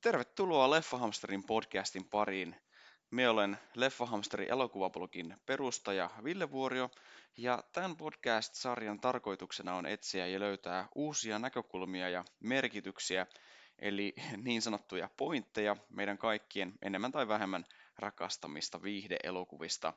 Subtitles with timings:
[0.00, 2.56] Tervetuloa Leffahamsterin podcastin pariin.
[3.10, 6.90] Me olen Leffahamsterin elokuvablogin perustaja Ville Vuorio
[7.36, 13.26] ja tämän podcast-sarjan tarkoituksena on etsiä ja löytää uusia näkökulmia ja merkityksiä,
[13.78, 17.64] eli niin sanottuja pointteja meidän kaikkien enemmän tai vähemmän
[17.98, 19.92] rakastamista viihdeelokuvista.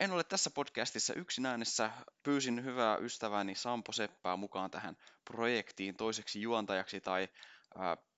[0.00, 1.90] En ole tässä podcastissa yksin äänessä.
[2.22, 7.28] Pyysin hyvää ystävääni Sampo Seppää mukaan tähän projektiin toiseksi juontajaksi tai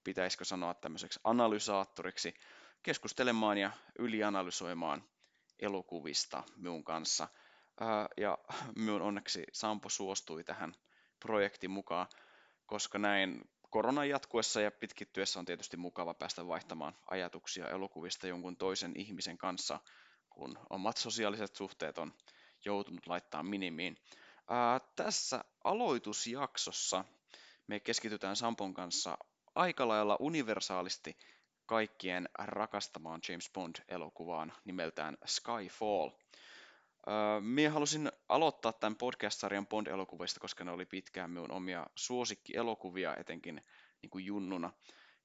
[0.06, 2.34] pitäisikö sanoa tämmöiseksi analysaattoriksi
[2.82, 5.04] keskustelemaan ja ylianalysoimaan
[5.58, 7.28] elokuvista minun kanssa.
[8.16, 8.38] Ja
[8.76, 10.74] minun onneksi Sampo suostui tähän
[11.20, 12.06] projektiin mukaan,
[12.66, 18.92] koska näin koronan jatkuessa ja pitkittyessä on tietysti mukava päästä vaihtamaan ajatuksia elokuvista jonkun toisen
[18.96, 19.80] ihmisen kanssa,
[20.30, 22.14] kun omat sosiaaliset suhteet on
[22.64, 23.96] joutunut laittaa minimiin.
[24.48, 27.04] Ää, tässä aloitusjaksossa
[27.66, 29.18] me keskitytään Sampon kanssa
[29.56, 31.16] aika lailla universaalisti
[31.66, 36.10] kaikkien rakastamaan James Bond-elokuvaan nimeltään Skyfall.
[37.08, 43.62] Öö, minä halusin aloittaa tämän podcast-sarjan Bond-elokuvista, koska ne oli pitkään minun omia suosikkielokuvia, etenkin
[44.02, 44.72] niin kuin junnuna.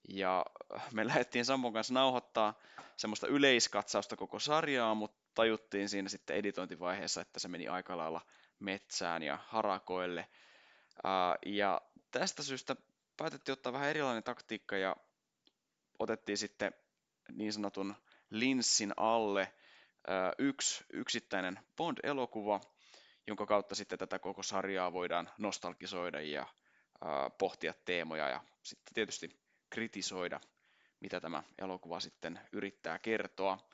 [0.09, 0.45] Ja
[0.91, 2.59] me lähdettiin Sampon kanssa nauhoittaa
[2.97, 8.21] semmoista yleiskatsausta koko sarjaa, mutta tajuttiin siinä sitten editointivaiheessa, että se meni aika lailla
[8.59, 10.27] metsään ja harakoille.
[11.45, 12.75] Ja tästä syystä
[13.21, 14.95] päätettiin ottaa vähän erilainen taktiikka ja
[15.99, 16.73] otettiin sitten
[17.31, 17.95] niin sanotun
[18.29, 19.53] linssin alle
[20.37, 22.61] yksi yksittäinen Bond-elokuva,
[23.27, 26.47] jonka kautta sitten tätä koko sarjaa voidaan nostalgisoida ja
[27.37, 30.39] pohtia teemoja ja sitten tietysti kritisoida,
[30.99, 33.69] mitä tämä elokuva sitten yrittää kertoa.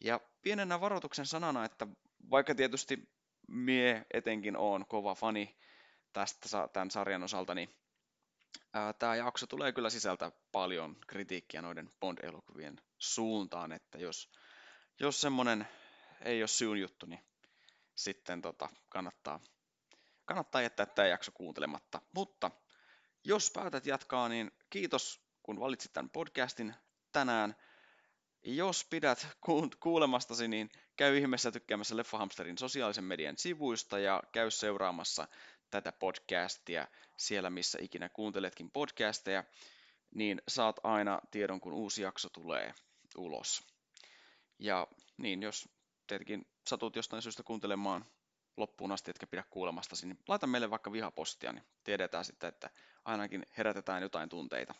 [0.00, 1.86] Ja pienenä varoituksen sanana, että
[2.30, 3.08] vaikka tietysti
[3.48, 5.56] mie etenkin on kova fani
[6.12, 7.74] tästä tämän sarjan osalta, niin
[8.98, 14.32] Tämä jakso tulee kyllä sisältä paljon kritiikkiä noiden Bond-elokuvien suuntaan, että jos,
[15.00, 15.68] jos semmoinen
[16.24, 17.24] ei ole syyn juttu, niin
[17.94, 19.40] sitten tota, kannattaa,
[20.24, 22.02] kannattaa jättää tämä jakso kuuntelematta.
[22.14, 22.50] Mutta
[23.24, 26.74] jos päätät jatkaa, niin kiitos kun valitsit tämän podcastin
[27.12, 27.56] tänään.
[28.42, 29.26] Jos pidät
[29.80, 35.28] kuulemastasi, niin käy ihmeessä tykkäämässä Leffahamsterin sosiaalisen median sivuista ja käy seuraamassa
[35.70, 36.88] tätä podcastia
[37.20, 39.44] siellä, missä ikinä kuunteletkin podcasteja,
[40.14, 42.74] niin saat aina tiedon, kun uusi jakso tulee
[43.16, 43.62] ulos.
[44.58, 44.86] Ja
[45.16, 45.68] niin, jos
[46.06, 48.04] tietenkin satut jostain syystä kuuntelemaan
[48.56, 52.70] loppuun asti, etkä pidä kuulemastasi, niin laita meille vaikka vihapostia, niin tiedetään sitten, että
[53.04, 54.74] ainakin herätetään jotain tunteita.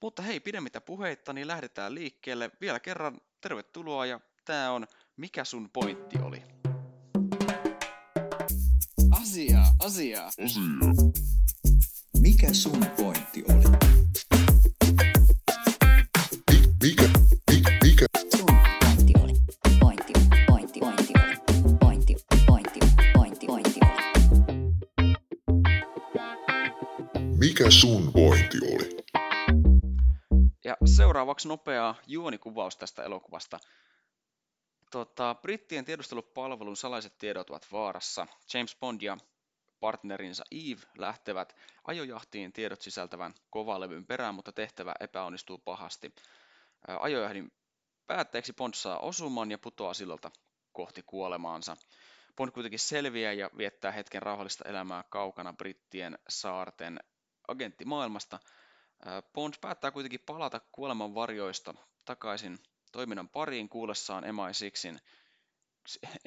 [0.00, 2.50] Mutta hei, pidemmittä puheitta, niin lähdetään liikkeelle.
[2.60, 4.86] Vielä kerran tervetuloa ja tämä on
[5.16, 6.42] Mikä sun pointti oli?
[9.10, 10.26] Asia, asia.
[10.26, 11.39] Asia.
[12.20, 13.64] Mikä sun pointti oli?
[16.82, 17.08] Mikä,
[17.50, 18.06] mikä, mikä?
[18.36, 19.32] Sun pointti oli.
[19.80, 20.12] Pointti,
[20.46, 21.36] pointti, pointti oli.
[21.80, 22.16] Pointti,
[22.46, 22.80] pointti,
[23.14, 23.62] pointti, pointti oli.
[27.38, 28.96] Mikä sun pointti oli?
[30.64, 33.58] Ja seuraavaksi nopea juonikuvaus tästä elokuvasta.
[34.90, 38.26] Tota, brittien tiedustelupalvelun salaiset tiedot ovat vaarassa.
[38.54, 39.16] James Bond ja
[39.80, 46.14] partnerinsa Eve lähtevät ajojahtiin tiedot sisältävän kovalevyn perään, mutta tehtävä epäonnistuu pahasti.
[47.00, 47.52] Ajojahdin
[48.06, 50.30] päätteeksi Bond saa osuman ja putoaa sillalta
[50.72, 51.76] kohti kuolemaansa.
[52.36, 57.00] Bond kuitenkin selviää ja viettää hetken rauhallista elämää kaukana brittien saarten
[57.48, 58.38] agenttimaailmasta.
[59.32, 61.74] Bond päättää kuitenkin palata kuoleman varjoista
[62.04, 62.58] takaisin
[62.92, 64.98] toiminnan pariin kuullessaan MI6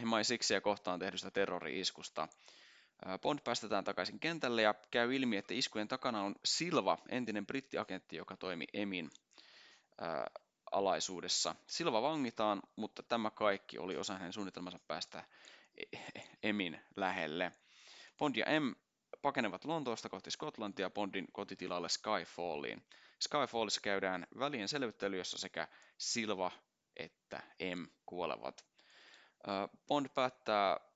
[0.02, 2.28] MI6 kohtaan tehdystä terrori-iskusta.
[3.22, 8.38] Bond päästetään takaisin kentälle ja käy ilmi, että iskujen takana on Silva, entinen brittiagentti, joka
[8.38, 9.10] toimi Emin
[10.02, 10.28] ää,
[10.72, 11.56] alaisuudessa.
[11.68, 15.24] Silva vangitaan, mutta tämä kaikki oli osa hänen suunnitelmansa päästä
[15.78, 15.98] e-,
[16.44, 17.52] Emin lähelle.
[18.18, 18.74] Bond ja M
[19.22, 22.84] pakenevat Lontoosta kohti Skotlantia Bondin kotitilalle Skyfalliin.
[23.20, 25.68] Skyfallissa käydään välien selvittely, jossa sekä
[25.98, 26.52] Silva
[26.96, 27.44] että
[27.76, 28.66] M kuolevat.
[29.88, 30.93] Bond päättää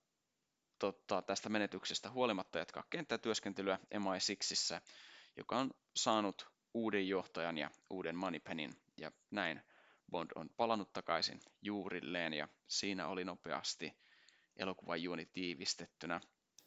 [0.80, 4.82] tota, tästä menetyksestä huolimatta jatkaa kenttätyöskentelyä MI6,
[5.38, 9.62] joka on saanut uuden johtajan ja uuden Moneypenin, ja näin
[10.12, 13.94] Bond on palannut takaisin juurilleen, ja siinä oli nopeasti
[14.58, 16.22] elokuvan juoni tiivistettynä.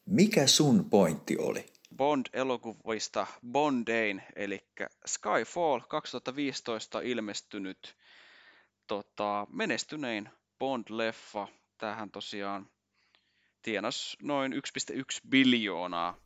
[0.07, 1.67] Mikä sun pointti oli?
[1.97, 4.69] Bond-elokuvista Bondein, eli
[5.07, 7.97] Skyfall 2015 ilmestynyt
[8.87, 10.29] tota, menestynein
[10.59, 11.49] Bond-leffa.
[11.79, 12.71] Tähän tosiaan
[13.63, 14.59] tienas noin 1,1
[15.29, 16.17] biljoonaa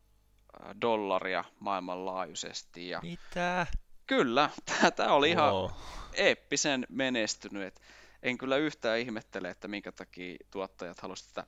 [0.81, 2.89] dollaria maailmanlaajuisesti.
[2.89, 3.67] Ja Mitä?
[4.07, 4.51] Kyllä,
[4.97, 5.71] tämä oli ihan Wow.
[6.15, 7.63] eeppisen menestynyt.
[7.63, 7.81] Et
[8.23, 11.47] en kyllä yhtään ihmettele, että minkä takia tuottajat halusivat tätä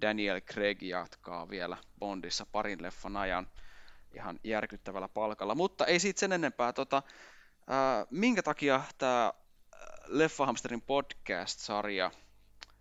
[0.00, 3.50] Daniel Craig jatkaa vielä Bondissa parin leffan ajan
[4.14, 5.54] ihan järkyttävällä palkalla.
[5.54, 6.72] Mutta ei siitä sen enempää.
[6.72, 7.02] Tota,
[7.66, 9.32] ää, minkä takia tämä
[10.06, 12.10] Leffahamsterin podcast-sarja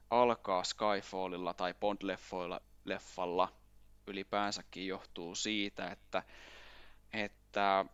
[0.10, 3.54] alkaa Skyfallilla tai Bond-leffoilla leffalla
[4.08, 6.24] ylipäänsäkin johtuu siitä, että,
[7.14, 7.86] että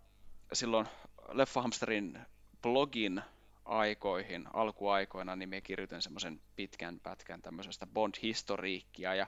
[0.53, 0.87] silloin
[1.31, 2.19] Leffahamsterin
[2.61, 3.21] blogin
[3.65, 9.27] aikoihin, alkuaikoina, niin me kirjoitin semmoisen pitkän pätkän tämmöisestä Bond-historiikkia, ja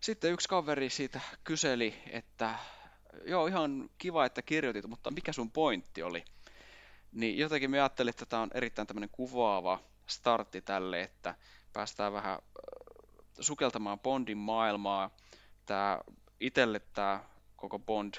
[0.00, 2.58] sitten yksi kaveri siitä kyseli, että
[3.24, 6.24] joo, ihan kiva, että kirjoitit, mutta mikä sun pointti oli?
[7.12, 11.34] Niin jotenkin me ajattelin, että tämä on erittäin tämmöinen kuvaava startti tälle, että
[11.74, 12.40] päästään vähän äh,
[13.40, 15.10] sukeltamaan Bondin maailmaa.
[15.66, 16.00] Tämä
[16.40, 17.24] itselle tämä
[17.56, 18.14] koko Bond,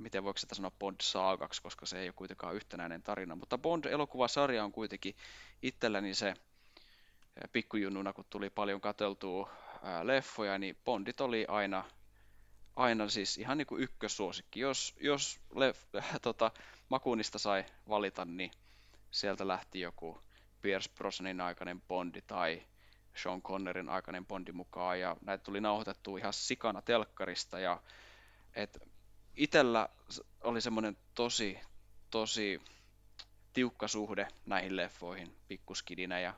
[0.00, 4.64] miten voiko sitä sanoa Bond saagaksi, koska se ei ole kuitenkaan yhtenäinen tarina, mutta Bond-elokuvasarja
[4.64, 5.16] on kuitenkin
[5.62, 6.34] itselläni se äh,
[7.52, 9.50] pikkujunnuna, kun tuli paljon kateltua
[9.82, 11.84] ää, leffoja, niin Bondit oli aina,
[12.76, 14.60] aina siis ihan niin kuin ykkössuosikki.
[14.60, 15.84] Jos, jos lef,
[16.22, 16.50] tota,
[16.88, 18.50] Makunista sai valita, niin
[19.10, 20.20] sieltä lähti joku
[20.62, 22.62] Pierce Brosnanin aikainen Bondi tai
[23.22, 27.82] Sean Connerin aikainen Bondi mukaan, ja näitä tuli nauhoitettu ihan sikana telkkarista, ja
[28.54, 28.78] et
[29.36, 29.88] itellä
[30.40, 31.58] oli semmoinen tosi,
[32.10, 32.60] tosi
[33.52, 36.34] tiukka suhde näihin leffoihin pikkuskidinä, ja,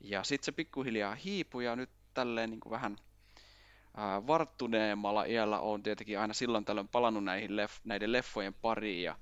[0.00, 2.96] ja sitten se pikkuhiljaa hiipui, ja nyt tälleen niin kuin vähän
[4.26, 9.16] varttuneemmalla iällä on tietenkin aina silloin tällöin palannut näihin leff- näiden leffojen pariin, ja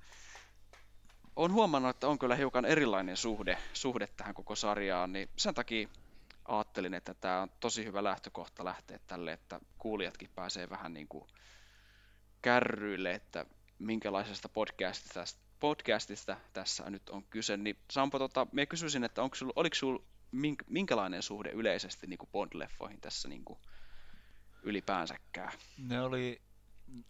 [1.36, 5.88] olen huomannut, että on kyllä hiukan erilainen suhde, suhde tähän koko sarjaan, niin sen takia
[6.50, 11.24] ajattelin, että tämä on tosi hyvä lähtökohta lähteä tälle, että kuulijatkin pääsee vähän niin kuin
[12.42, 13.46] kärryille, että
[13.78, 15.24] minkälaisesta podcastista,
[15.60, 17.56] podcastista tässä nyt on kyse.
[17.56, 20.02] Niin Sampo, tota, minä kysyisin, että onko sul, oliko sinulla
[20.32, 23.58] mink, minkälainen suhde yleisesti niin kuin Bond-leffoihin tässä niin kuin
[24.62, 25.52] ylipäänsäkään?
[25.78, 26.42] Ne oli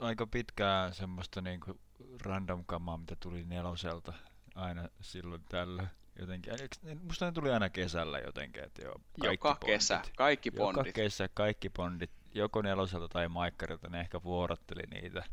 [0.01, 1.81] aika pitkään semmoista niinku
[2.23, 4.13] random kamaa, mitä tuli neloselta
[4.55, 5.87] aina silloin tällä
[6.21, 6.53] jotenkin.
[6.83, 10.13] Ne- Musta ne tuli aina kesällä jotenkin, että joo, kaikki Joka kesä, Bondit.
[10.17, 10.95] kaikki Joka Bondit.
[10.95, 15.25] kesä kaikki Bondit, joko neloselta tai maikkarilta, ne ehkä vuorotteli niitä.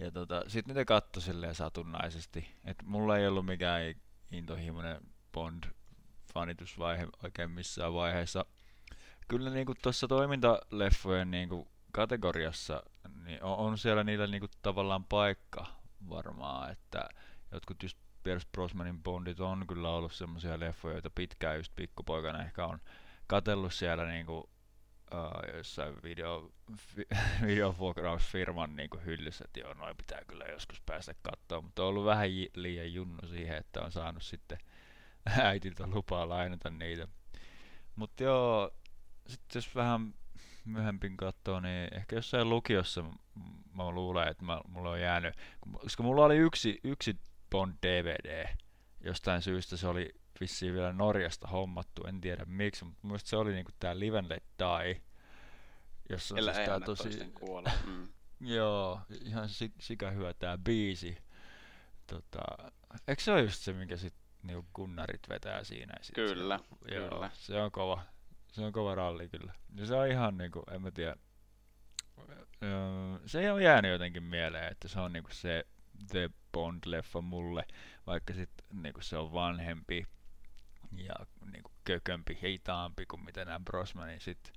[0.00, 2.54] Ja tota, sit niitä katto silleen satunnaisesti.
[2.64, 3.82] Et mulla ei ollut mikään
[4.30, 5.00] intohimoinen
[5.36, 8.44] Bond-fanitusvaihe oikein missään vaiheessa.
[9.28, 12.82] Kyllä niinku tuossa toimintaleffojen niinku kategoriassa
[13.24, 15.66] niin on, on siellä niillä niinku tavallaan paikka
[16.08, 17.08] varmaan, että
[17.52, 22.66] jotkut just Pierce Brosnanin Bondit on kyllä ollut semmoisia leffoja, joita pitkään just pikkupoikana ehkä
[22.66, 22.78] on
[23.26, 26.52] katellut siellä niinku uh, jossain video,
[26.96, 27.04] vi,
[27.46, 32.32] videovuokrausfirman niinku hyllyssä, että joo, noin pitää kyllä joskus päästä katsoa, mutta on ollut vähän
[32.32, 34.58] ji- liian junnu siihen, että on saanut sitten
[35.42, 37.08] äitiltä lupaa lainata niitä.
[37.96, 38.70] Mutta joo,
[39.26, 40.14] sitten jos vähän
[40.64, 43.04] myöhempin katsoo, niin ehkä jossain lukiossa
[43.74, 45.34] mä luulen, että mä, mulla on jäänyt,
[45.80, 47.16] koska mulla oli yksi, yksi
[47.54, 48.56] Bond DVD,
[49.00, 53.52] jostain syystä se oli vissiin vielä Norjasta hommattu, en tiedä miksi, mutta muista se oli
[53.52, 55.02] niinku tää Live and Let Die,
[56.08, 57.08] jossa on Elä siis tää ei tosi.
[57.86, 58.08] Mm.
[58.56, 61.18] joo, ihan si- sika hyvä tää biisi.
[62.06, 62.40] Tota,
[63.08, 65.94] eikö se ole just se, minkä sit niinku kunnarit vetää siinä?
[66.02, 67.30] sit Kyllä, se, joo, kyllä.
[67.32, 68.02] se on kova.
[68.52, 69.52] Se on kova ralli kyllä.
[69.74, 71.16] Ja se on ihan niinku, en mä tiedä.
[72.62, 75.66] Öö, se on jäänyt jotenkin mieleen, että se on niinku se
[76.10, 77.64] The Bond-leffa mulle,
[78.06, 80.06] vaikka sit niinku se on vanhempi
[80.96, 81.14] ja
[81.52, 84.52] niinku kökömpi, hitaampi kuin mitä nämä Brosmanin sit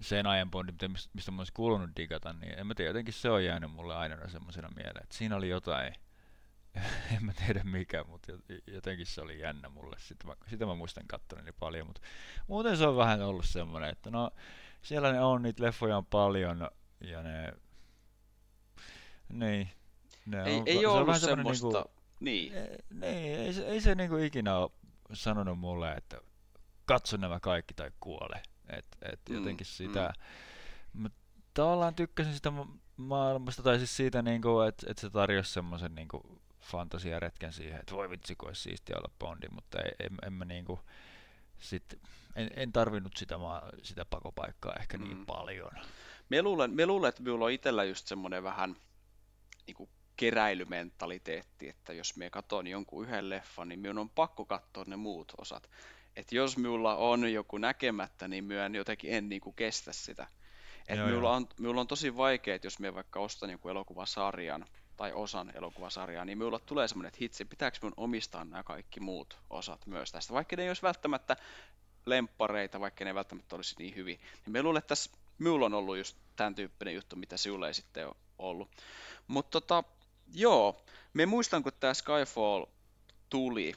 [0.00, 3.14] sen ajan Bondit, mitä- mis- mistä mä olisin kuulunut digata, niin en mä tiedä, jotenkin
[3.14, 5.94] se on jäänyt mulle aina semmoisena mieleen, että siinä oli jotain,
[7.16, 8.32] en mä tiedä mikä, mutta
[8.66, 9.96] jotenkin se oli jännä mulle.
[9.98, 12.00] Sitä mä, sitä mä muistan katsoneeni paljon, mutta
[12.46, 14.30] muuten se on vähän ollut semmoinen, että no
[14.82, 16.68] siellä ne on, niitä leffoja on paljon
[17.00, 17.52] ja ne,
[19.28, 19.70] niin,
[20.26, 21.90] ne Ei, on, ei se ollut semmoinen semmoista, niinku,
[22.20, 24.70] niin, ei, niin, ei, se, ei se niinku ikinä ole
[25.12, 26.20] sanonut mulle, että
[26.86, 28.42] katso nämä kaikki tai kuole.
[28.68, 30.12] Et, et Mm, jotenkin sitä,
[30.92, 31.08] mä
[31.54, 36.40] tavallaan tykkäsin sitä ma- maailmasta, tai siis siitä, niinku, että et se tarjosi semmoisen niinku,
[36.60, 40.44] fantasiaretken siihen, että voi vitsi, kun olisi siistiä olla Bondi, mutta ei, en, en mä
[40.44, 40.80] niinku,
[41.58, 41.98] sit,
[42.36, 45.26] en, en tarvinnut sitä, maa, sitä pakopaikkaa ehkä niin Mm.
[45.26, 45.70] paljon.
[46.28, 48.76] Me luulen, me luulen, että minulla on itsellä just semmoinen vähän
[49.66, 54.84] niin kuin keräilymentaliteetti, että jos me katon jonkun yhden leffan, niin minun on pakko katsoa
[54.86, 55.70] ne muut osat.
[56.16, 60.26] Että jos minulla on joku näkemättä, niin myön jotenkin en niin kuin kestä sitä.
[60.88, 61.36] Et Joo, minulla, joo.
[61.36, 66.24] on, minulla on tosi vaikea, että jos me vaikka ostan jonkun elokuvasarjan, tai osan elokuvasarjaa,
[66.24, 70.34] niin minulla tulee semmoinen, että hitsi, pitääkö minun omistaa nämä kaikki muut osat myös tästä,
[70.34, 71.36] vaikka ne ei olisi välttämättä
[72.06, 74.16] lemppareita, vaikka ne ei välttämättä olisi niin hyviä.
[74.16, 77.74] Niin me luulen, että tässä minulla on ollut just tämän tyyppinen juttu, mitä sinulla ei
[77.74, 78.70] sitten ole ollut.
[79.26, 79.84] Mutta tota,
[80.34, 82.66] joo, me muistan, kun tämä Skyfall
[83.30, 83.74] tuli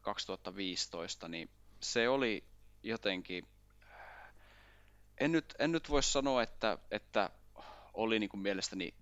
[0.00, 1.50] 2015, niin
[1.80, 2.44] se oli
[2.82, 3.48] jotenkin,
[5.20, 7.30] en nyt, en nyt voi sanoa, että, että
[7.94, 8.94] oli niin kuin mielestäni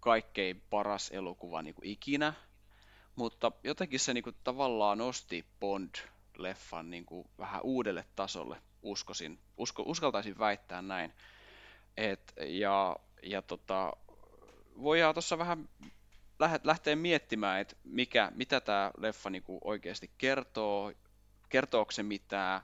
[0.00, 2.32] kaikkein paras elokuva niin kuin ikinä,
[3.16, 9.82] mutta jotenkin se niin kuin tavallaan nosti Bond-leffan niin kuin vähän uudelle tasolle, uskoisin, usko,
[9.86, 11.12] uskaltaisin väittää näin.
[11.96, 13.92] Et, ja ja tota,
[14.82, 15.68] voidaan tuossa vähän
[16.64, 20.92] lähteä miettimään, että mikä, mitä tämä leffa niinku oikeasti kertoo,
[21.48, 22.60] kertooko se mitään,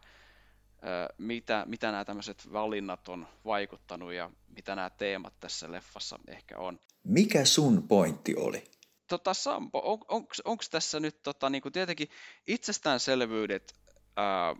[1.18, 6.80] mitä, mitä nämä tämmöiset valinnat on vaikuttanut ja mitä nämä teemat tässä leffassa ehkä on.
[7.04, 8.64] Mikä sun pointti oli?
[9.08, 12.08] Tota, Sampo, on, onko tässä nyt tota, niinku tietenkin
[12.46, 13.74] itsestäänselvyydet
[14.16, 14.56] ää,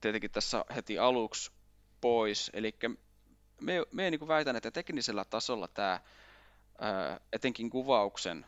[0.00, 1.50] tietenkin tässä heti aluksi
[2.00, 2.74] pois, eli
[3.60, 6.00] me, me niin väitän, että teknisellä tasolla tämä,
[7.32, 8.46] etenkin kuvauksen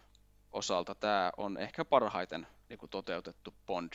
[0.53, 3.93] osalta, tämä on ehkä parhaiten niin kuin toteutettu Bond.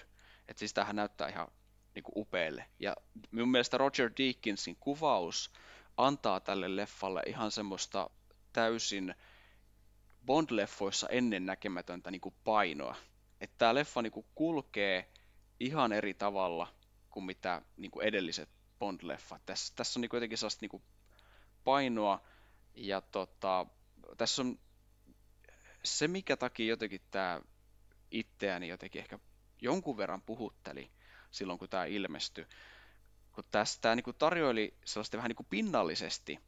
[0.48, 1.48] että siis tämähän näyttää ihan
[1.96, 2.66] niin kuin upealle.
[2.80, 2.96] Ja
[3.32, 5.52] minun mielestä Roger Deakinsin kuvaus
[5.98, 8.10] antaa tälle leffalle ihan semmoista
[8.54, 9.16] täysin
[10.26, 12.96] Bond-leffoissa ennen näkemätöntä niin kuin painoa.
[13.42, 15.12] Että tämä leffa niin kuin kulkee
[15.60, 16.68] ihan eri tavalla
[17.10, 19.42] kuin mitä niin kuin edelliset Bond-leffat.
[19.46, 20.84] Tässä, tässä on niin kuin jotenkin sellaista niin kuin
[21.64, 22.22] painoa.
[22.76, 23.66] Ja tota,
[24.18, 24.60] tässä on
[25.84, 27.42] se, mikä takia jotenkin tämä
[28.12, 29.20] itseäni jotenkin ehkä
[29.62, 30.92] jonkun verran puhutteli
[31.32, 32.48] silloin, kun tämä ilmestyi.
[33.32, 36.40] Kun tässä tämä niinku tarjoili sellaista vähän niinku pinnallisesti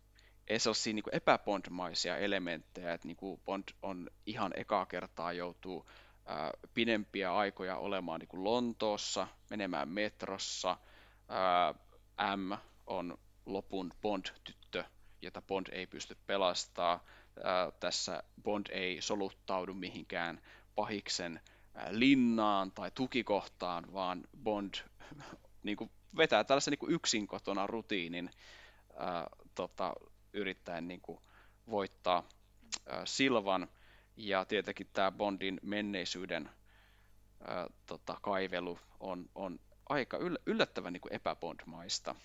[0.49, 5.89] ei sellaisia niinku epäbondmaisia elementtejä, että niinku Bond on ihan ekaa kertaa joutuu
[6.25, 10.77] ää, pidempiä aikoja olemaan niinku Lontoossa, menemään metrossa,
[11.27, 11.73] ää,
[12.35, 12.53] M
[12.87, 14.83] on lopun Bond-tyttö,
[15.21, 17.05] jota Bond ei pysty pelastaa.
[17.79, 20.41] Tässä Bond ei soluttaudu mihinkään
[20.75, 21.41] pahiksen
[21.89, 24.73] linnaan tai tukikohtaan, vaan Bond
[25.63, 28.29] niin kuin vetää tällaisen niin kuin yksin kotona rutiinin
[28.97, 29.93] ää, tota,
[30.33, 31.19] yrittäen niin kuin
[31.69, 32.23] voittaa
[32.87, 33.67] ää, Silvan.
[34.17, 36.49] Ja tietenkin tämä Bondin menneisyyden
[37.47, 42.15] ää, tota, kaivelu on, on aika yllättävän niin epäbondmaista.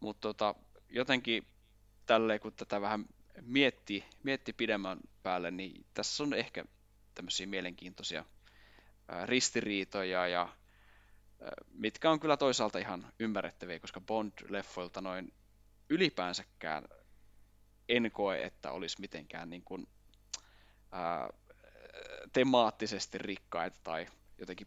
[0.00, 0.54] Mutta tota,
[0.88, 1.46] jotenkin
[2.06, 3.06] tälleen, kun tätä vähän
[3.42, 6.64] mietti, mietti pidemmän päälle, niin tässä on ehkä
[7.14, 8.24] tämmöisiä mielenkiintoisia
[9.24, 10.48] ristiriitoja ja
[11.72, 15.32] mitkä on kyllä toisaalta ihan ymmärrettäviä, koska Bond-leffoilta noin
[15.90, 16.84] ylipäänsäkään
[17.88, 19.86] en koe, että olisi mitenkään niin kuin,
[20.92, 21.28] ää,
[22.32, 24.06] temaattisesti rikkaita tai
[24.38, 24.66] jotenkin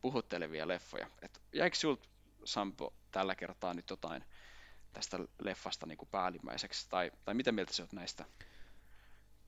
[0.00, 1.10] puhuttelevia leffoja.
[1.22, 2.08] Et jäikö sinulta,
[2.44, 4.24] Sampo, tällä kertaa nyt jotain
[4.94, 8.24] tästä leffasta niin kuin päällimmäiseksi, tai, tai mitä mieltä sä oot näistä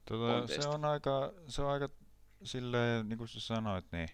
[0.09, 1.89] tota, se on aika, se on aika
[2.43, 4.09] silleen, niin kuin sä sanoit, niin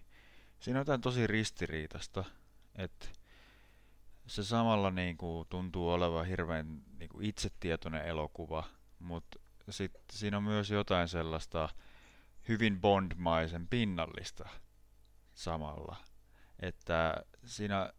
[0.61, 2.25] siinä on jotain tosi ristiriitasta,
[2.75, 3.09] että
[4.27, 8.65] se samalla niin kuin, tuntuu olevan hirveän niin kuin itsetietoinen elokuva,
[8.99, 9.39] mutta
[9.71, 11.69] sitten siinä on myös jotain sellaista
[12.49, 14.49] hyvin Bond-maisen pinnallista
[15.35, 15.97] samalla.
[16.61, 17.93] Että siinä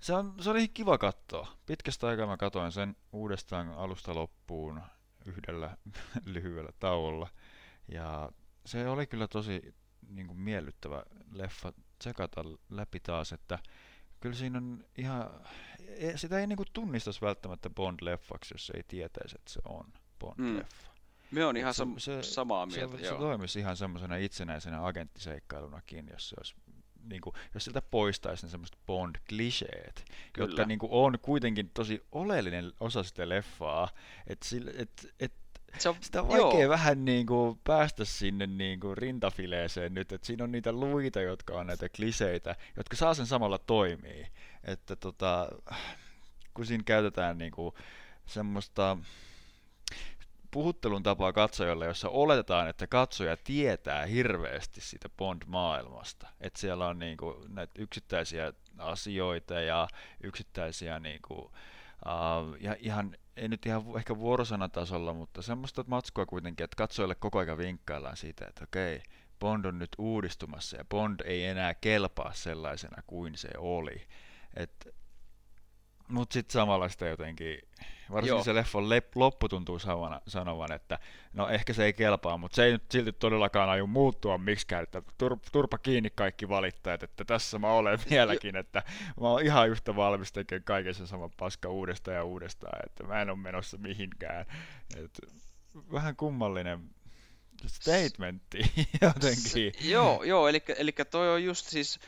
[0.00, 1.48] se, on, se oli kiva katsoa.
[1.66, 4.82] Pitkästä aikaa mä katoin sen uudestaan alusta loppuun
[5.26, 5.76] yhdellä
[6.34, 7.28] lyhyellä tauolla.
[7.88, 8.32] Ja
[8.66, 9.74] se oli kyllä tosi
[10.08, 11.02] niin kuin miellyttävä
[11.32, 13.58] leffa tsekata läpi taas, että
[14.20, 15.30] kyllä siinä on ihan,
[15.78, 19.92] e, sitä ei niin kuin tunnistaisi välttämättä Bond-leffaksi, jos ei tietäisi, että se on
[20.24, 20.88] Bond-leffa.
[20.88, 20.96] Mm.
[21.30, 26.08] Me on ihan se, sam- se, samaa mieltä, se, se toimisi ihan semmoisena itsenäisenä agenttiseikkailunakin,
[26.10, 26.54] jos se olisi
[27.08, 30.48] niin kuin, jos siltä poistaisi ne semmoiset Bond-kliseet, Kyllä.
[30.48, 33.88] jotka niin kuin, on kuitenkin tosi oleellinen osa sitä leffaa,
[34.26, 34.46] että
[34.76, 35.32] et, et,
[35.78, 36.70] se on, sitä on vaikea joo.
[36.70, 41.54] vähän niin kuin päästä sinne niin kuin rintafileeseen nyt, että siinä on niitä luita, jotka
[41.54, 44.26] on näitä kliseitä, jotka saa sen samalla toimii.
[44.64, 45.48] Että tota,
[46.54, 47.74] kun siinä käytetään niin kuin
[48.26, 48.98] semmoista
[50.50, 56.28] puhuttelun tapaa katsojalle, jossa oletetaan, että katsoja tietää hirveästi siitä Bond-maailmasta.
[56.40, 59.88] Että siellä on niinku näitä yksittäisiä asioita ja
[60.22, 66.76] yksittäisiä niinku, uh, ja ihan, ei nyt ihan ehkä vuorosanatasolla, mutta semmoista matskua kuitenkin, että
[66.76, 69.02] katsojille koko ajan vinkkaillaan siitä, että okei,
[69.40, 74.06] Bond on nyt uudistumassa ja Bond ei enää kelpaa sellaisena kuin se oli.
[74.56, 74.94] Et
[76.08, 77.58] Mut sit samalla sitä jotenkin,
[78.10, 78.44] varsinkin Joo.
[78.44, 80.98] se leffon lep, loppu tuntuu savana, sanovan, että
[81.32, 85.02] no ehkä se ei kelpaa, mutta se ei nyt silti todellakaan aio muuttua miksikään, että
[85.18, 88.82] tur, turpa kiinni kaikki valittajat, että tässä mä olen vieläkin, että
[89.20, 93.22] mä oon ihan yhtä valmis tekemään kaiken sen saman paska uudestaan ja uudestaan, että mä
[93.22, 94.46] en ole menossa mihinkään.
[94.96, 95.20] Et,
[95.92, 96.90] vähän kummallinen
[97.66, 98.58] statementti
[99.02, 99.42] jotenkin.
[99.42, 102.00] Se, joo, joo, eli, eli toi on just siis,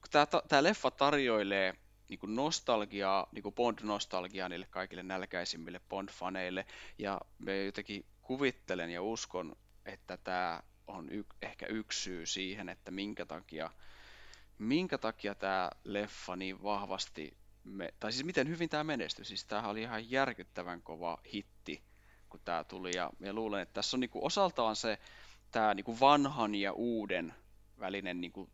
[0.00, 1.74] kun tää leffa tarjoilee
[2.08, 6.64] niinku nostalgiaa, niinku Bond-nostalgiaa niille kaikille nälkäisimmille Bond-faneille,
[6.98, 12.90] ja me jotenkin kuvittelen ja uskon, että tämä on y- ehkä yksi syy siihen, että
[12.90, 13.70] minkä takia,
[14.58, 19.70] minkä takia tämä leffa niin vahvasti, me, tai siis miten hyvin tämä menestyi, siis tämähän
[19.70, 21.82] oli ihan järkyttävän kova hitti,
[22.28, 24.98] kun tämä tuli, ja mä luulen, että tässä on niinku osaltaan se,
[25.50, 27.34] tämä niinku vanhan ja uuden
[27.80, 28.50] välinen niinku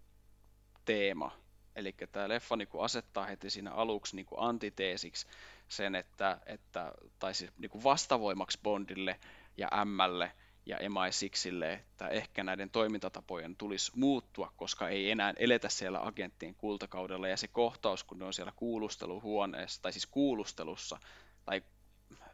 [0.85, 1.33] teema.
[1.81, 5.27] Eli tämä leffa niinku asettaa heti siinä aluksi niinku antiteesiksi
[5.69, 9.21] sen, että, että tai siis niinku vastavoimaksi Bondille
[9.57, 10.33] ja Mlle
[10.67, 17.29] ja MI6, että ehkä näiden toimintatapojen tulisi muuttua, koska ei enää eletä siellä agenttien kultakaudella.
[17.29, 21.01] Ja se kohtaus, kun ne on siellä kuulusteluhuoneessa, tai siis kuulustelussa,
[21.45, 21.63] tai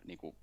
[0.05, 0.37] niinku,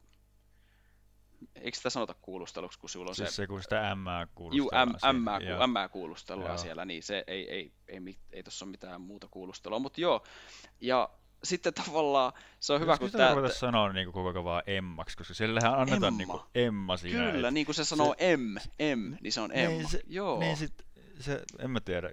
[1.55, 4.05] eikö sitä sanota kuulusteluksi, kun sulla on Siis se se, kun sitä M
[4.51, 5.23] Juu, M, M.
[5.23, 6.57] M Joo.
[6.57, 10.23] siellä, niin se ei, ei, ei, ei, ei tuossa ole mitään muuta kuulustelua, mutta joo,
[10.81, 11.09] ja
[11.43, 13.35] sitten tavallaan se on hyvä, kun Pitäisikö tämä...
[13.35, 16.17] ruveta sanoa niinku koko ajan vaan Emmaksi, koska siellähän annetaan Emma.
[16.17, 17.31] niinku Emma siinä.
[17.31, 18.55] Kyllä, et- niin kuin se sanoo M,
[18.97, 19.77] M, niin se on Emma.
[19.77, 20.73] Niin, se, joo, Niin sit,
[21.19, 22.09] se, en mä tiedä.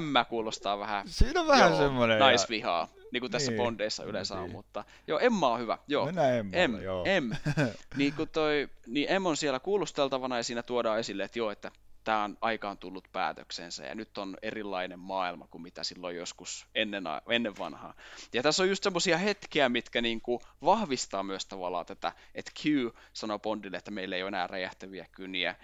[0.00, 2.14] M kuulostaa vähän siinä on vähän joo, semmoinen.
[2.14, 6.06] ja- naisvihaa, niin kuin tässä Niin, Bondeissa yleensä on, mutta joo, Emma on hyvä, joo.
[6.06, 7.04] Mennään Emmalle, M, joo.
[7.20, 7.52] M.
[7.96, 11.70] Niin kun toi, niin M on siellä kuulusteltavana ja siinä tuodaan esille, että joo, että
[12.04, 17.04] tämä on aikaan tullut päätöksensä ja nyt on erilainen maailma kuin mitä silloin joskus ennen,
[17.30, 17.94] ennen vanhaa.
[18.32, 23.38] Ja tässä on just semmoisia hetkiä, mitkä niinku vahvistaa myös tavallaan tätä, että Q sanoo
[23.38, 25.56] Bondille, että meillä ei ole enää räjähtäviä kyniä,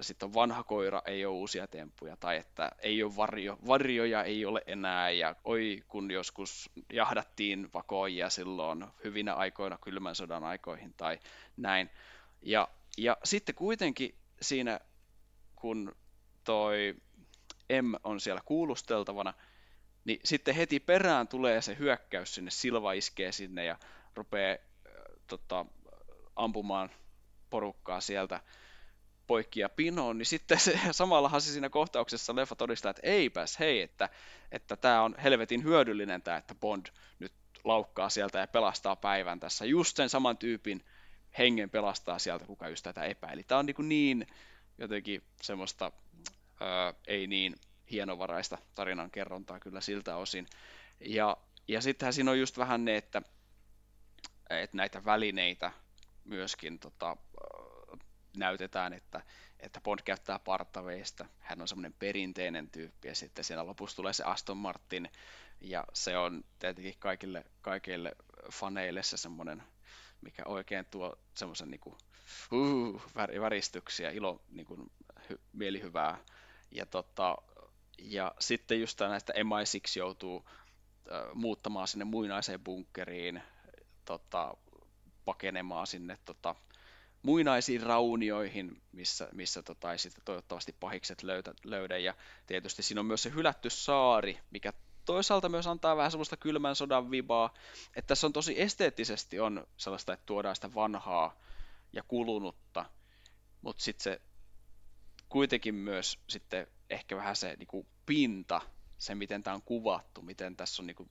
[0.00, 4.44] sitten on vanha koira, ei ole uusia temppuja, tai että ei ole varjo, varjoja ei
[4.44, 11.18] ole enää, ja oi kun joskus jahdattiin vakoijia silloin hyvinä aikoina, kylmän sodan aikoihin tai
[11.56, 11.90] näin.
[12.42, 14.80] Ja, ja sitten kuitenkin siinä,
[15.60, 15.96] kun
[16.44, 16.96] toi
[17.82, 19.34] M on siellä kuulusteltavana,
[20.04, 23.76] niin sitten heti perään tulee se hyökkäys sinne, Silva iskee sinne ja
[24.14, 24.58] rupeaa äh,
[25.26, 25.66] tota,
[26.36, 26.90] ampumaan
[27.50, 28.40] porukkaa sieltä
[29.26, 33.82] poikki ja pinoon, niin sitten se, samallahan se siinä kohtauksessa leffa todistaa, että eipäs, hei,
[33.82, 34.08] että
[34.52, 36.86] että tämä on helvetin hyödyllinen tämä, että Bond
[37.18, 37.32] nyt
[37.64, 39.64] laukkaa sieltä ja pelastaa päivän tässä.
[39.64, 40.84] Just sen saman tyypin
[41.38, 43.42] hengen pelastaa sieltä, kuka just tätä epäili.
[43.42, 44.26] Tämä on niin, kuin niin
[44.78, 45.92] jotenkin semmoista
[46.60, 47.54] ää, ei niin
[47.90, 50.46] hienovaraista tarinan kerrontaa kyllä siltä osin.
[51.00, 51.36] Ja,
[51.68, 53.22] ja sittenhän siinä on just vähän ne, että,
[54.50, 55.72] että näitä välineitä
[56.24, 57.16] myöskin tota,
[58.36, 59.20] näytetään, että,
[59.60, 61.26] että Bond käyttää partaveista.
[61.38, 65.10] Hän on semmoinen perinteinen tyyppi ja sitten siinä lopussa tulee se Aston Martin
[65.60, 68.16] ja se on tietenkin kaikille, kaikille
[68.52, 69.62] faneille se semmoinen,
[70.20, 71.98] mikä oikein tuo semmoisen niinku,
[72.52, 74.90] uh, vär- väristyksiä, ilo, niinku,
[75.30, 76.18] hy, mielihyvää.
[76.70, 77.36] Ja, tota,
[77.98, 80.44] ja sitten just näistä MI6 joutuu
[81.12, 83.42] äh, muuttamaan sinne muinaiseen bunkkeriin,
[84.04, 84.56] tota,
[85.24, 86.54] pakenemaan sinne tota,
[87.22, 91.98] muinaisiin raunioihin, missä, missä tota, ei sitten toivottavasti pahikset löytä, löydä.
[91.98, 92.14] Ja
[92.46, 94.72] tietysti siinä on myös se hylätty saari, mikä
[95.04, 97.54] toisaalta myös antaa vähän semmoista kylmän sodan vibaa,
[97.96, 101.36] että tässä on tosi esteettisesti on sellaista, että tuodaan sitä vanhaa
[101.92, 102.84] ja kulunutta,
[103.62, 104.20] mutta sitten se
[105.28, 108.60] kuitenkin myös sitten ehkä vähän se niinku pinta,
[108.98, 111.08] se miten tämä on kuvattu, miten tässä on niinku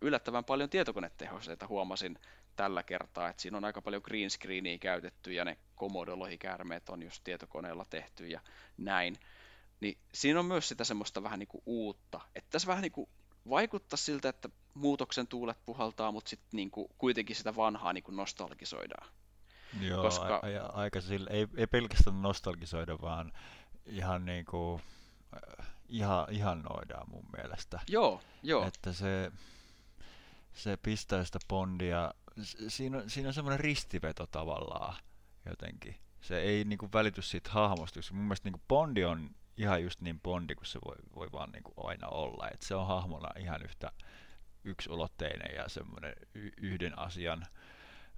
[0.00, 2.18] yllättävän paljon tietokonetehosteita huomasin
[2.56, 7.24] tällä kertaa, että siinä on aika paljon green screenia käytetty ja ne komodolohikäärmeet on just
[7.24, 8.40] tietokoneella tehty ja
[8.76, 9.16] näin.
[9.80, 13.08] Niin siinä on myös sitä semmoista vähän niinku uutta, että tässä vähän niinku
[13.48, 19.08] vaikuttaa siltä, että muutoksen tuulet puhaltaa, mutta sitten niinku kuitenkin sitä vanhaa niinku nostalgisoidaan.
[19.80, 23.32] Joo, koska- a, a, aika sille, ei, ei pelkästään nostalgisoida, vaan
[23.86, 24.80] ihan niinku,
[25.34, 27.80] äh, ihan, ihannoidaan mun mielestä.
[27.88, 29.32] Joo, joo, Että se,
[30.52, 32.14] se pistää sitä Bondia,
[32.68, 34.96] siinä on, siinä on semmoinen ristiveto tavallaan
[35.46, 35.96] jotenkin.
[36.20, 40.20] Se ei niinku välity siitä hahmosta, koska mun mielestä niinku Bondi on ihan just niin
[40.20, 42.48] Bondi kuin se voi, voi vaan niinku aina olla.
[42.48, 43.92] Et se on hahmona ihan yhtä
[44.64, 46.14] yksulotteinen ja semmoinen
[46.56, 47.46] yhden asian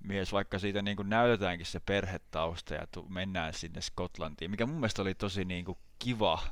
[0.04, 4.76] mies, vaikka siitä niin kuin näytetäänkin se perhetausta ja tu- mennään sinne Skotlantiin, mikä mun
[4.76, 6.42] mielestä oli tosi niin kuin kiva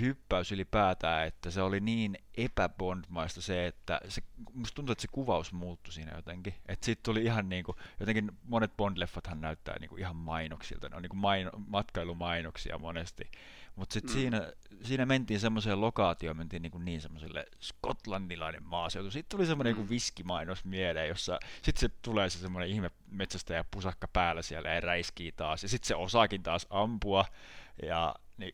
[0.00, 5.52] hyppäys ylipäätään, että se oli niin epäbondmaista se, että se, musta tuntuu, että se kuvaus
[5.52, 6.54] muuttui siinä jotenkin.
[6.68, 10.96] Että siitä tuli ihan niin kuin, jotenkin monet Bond-leffathan näyttää niin kuin ihan mainoksilta, ne
[10.96, 13.30] on niin kuin maino, matkailumainoksia monesti.
[13.78, 14.20] Mutta sitten mm.
[14.20, 19.10] siinä, siinä mentiin semmoiseen lokaatioon, mentiin niin, kuin niin semmoiselle skotlandilainen maaseutu.
[19.10, 19.78] Sitten tuli semmoinen mm.
[19.78, 24.80] niin viskimainos mieleen, jossa sitten se tulee se semmoinen ihme metsästäjä pusakka päällä siellä ja
[24.80, 25.62] räiskii taas.
[25.62, 27.24] Ja sitten se osaakin taas ampua.
[27.82, 28.52] Ja niin,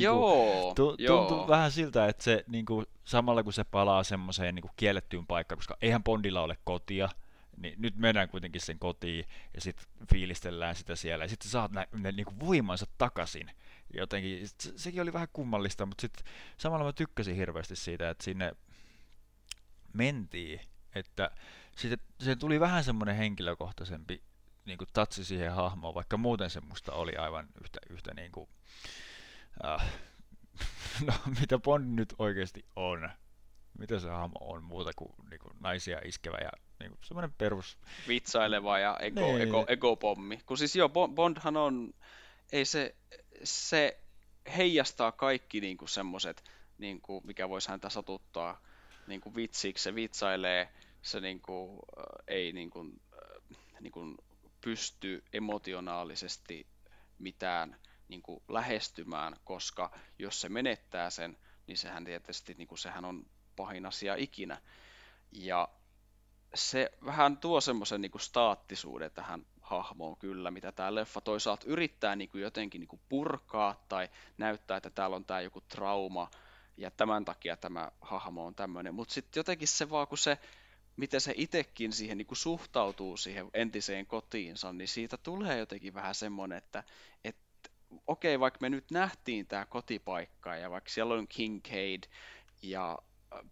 [0.00, 1.18] joo, tu, joo.
[1.18, 5.26] tuntuu vähän siltä, että se niin kuin, samalla kun se palaa semmoiseen niin kuin kiellettyyn
[5.26, 7.08] paikkaan, koska eihän Bondilla ole kotia,
[7.56, 11.88] niin nyt mennään kuitenkin sen kotiin ja sitten fiilistellään sitä siellä ja sitten saat ne,
[11.92, 13.50] ne niin kuin voimansa takaisin.
[13.92, 16.24] Jotenkin, se, sekin oli vähän kummallista, mutta sitten
[16.56, 18.52] samalla mä tykkäsin hirveästi siitä, että sinne
[19.92, 20.60] mentiin,
[20.94, 21.30] että
[21.76, 24.22] sitten se tuli vähän semmoinen henkilökohtaisempi
[24.64, 28.48] niin kuin tatsi siihen hahmoon, vaikka muuten semmoista oli aivan yhtä, yhtä niin kuin,
[29.64, 29.92] äh,
[31.06, 33.10] no mitä Bond nyt oikeasti on.
[33.78, 36.50] Mitä se hahmo on muuta kuin, niin kuin naisia iskevä ja
[36.80, 37.78] niin kuin semmoinen perus...
[38.08, 39.42] Vitsaileva ja ego, Nee.
[39.42, 40.40] ego, egopommi.
[40.46, 41.94] Kun siis joo, Bo- Bondhan on,
[42.52, 42.94] ei se,
[43.44, 44.00] se
[44.56, 46.44] heijastaa kaikki niinku semmoset,
[46.78, 48.62] niinku, mikä voisi häntä satuttaa
[49.06, 54.16] niinku vitsiksi, se vitsailee, se niinku, äh, ei niinku, äh, niinku
[54.60, 56.66] pysty emotionaalisesti
[57.18, 57.76] mitään
[58.08, 63.26] niinku lähestymään, koska jos se menettää sen, niin sehän tietysti niinku, sehän on
[63.56, 64.60] pahin asia ikinä.
[65.32, 65.68] Ja
[66.54, 72.38] se vähän tuo semmoisen niinku staattisuuden tähän hahmoon kyllä, mitä tämä leffa toisaalta yrittää niinku
[72.38, 76.30] jotenkin niinku purkaa tai näyttää, että täällä on tämä joku trauma
[76.76, 78.94] ja tämän takia tämä hahmo on tämmöinen.
[78.94, 80.38] Mutta sitten jotenkin se vaan, kun se,
[80.96, 86.58] miten se itsekin siihen niinku suhtautuu siihen entiseen kotiinsa, niin siitä tulee jotenkin vähän semmoinen,
[86.58, 86.84] että,
[87.24, 87.70] että
[88.06, 92.02] okei, vaikka me nyt nähtiin tämä kotipaikka ja vaikka siellä on Kincaid
[92.62, 92.98] ja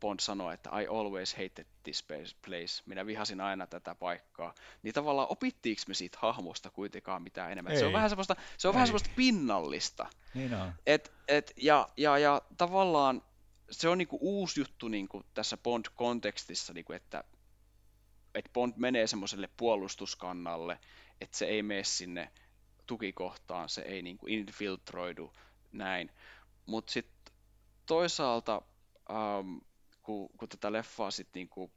[0.01, 2.07] Bond sanoi, että I always hated this
[2.47, 7.77] place, minä vihasin aina tätä paikkaa, niin tavallaan opittiinko me siitä hahmosta kuitenkaan mitään enemmän?
[7.77, 7.95] Se on Ei.
[7.95, 8.75] vähän semmoista, se on Ei.
[8.75, 10.07] vähän semmoista pinnallista.
[10.35, 10.73] Niin on.
[10.87, 13.23] Et, et, ja, ja, ja tavallaan
[13.71, 17.25] se on niinku uusi juttu niinku tässä Bond-kontekstissa, niinku että,
[18.35, 20.79] että Bond menee semmoiselle puolustuskannalle,
[21.21, 22.33] että se ei mene sinne
[22.87, 25.33] tukikohtaan, se ei niinku infiltroidu
[25.73, 26.11] näin.
[26.67, 27.35] Mutta sitten
[27.87, 28.63] toisaalta,
[29.11, 29.57] ähm,
[30.11, 31.71] kun, kun tätä leffaa sitten niinku,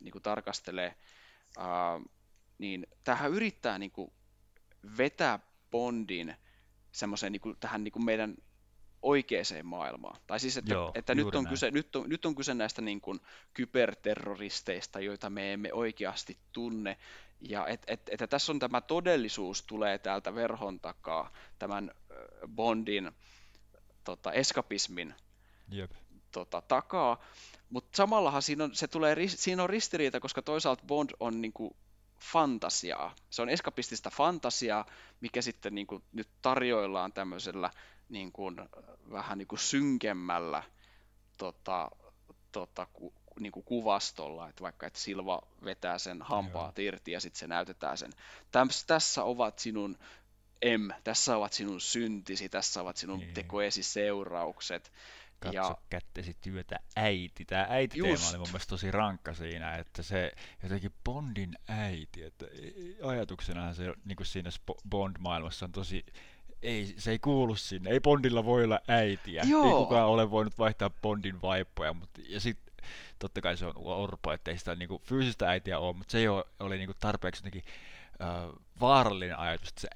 [0.00, 0.94] niinku tarkastelee,
[1.58, 2.02] ähm,
[2.58, 4.12] niin tähän yrittää niinku
[4.98, 5.38] vetää
[5.70, 6.34] Bondin
[6.92, 8.34] semmoiseen niinku, tähän niinku meidän
[9.02, 10.20] oikeaan maailmaan.
[10.26, 11.48] Tai siis, että, Joo, että nyt, on näin.
[11.48, 13.20] kyse, nyt, on, nyt on kyse näistä niin kuin
[13.54, 16.96] kyberterroristeista, joita me emme oikeasti tunne.
[17.40, 21.90] Ja et, et, että tässä on tämä todellisuus tulee täältä verhon takaa, tämän
[22.48, 23.12] Bondin
[24.04, 25.14] tota, eskapismin
[25.70, 25.90] Jep.
[26.32, 27.24] Tota, takaa,
[27.70, 31.76] mutta samallahan siinä on, se tulee, siinä on ristiriita, koska toisaalta Bond on niinku
[32.20, 33.14] fantasiaa.
[33.30, 34.86] Se on eskapistista fantasiaa,
[35.20, 37.70] mikä sitten niinku nyt tarjoillaan tämmöisellä
[38.08, 38.42] niinku,
[39.10, 40.62] vähän niinku synkemmällä
[41.36, 41.90] tota,
[42.52, 47.46] tota, ku, niinku kuvastolla, että vaikka että Silva vetää sen hampaat irti ja sitten se
[47.46, 48.12] näytetään sen.
[48.50, 49.98] Täms, tässä ovat sinun
[50.78, 53.34] M, tässä ovat sinun syntisi, tässä ovat sinun Niin.
[53.34, 54.92] tekoesi seuraukset.
[55.40, 57.44] Katso Ja- kättesi työtä äiti.
[57.44, 58.30] Tämä äiti-teema Just.
[58.30, 62.46] oli mun mielestä tosi rankka siinä, että se jotenkin Bondin äiti, että
[63.02, 64.50] ajatuksenahan se niin kuin siinä
[64.90, 66.06] Bond-maailmassa on tosi,
[66.62, 69.84] ei, se ei kuulu sinne, ei Bondilla voi olla äitiä, ei Joo.
[69.84, 72.74] kukaan ole voinut vaihtaa Bondin vaippoja, mutta ja sitten
[73.18, 76.44] totta kai se on orpo, ettei sitä niinku fyysistä äitiä ole, mutta se ei ole,
[76.60, 77.64] oli niinku tarpeeksi jotenkin
[78.22, 78.28] äh,
[78.80, 79.88] vaarallinen ajatus, että se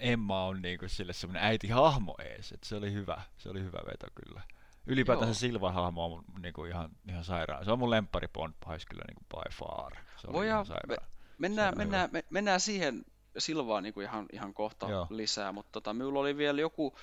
[0.00, 4.06] Emma on niinku sille semmoinen äitihahmo ees, että se oli hyvä, se oli hyvä veto
[4.14, 4.42] kyllä.
[4.86, 7.64] Ylipäätään se Silva-hahmo on mun niinku ihan, ihan sairaan.
[7.64, 8.54] Se on mun lemppari Bond
[8.88, 9.92] kyllä niinku by far.
[10.16, 11.08] Se oli Voidaan- ihan sairaan.
[11.38, 13.04] Mennään, on mennään, me, mennään siihen
[13.38, 15.06] Silvaan niin kuin ihan, ihan kohta Joo.
[15.10, 16.98] lisää, mutta tota, minulla oli vielä joku,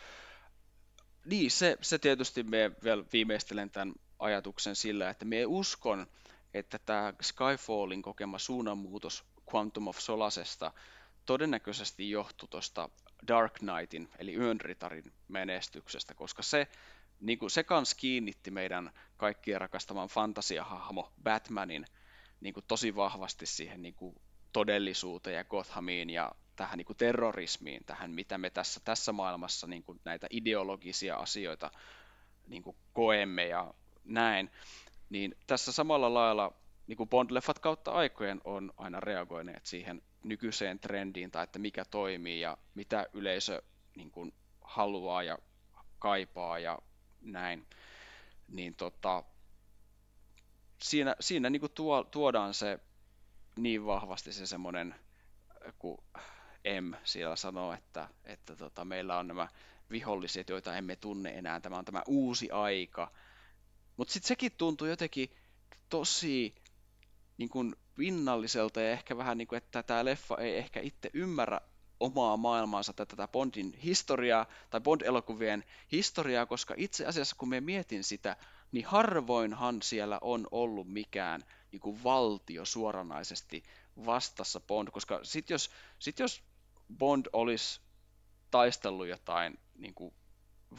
[1.26, 6.08] niin se, se tietysti me vielä viimeistelen tämän ajatuksen sillä, että me uskon,
[6.54, 10.72] että tämä Skyfallin kokema suunnanmuutos Quantum of Solasesta
[11.26, 12.89] todennäköisesti johtui tuosta
[13.28, 16.68] Dark Knightin, eli Yönritarin menestyksestä, koska se,
[17.19, 21.86] niin kuin se kans kiinnitti meidän kaikkien rakastaman fantasiahahmo Batmanin
[22.41, 24.15] niin kuin tosi vahvasti siihen niin kuin
[24.53, 29.84] todellisuuteen ja Gothamiin ja tähän niin kuin terrorismiin, tähän mitä me tässä, tässä maailmassa niin
[29.84, 31.71] kuin näitä ideologisia asioita
[32.47, 34.51] niin kuin koemme ja näin,
[35.10, 36.53] niin tässä samalla lailla
[36.88, 42.41] niin kuin Bond-leffat kautta aikojen on aina reagoineet siihen nykyiseen trendiin tai että mikä toimii
[42.41, 43.62] ja mitä yleisö
[43.95, 45.38] niin kuin haluaa ja
[45.99, 46.79] kaipaa ja
[47.21, 47.67] näin.
[48.47, 49.23] Niin tota,
[50.82, 52.79] siinä, siinä niin kuin tuo, tuodaan se
[53.55, 54.95] niin vahvasti se semmoinen,
[55.79, 56.03] kun
[56.82, 59.47] M siellä sanoo, että, että tota, meillä on nämä
[59.91, 63.12] viholliset, joita emme tunne enää, tämä on tämä uusi aika.
[63.97, 65.29] Mutta sitten sekin tuntuu jotenkin
[65.89, 66.55] tosi
[67.38, 71.62] niin kuin pinnalliselta ja ehkä vähän niin kuin, että tämä leffa ei ehkä itse ymmärrä
[72.00, 78.04] omaa maailmaansa tai tätä Bondin historiaa tai Bond-elokuvien historiaa, koska itse asiassa kun me mietin
[78.04, 78.36] sitä,
[78.72, 83.64] niin harvoinhan siellä on ollut mikään niin kuin valtio suoranaisesti
[84.06, 86.44] vastassa Bond, koska sit jos, sit jos
[86.98, 87.82] Bond olisi
[88.52, 90.14] taistellut jotain niin kuin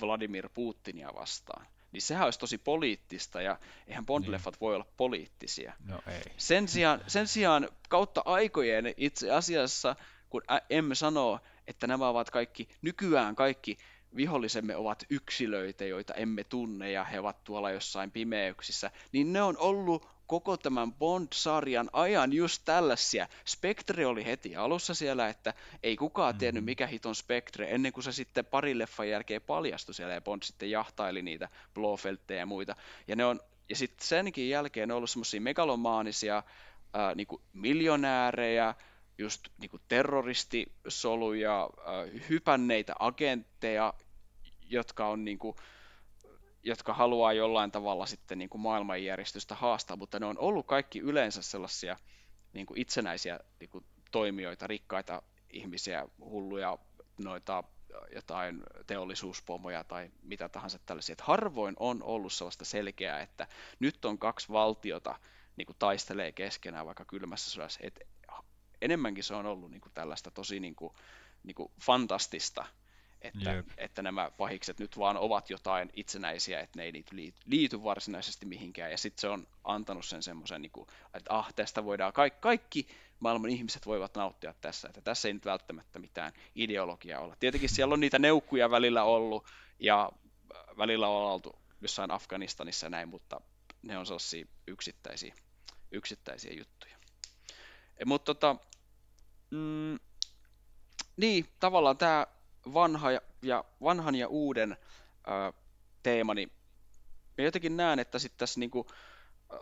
[0.00, 4.60] Vladimir Putinia vastaan, niin sehän olisi tosi poliittista, ja eihän Bond-leffat niin.
[4.60, 5.72] voi olla poliittisia.
[5.84, 6.22] No ei.
[6.36, 9.96] Sen sijaan, sen sijaan kautta aikojen itse asiassa,
[10.30, 13.76] kun emme sanoo, että nämä ovat kaikki, nykyään kaikki
[14.16, 19.58] vihollisemme ovat yksilöitä, joita emme tunne, ja he ovat tuolla jossain pimeyksissä, niin ne on
[19.58, 23.28] ollut koko tämän Bond-sarjan ajan just tällaisia.
[23.44, 28.12] Spectre oli heti alussa siellä, että ei kukaan tiennyt mikä hiton Spectre, ennen kuin se
[28.12, 32.76] sitten pari leffan jälkeen paljastui siellä, ja Bond sitten jahtaili niitä Blofeltteja ja muita.
[33.08, 36.42] Ja, ne on, ja sitten senkin jälkeen on ollut semmoisia megalomaanisia
[36.92, 38.74] ää, niin miljonäärejä,
[39.20, 41.70] just niin kuin terroristisoluja,
[42.28, 43.94] hypänneitä agentteja,
[44.60, 45.56] jotka on niin kuin,
[46.62, 51.42] jotka haluaa jollain tavalla sitten niin kuin maailmanjärjestystä haastaa, mutta ne on ollut kaikki yleensä
[51.42, 51.96] sellaisia
[52.52, 56.78] niin kuin itsenäisiä niin kuin toimijoita, rikkaita ihmisiä, hulluja
[57.18, 57.64] noita
[58.14, 61.12] jotain teollisuuspomoja tai mitä tahansa tällaisia.
[61.12, 63.46] Että harvoin on ollut sellaista selkeää, että
[63.80, 65.18] nyt on kaksi valtiota
[65.56, 67.80] niin kuin taistelee keskenään vaikka kylmässä sodassa.
[67.82, 68.00] Et
[68.82, 70.92] enemmänkin se on ollut niin kuin tällaista tosi niin kuin,
[71.44, 72.66] niin kuin fantastista,
[73.22, 78.46] että, että nämä pahikset nyt vaan ovat jotain itsenäisiä, että ne ei liity, liity varsinaisesti
[78.46, 82.88] mihinkään, ja sitten se on antanut sen semmoisen, niin että ah, tästä voidaan, kaikki, kaikki
[83.20, 87.36] maailman ihmiset voivat nauttia tässä, että tässä ei nyt välttämättä mitään ideologiaa olla.
[87.36, 89.46] Tietenkin siellä on niitä neukkuja välillä ollut,
[89.78, 90.12] ja
[90.78, 93.40] välillä on oltu jossain Afganistanissa ja näin, mutta
[93.82, 95.34] ne on sellaisia yksittäisiä,
[95.90, 96.96] yksittäisiä juttuja.
[98.06, 98.56] Mutta tota,
[99.50, 99.98] mm,
[101.16, 102.26] niin, tavallaan tämä
[102.74, 104.76] vanha ja, ja, vanhan ja uuden
[105.28, 105.52] ö,
[106.02, 106.52] teema, niin
[107.38, 108.86] mä jotenkin näen, että sitten tässä niinku,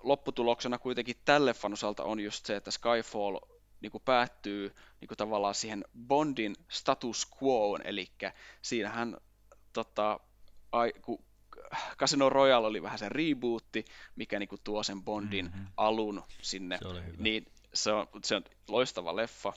[0.02, 3.38] lopputuloksena kuitenkin tälle fan osalta on just se, että Skyfall
[3.80, 8.10] niinku päättyy niinku tavallaan siihen Bondin status quoon, eli
[8.62, 9.16] siinähän
[9.72, 10.20] tota,
[10.72, 11.24] ai, kun
[11.98, 13.84] Casino Royale oli vähän se rebootti,
[14.16, 15.66] mikä niinku tuo sen Bondin mm-hmm.
[15.76, 19.52] alun sinne, se niin se on, se on loistava leffa,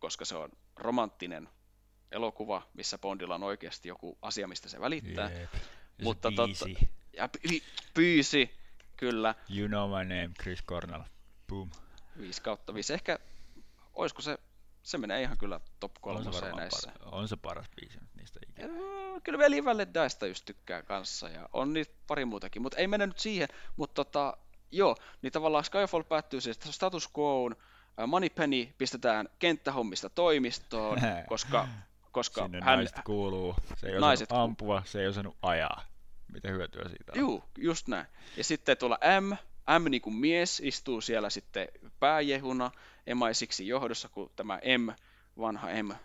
[0.00, 1.48] koska se on romanttinen
[2.12, 5.30] elokuva, missä Bondilla on oikeasti joku asia, mistä se välittää.
[5.30, 5.52] Jep.
[5.98, 6.66] Ja Mutta totta,
[7.12, 7.60] ja py,
[7.94, 8.50] pyysi,
[8.96, 11.02] kyllä, You know my name, Chris Cornell.
[11.48, 11.70] Boom.
[12.18, 12.92] 5 kautta 5.
[12.92, 13.18] Ehkä,
[13.94, 14.38] olisiko se,
[14.82, 16.92] se menee ihan kyllä top On se, kolmoseen varmaan näissä.
[16.98, 18.66] paras, on se paras biisi niistä ikinä.
[18.66, 23.06] Joo, Kyllä veli Valentineista just tykkää kanssa ja on niitä pari muutakin, mutta ei mennä
[23.06, 24.36] nyt siihen, mutta tota,
[24.70, 27.56] joo, niin tavallaan Skyfall päättyy siis status quoon,
[28.06, 30.98] Moneypenny pistetään kenttähommista toimistoon,
[31.28, 31.68] koska,
[32.12, 33.54] koska Sinne hän, naiset kuuluu.
[33.76, 35.84] Se ei naiset osannut ampua, se ei osannut ajaa.
[36.32, 37.18] Mitä hyötyä siitä on?
[37.18, 38.06] Juu, just näin.
[38.36, 39.32] Ja sitten tuolla M,
[39.78, 41.68] M niin kuin mies istuu siellä sitten
[42.00, 42.70] pääjehuna
[43.06, 44.88] emaisiksi johdossa, kun tämä M,
[45.38, 45.98] vanha M, äh,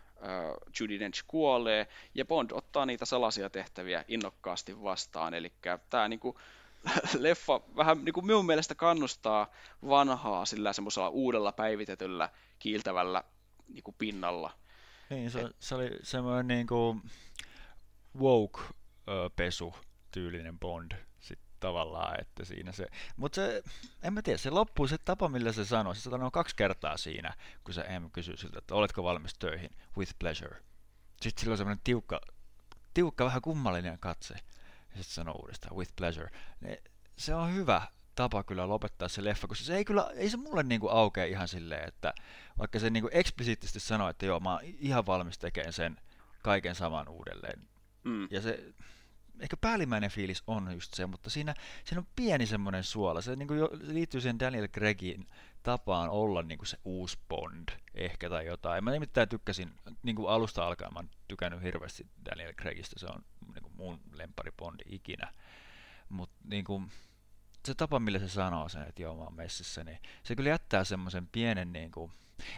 [0.79, 5.33] Judy Dench kuolee, ja Bond ottaa niitä salaisia tehtäviä innokkaasti vastaan.
[5.33, 5.51] Eli
[5.89, 6.37] tämä niin kuin,
[7.19, 9.51] leffa vähän niin kuin minun mielestä kannustaa
[9.87, 13.23] vanhaa sillä semmoisella uudella päivitetyllä kiiltävällä
[13.67, 14.51] niin kuin pinnalla.
[15.09, 17.01] Niin, se, se oli semmoinen niinku
[18.19, 19.75] woke-pesu
[20.11, 23.63] tyylinen Bond sit tavallaan, että siinä se, mutta se,
[24.03, 27.33] en mä tiedä, se loppuu se tapa, millä se sanoi, se sanoo kaksi kertaa siinä,
[27.63, 30.57] kun se M kysyy siltä, että oletko valmis töihin, with pleasure.
[31.21, 32.21] Sitten sillä on semmoinen tiukka,
[32.93, 34.35] tiukka, vähän kummallinen katse,
[34.95, 36.29] ja sitten sanoo uudestaan, with pleasure.
[36.61, 36.81] Ne,
[37.17, 37.81] se on hyvä
[38.15, 41.47] tapa kyllä lopettaa se leffa, koska se ei kyllä, ei se mulle niinku aukea ihan
[41.47, 42.13] silleen, että
[42.57, 45.97] vaikka se niinku eksplisiittisesti sanoo, että joo, mä oon ihan valmis tekemään sen
[46.41, 47.67] kaiken saman uudelleen.
[48.03, 48.27] Mm.
[48.31, 48.73] Ja se,
[49.39, 53.21] ehkä päällimmäinen fiilis on just se, mutta siinä, siinä on pieni semmoinen suola.
[53.21, 55.27] Se, niin jo, se liittyy siihen Daniel Craigin
[55.63, 58.83] tapaan olla niin kuin se uusi Bond ehkä tai jotain.
[58.83, 63.23] Mä nimittäin tykkäsin, niin kuin alusta alkaen mä oon tykännyt hirveästi Daniel Craigista, se on
[63.53, 65.33] niin kuin mun lempari Bondi ikinä.
[66.09, 66.91] Mutta niin kuin,
[67.65, 70.83] se tapa, millä se sanoo sen, että joo, mä oon messissä, niin se kyllä jättää
[70.83, 72.11] semmoisen pienen, niin kuin,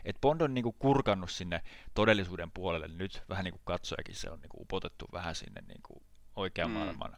[0.05, 1.63] että Bond on niin kuin kurkannut sinne
[1.93, 5.81] todellisuuden puolelle nyt, vähän niin kuin katsojakin, se on niin kuin upotettu vähän sinne niin
[5.83, 6.03] kuin
[6.37, 6.73] oikean Mm.
[6.77, 7.17] maailman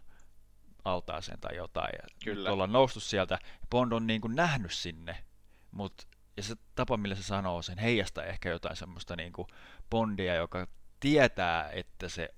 [0.85, 1.89] altaaseen tai jotain.
[2.01, 2.49] Ja Kyllä.
[2.49, 3.39] Nyt ollaan noustu sieltä.
[3.69, 5.23] Bond on niin kuin nähnyt sinne,
[5.71, 9.47] mutta ja se tapa, millä se sanoo sen, heijastaa ehkä jotain semmoista niin kuin
[9.89, 10.67] Bondia, joka
[10.99, 12.29] tietää, että se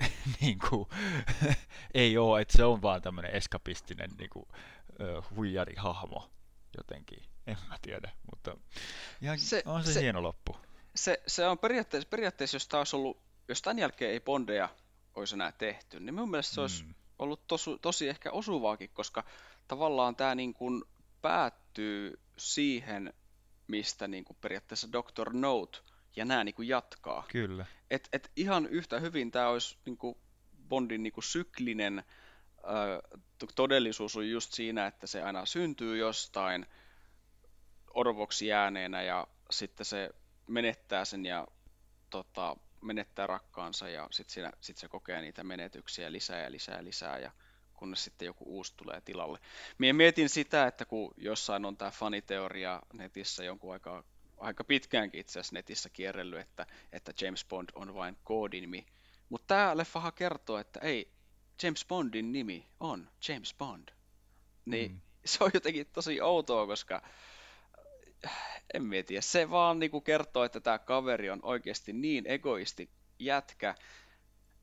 [0.40, 0.88] niin kuin,
[1.94, 4.46] ei ole, että se on vaan tämmöinen eskapistinen niin kuin,
[5.36, 6.30] huijarihahmo
[6.76, 7.22] jotenkin.
[7.46, 8.56] En mä tiedä, mutta
[9.22, 10.56] ihan, Se- on se, se- hieno loppu.
[10.94, 14.68] Se, se on periaatteessa, periaatteessa, jos olisi ollut, jos tämän jälkeen ei Bondeja
[15.16, 16.94] olisi enää tehty, niin mun mielestä se olisi Mm.
[17.18, 19.24] ollut tosi, tosi ehkä osuvaakin, koska
[19.68, 20.84] tavallaan tämä niin kuin
[21.22, 23.14] päättyy siihen,
[23.66, 25.32] mistä niin kuin periaatteessa Dr.
[25.32, 25.78] Note
[26.16, 27.24] ja nämä niin kuin jatkaa.
[27.32, 27.66] Kyllä.
[27.90, 30.14] Et, et ihan yhtä hyvin tämä olisi niin kuin
[30.68, 32.04] Bondin niin kuin syklinen
[32.58, 36.66] ö, to- todellisuus on just siinä, että se aina syntyy jostain
[37.94, 40.10] orvoksi jääneenä ja sitten se
[40.46, 41.46] menettää sen ja
[42.10, 47.18] tota, menettää rakkaansa ja sitten sit se kokee niitä menetyksiä lisää ja lisää ja lisää
[47.18, 47.30] ja
[47.74, 49.38] kunnes sitten joku uusi tulee tilalle.
[49.78, 54.02] Mie mietin sitä, että kun jossain on tämä faniteoria netissä jonkun aikaa,
[54.38, 58.86] aika pitkäänkin itse asiassa netissä kierrellyt, että, että James Bond on vain koodinimi.
[59.28, 61.10] Mutta tämä leffahan kertoo, että ei,
[61.62, 63.88] James Bondin nimi on James Bond.
[64.64, 65.00] Niin Mm.
[65.24, 67.02] se on jotenkin tosi outoa, koska
[68.74, 73.74] en tiedä, se vaan niinku kertoo, että tämä kaveri on oikeasti niin egoisti jätkä,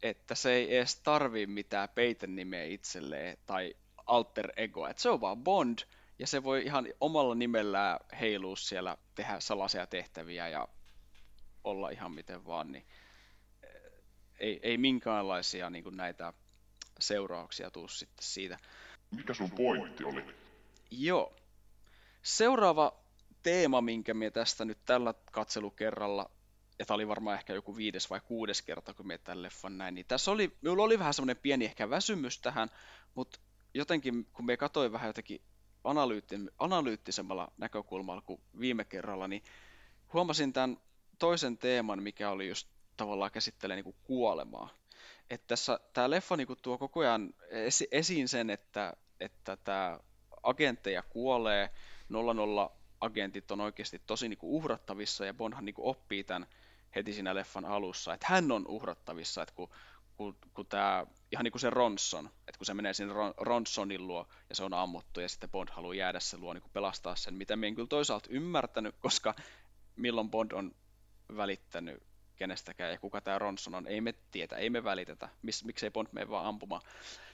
[0.04, 4.90] että se ei edes tarvii mitään peitenimeä itselleen tai alter egoa.
[4.90, 5.80] Et se on vaan Bond,
[6.20, 10.68] ja se voi ihan omalla nimellään heilua siellä, tehdä salaisia tehtäviä ja
[11.64, 12.86] olla ihan miten vaan, niin
[13.64, 13.70] eh,
[14.40, 16.34] ei, ei minkäänlaisia niin kuin näitä
[17.00, 18.58] seurauksia tuu sitten siitä.
[19.12, 20.26] Mikä sun pointti oli?
[20.92, 21.36] Joo.
[22.24, 23.01] Seuraava
[23.44, 26.30] teema, minkä me tästä nyt tällä katselukerralla,
[26.80, 29.96] ja tämä oli varmaan ehkä joku viides vai kuudes kerta, kun me tämän leffan näin,
[29.96, 32.70] niin tässä oli, minulla oli vähän semmoinen pieni ehkä väsymys tähän,
[33.16, 33.40] mutta
[33.74, 35.42] jotenkin, kun me katsoin vähän jotenkin
[35.84, 39.44] analyytti- analyyttisemmalla näkökulmalla kuin viime kerralla, niin
[40.14, 40.78] huomasin tämän
[41.20, 44.70] toisen teeman, mikä oli just tavallaan käsittelee niin kuin kuolemaa.
[45.30, 50.00] Että tässä tämä leffa niin kuin tuo koko ajan esi- esiin sen, että, että tämä
[50.44, 51.70] agentteja kuolee,
[52.10, 56.48] 00 agentit on oikeasti tosi niin kuin uhrattavissa ja Bondhan niin kuin oppii tämän
[56.96, 59.70] heti siinä leffan alussa, että hän on uhrattavissa, että kun,
[60.18, 64.08] kun, kun tämä, ihan niin kuin se Ronson, että kun se menee sinne Ron, Ronsonin
[64.08, 67.16] luo ja se on ammuttu ja sitten Bond haluaa jäädä sen luo niin kuin pelastaa
[67.16, 69.36] sen, mitä me en kyllä toisaalta ymmärtänyt, koska
[69.96, 70.76] milloin Bond on
[71.36, 72.04] välittänyt
[72.42, 76.08] kenestäkään ja kuka tämä Ronson on, ei me tietä, ei me välitetä, Mis, miksei Bond
[76.12, 76.82] mene vaan ampumaan.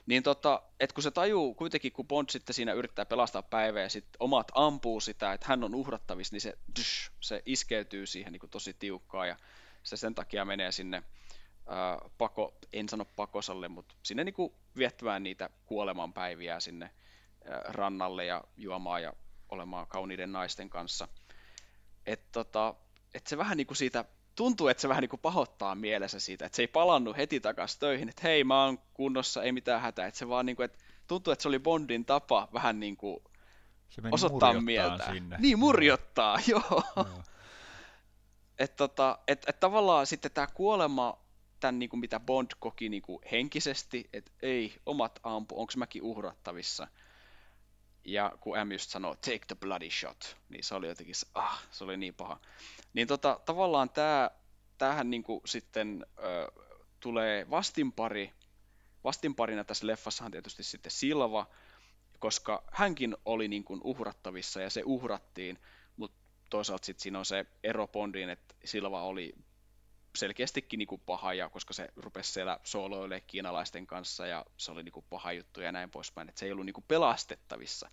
[0.06, 3.88] Niin tota, että kun se tajuu kuitenkin, kun Bond sitten siinä yrittää pelastaa päivää ja
[3.88, 8.40] sitten omat ampuu sitä, että hän on uhrattavissa, niin se, dysh, se iskeytyy siihen niin
[8.40, 9.36] kuin tosi tiukkaa ja
[9.82, 11.02] se sen takia menee sinne
[11.66, 16.90] ää, pako, en sano pakosalle, mutta sinne niin kuin viettämään niitä kuolemanpäiviä sinne
[17.44, 19.12] ää, rannalle ja juomaan ja
[19.48, 21.08] olemaan kauniiden naisten kanssa.
[22.06, 22.74] Että tota,
[23.14, 24.04] et se vähän niin kuin siitä
[24.38, 27.80] tuntuu, että se vähän niin kuin pahoittaa mielessä siitä, että se ei palannut heti takaisin
[27.80, 30.78] töihin, että hei mä oon kunnossa, ei mitään hätää, että se vaan niin kuin, että
[31.06, 33.18] tuntuu, että se oli Bondin tapa vähän niin kuin
[33.88, 35.12] Se meni osoittaa mieltä.
[35.12, 35.36] sinne.
[35.38, 36.82] Niin, murjottaa, joo.
[36.96, 37.22] Joo.
[38.58, 41.18] Että tota, et, et tavallaan sitten tämä kuolema,
[41.60, 46.02] tämän niin kuin mitä Bond koki niin kuin henkisesti, että ei, omat ampu, onko mäkin
[46.02, 46.88] uhrattavissa.
[48.12, 51.84] Ja kun M just sanoo, take the bloody shot, niin se oli jotenkin, ah, se
[51.84, 52.40] oli niin paha.
[52.94, 54.30] Niin tota, tavallaan tämä,
[54.78, 56.52] tämähän niin kuin sitten ö,
[57.00, 58.32] tulee vastinpari,
[59.04, 61.46] vastinparina tässä leffassahan tietysti sitten Silva,
[62.18, 65.58] koska hänkin oli niin kuin uhrattavissa ja se uhrattiin,
[65.96, 66.16] mutta
[66.50, 69.34] toisaalta sitten siinä on se ero Bondiin, että Silva oli
[70.16, 75.04] selkeästikin niinku paha, ja koska se rupesi siellä sooloilemaan kiinalaisten kanssa, ja se oli niinku
[75.10, 77.90] paha juttu ja näin poispäin, että se ei ollut niinku pelastettavissa.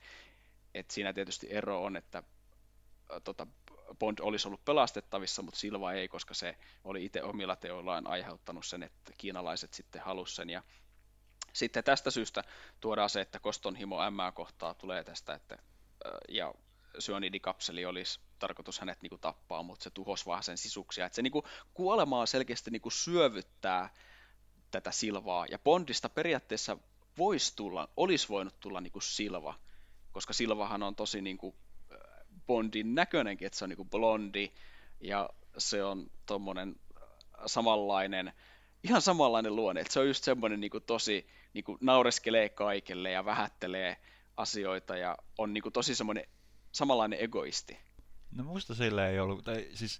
[0.73, 2.23] Et siinä tietysti ero on, että
[3.15, 3.47] ä, tota,
[3.99, 8.83] Bond olisi ollut pelastettavissa, mutta Silva ei, koska se oli itse omilla teoillaan aiheuttanut sen,
[8.83, 10.63] että kiinalaiset sitten halusi sen, ja
[11.53, 12.43] sitten tästä syystä
[12.79, 16.53] tuodaan se, että kostonhimo M kohtaa tulee tästä, että ä, ja
[16.99, 21.05] syanidikapseli olisi tarkoitus hänet niinku tappaa, mutta se tuhos vaan sen sisuksia.
[21.05, 21.43] Että se niinku
[21.73, 23.89] kuolemaa selkeästi niinku syövyttää
[24.71, 26.77] tätä Silvaa, ja Bondista periaatteessa
[27.17, 29.53] voisi tulla, olisi voinut tulla niinku Silva,
[30.11, 31.55] koska Silvahan on tosi niinku
[31.91, 31.97] äh,
[32.47, 34.51] Bondin näköinenkin, että se on niinku blondi,
[35.01, 37.03] ja se on tommonen äh,
[37.45, 38.33] samanlainen,
[38.83, 43.97] ihan samanlainen luonne, että se on just semmoinen niinku tosi, niinku naureskelee kaikelle ja vähättelee
[44.37, 46.25] asioita ja on niinku tosi semmoinen
[46.71, 47.77] samanlainen egoisti.
[48.35, 49.99] No musta sillä ei ollut, tai siis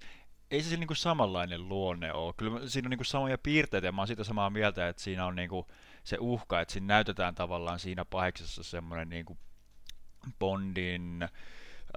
[0.51, 2.33] ei se niinku samanlainen luonne ole.
[2.37, 5.35] Kyllä siinä on niinku samoja piirteitä ja mä oon siitä samaa mieltä, että siinä on
[5.35, 5.67] niinku
[6.03, 9.39] se uhka, että siinä näytetään tavallaan siinä paheksessa semmoinen niin kuin
[10.39, 11.29] Bondin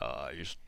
[0.03, 0.61] uh, just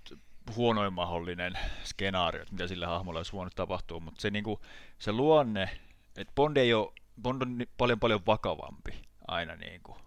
[0.56, 4.60] huonoin mahdollinen skenaario, että mitä sille hahmolle olisi voinut tapahtua, mutta se, niin kuin,
[4.98, 5.70] se luonne,
[6.16, 6.92] että Bond ei ole,
[7.22, 9.98] Bond on paljon paljon vakavampi aina niin kuin,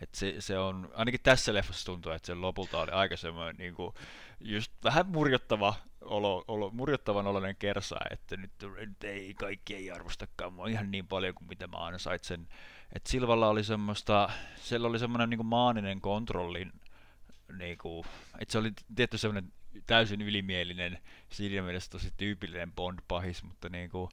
[0.00, 3.74] et se, se on, ainakin tässä leffassa tuntuu, että se lopulta oli aika semmoinen niin
[3.74, 3.94] kuin,
[4.40, 10.52] just vähän murjottava olo, olo, murjottavan oloinen kersa, että nyt, nyt ei, kaikki ei arvostakaan
[10.52, 12.48] mua ihan niin paljon kuin mitä mä aina sait sen.
[12.92, 16.72] Että Silvalla oli semmoista, siellä oli semmoinen niin maaninen kontrollin,
[17.58, 18.06] niin kuin,
[18.38, 19.52] että se oli tietty semmoinen
[19.86, 24.10] täysin ylimielinen, siinä mielessä tosi tyypillinen Bond-pahis, mutta niin kuin,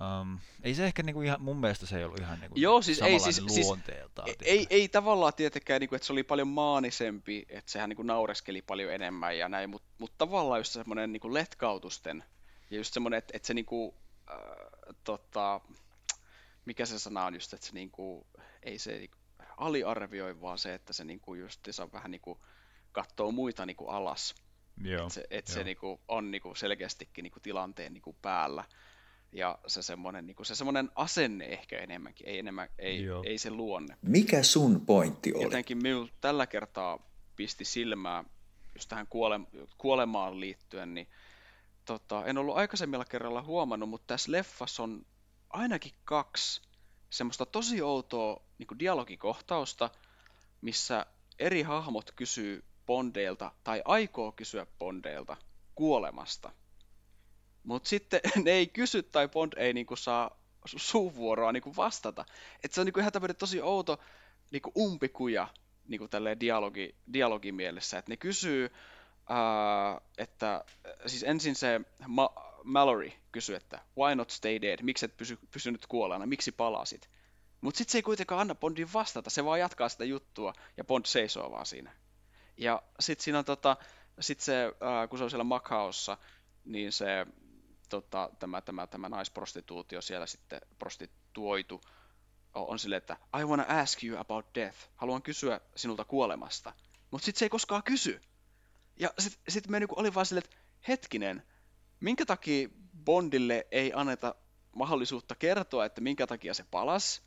[0.00, 3.02] Um, ei se ehkä niinku ihan, mun mielestä se ei ollut ihan niinku Joo, siis
[3.02, 4.28] ei, siis, luonteeltaan.
[4.28, 8.62] Siis, ei, ei tavallaan tietenkään, niinku, että se oli paljon maanisempi, että sehän niinku naureskeli
[8.62, 12.24] paljon enemmän ja näin, mutta mut tavallaan just semmoinen niinku letkautusten
[12.70, 13.94] ja just semmoinen, että, että se niinku,
[14.30, 14.36] äh,
[15.04, 15.60] tota,
[16.64, 18.26] mikä se sana on just, että se niinku,
[18.62, 19.16] ei se niinku,
[19.56, 22.40] aliarvioi, vaan se, että se niinku just se vähän niinku
[22.92, 24.34] katsoo muita niinku alas.
[24.82, 28.64] Joo, että se, et se niinku on niinku selkeästikin niinku tilanteen niinku päällä
[29.32, 33.96] ja se semmoinen, niin se semmoinen asenne ehkä enemmänkin, ei, enemmän, ei, ei se luonne.
[34.02, 35.42] Mikä sun pointti oli?
[35.42, 36.98] Jotenkin minulla tällä kertaa
[37.36, 38.24] pisti silmää,
[38.74, 39.40] just tähän kuole,
[39.78, 41.08] kuolemaan liittyen, niin
[41.84, 45.06] tota, en ollut aikaisemmilla kerralla huomannut, mutta tässä leffassa on
[45.50, 46.62] ainakin kaksi
[47.10, 49.90] semmoista tosi outoa niin dialogikohtausta,
[50.60, 51.06] missä
[51.38, 55.36] eri hahmot kysyy Bondeilta tai aikoo kysyä Bondeilta
[55.74, 56.52] kuolemasta–
[57.66, 60.30] mutta sitten ne ei kysy tai Bond ei niinku saa
[60.66, 62.24] suuvuoroa niinku vastata.
[62.64, 63.98] Et se on niinku ihan tämmöinen tosi outo
[64.50, 65.48] niinku umpikuja
[65.88, 66.08] niinku
[66.40, 67.98] dialogi, dialogimielessä.
[67.98, 68.70] Että ne kysyy,
[69.28, 70.64] ää, että
[71.06, 75.86] siis ensin se Ma- Mallory kysyy, että why not stay dead, miksi et pysy, pysynyt
[75.86, 77.10] kuolleena, miksi palasit.
[77.60, 81.06] Mutta sitten se ei kuitenkaan anna Bondin vastata, se vaan jatkaa sitä juttua ja Bond
[81.06, 81.92] seisoo vaan siinä.
[82.56, 83.76] Ja sitten siinä on tota,
[84.20, 86.16] sit se, ää, kun se on siellä Macaossa,
[86.64, 87.26] niin se
[87.88, 91.80] tota, tämä, tämä, tämä naisprostituutio siellä sitten prostituoitu
[92.54, 94.78] on silleen, että I wanna ask you about death.
[94.96, 96.72] Haluan kysyä sinulta kuolemasta.
[97.10, 98.20] Mutta sitten se ei koskaan kysy.
[98.96, 100.56] Ja sitten sit me niinku oli vaan silleen, että
[100.88, 101.42] hetkinen,
[102.00, 102.68] minkä takia
[103.04, 104.34] Bondille ei anneta
[104.72, 107.22] mahdollisuutta kertoa, että minkä takia se palas,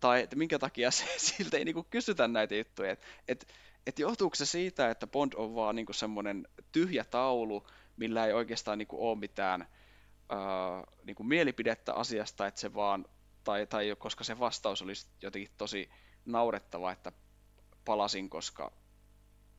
[0.00, 1.04] tai että minkä takia se,
[1.36, 2.90] siltä ei niinku kysytä näitä juttuja.
[2.90, 3.46] Että et,
[3.86, 7.66] et johtuuko se siitä, että Bond on vaan niinku semmoinen tyhjä taulu,
[8.00, 9.60] millä ei oikeastaan niin kuin, ole mitään
[10.28, 10.38] ää,
[11.04, 13.06] niin kuin mielipidettä asiasta, että se vaan,
[13.44, 15.90] tai, tai koska se vastaus olisi jotenkin tosi
[16.26, 17.12] naurettava, että
[17.84, 18.72] palasin, koska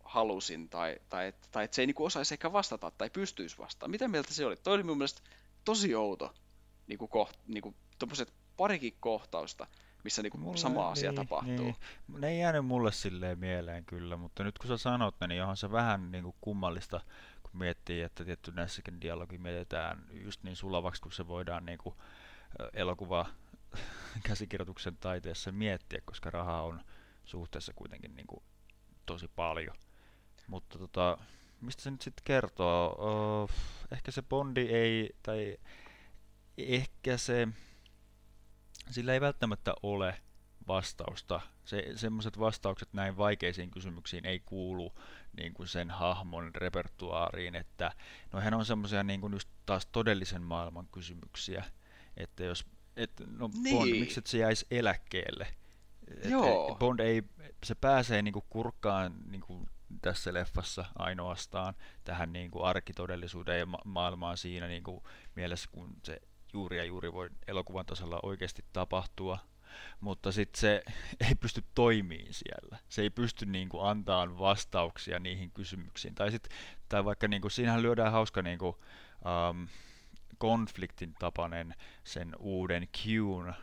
[0.04, 3.92] halusin, tai, tai, tai että se ei niin kuin osaisi ehkä vastata tai pystyisi vastaamaan.
[3.92, 4.56] Mitä mieltä se oli?
[4.56, 5.22] Toi oli mun mielestä
[5.66, 6.34] tosi outo,
[6.88, 7.76] niin kuin koht, niin kuin
[8.58, 9.68] parikin kohtausta,
[10.04, 11.56] missä niinku mulle, sama asia niin, tapahtuu.
[11.56, 11.76] Niin.
[12.08, 15.58] Ne ei jäänyt mulle silleen mieleen kyllä, mutta nyt kun sä sanot ne, niin onhan
[15.58, 17.02] se vähän niin kuin kummallista
[17.52, 21.96] kun miettii, että tietty näissäkin dialogi mietitään just niin sulavaksi, kun se voidaan niin kuin
[22.74, 23.26] elokuva
[24.28, 26.82] käsikirjoituksen taiteessa miettiä, koska rahaa on
[27.26, 28.44] suhteessa kuitenkin niin kuin
[29.06, 29.76] tosi paljon.
[30.48, 31.18] Mutta tota,
[31.62, 32.96] mistä se nyt sitten kertoo?
[32.98, 33.52] Oh,
[33.92, 35.58] ehkä se Bondi ei, tai
[36.58, 37.48] ehkä se,
[38.90, 40.22] sillä ei välttämättä ole
[40.68, 41.42] vastausta.
[41.66, 44.94] Se, semmoiset vastaukset näin vaikeisiin kysymyksiin ei kuulu
[45.38, 47.92] niin kuin sen hahmon repertuaariin, että
[48.34, 51.64] no hän on semmoisia niin kuin just taas todellisen maailman kysymyksiä,
[52.18, 52.66] että jos,
[52.96, 53.78] et, no niin.
[53.78, 55.48] Bond, miksi et se jäisi eläkkeelle?
[56.08, 56.76] Et, Joo.
[56.80, 57.24] Bond ei,
[57.64, 59.68] se pääsee niin kuin kurkkaan niin kuin
[60.02, 61.74] tässä leffassa ainoastaan
[62.04, 65.04] tähän niin kuin arkitodellisuuteen ja ma- maailmaan siinä niin kuin
[65.36, 66.22] mielessä, kun se
[66.54, 69.40] juuri ja juuri voi elokuvan tasolla oikeasti tapahtua,
[70.00, 70.84] mutta sitten se
[71.30, 72.78] ei pysty toimiin siellä.
[72.90, 76.16] Se ei pysty niin kuin, antaa vastauksia niihin kysymyksiin.
[76.16, 76.50] Tai, sit,
[76.90, 78.76] tai vaikka niin kuin, siinähän lyödään hauska niin kuin,
[79.50, 79.68] um,
[80.38, 83.54] konfliktin tapainen sen uuden Qn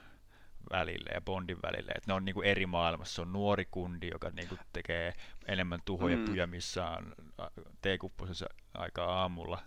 [0.70, 3.14] välille ja Bondin välille, että ne on niinku eri maailmassa.
[3.14, 5.14] Se on nuori kundi, joka niinku tekee
[5.46, 6.24] enemmän tuhoja mm.
[6.24, 7.14] pyjämissään
[7.82, 9.62] teekupposessa aika aamulla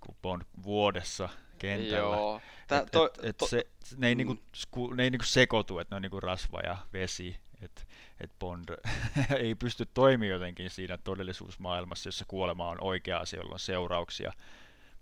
[0.00, 1.28] kuin Bond vuodessa
[1.58, 1.96] kentällä.
[1.96, 2.40] Joo.
[2.66, 4.16] Tää, et, toi, et, et to, se, ne ei, mm.
[4.16, 7.36] niinku, sku, ne ei niinku sekoitu, että ne on niinku rasva ja vesi.
[7.62, 7.82] että
[8.20, 8.68] et Bond
[9.38, 14.32] ei pysty toimimaan jotenkin siinä todellisuusmaailmassa, jossa kuolema on oikea asia, jolla on seurauksia.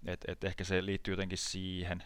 [0.06, 1.98] Et, et ehkä se liittyy jotenkin siihen.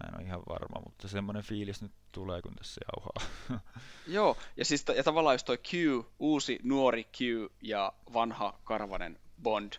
[0.00, 3.60] Mä en ole ihan varma, mutta semmoinen fiilis nyt tulee, kun tässä jauhaa.
[4.06, 5.72] Joo, ja, siis, ja tavallaan jos toi Q,
[6.18, 7.20] uusi nuori Q
[7.62, 9.72] ja vanha karvanen Bond,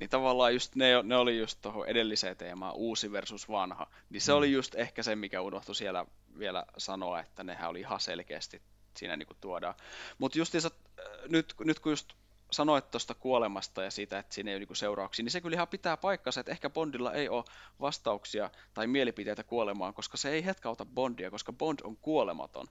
[0.00, 4.32] niin tavallaan just ne, ne oli just tuohon edelliseen teemaan, uusi versus vanha, niin se
[4.32, 4.38] mm.
[4.38, 6.06] oli just ehkä se, mikä unohtui siellä
[6.38, 8.62] vielä sanoa, että nehän oli ihan selkeästi
[8.96, 9.74] siinä niin kuin tuodaan.
[10.18, 10.70] Mutta justiinsa
[11.28, 12.12] nyt, nyt kun just
[12.50, 15.68] sanoit tuosta kuolemasta ja siitä, että siinä ei ole niinku seurauksia, niin se kyllä ihan
[15.68, 17.44] pitää paikkansa, että ehkä Bondilla ei ole
[17.80, 22.66] vastauksia tai mielipiteitä kuolemaan, koska se ei hetkauta Bondia, koska Bond on kuolematon.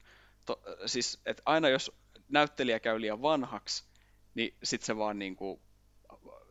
[0.45, 1.91] To, siis, että aina jos
[2.29, 3.83] näyttelijä käy liian vanhaksi,
[4.35, 5.61] niin sitten se vaan niinku,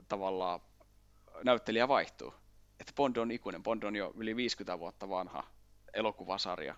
[0.09, 0.61] tavallaan
[1.45, 2.35] näyttelijä vaihtuu.
[2.81, 3.63] Että Bond on ikuinen.
[3.63, 5.45] Bond on jo yli 50 vuotta vanha
[5.95, 6.75] elokuvasarja.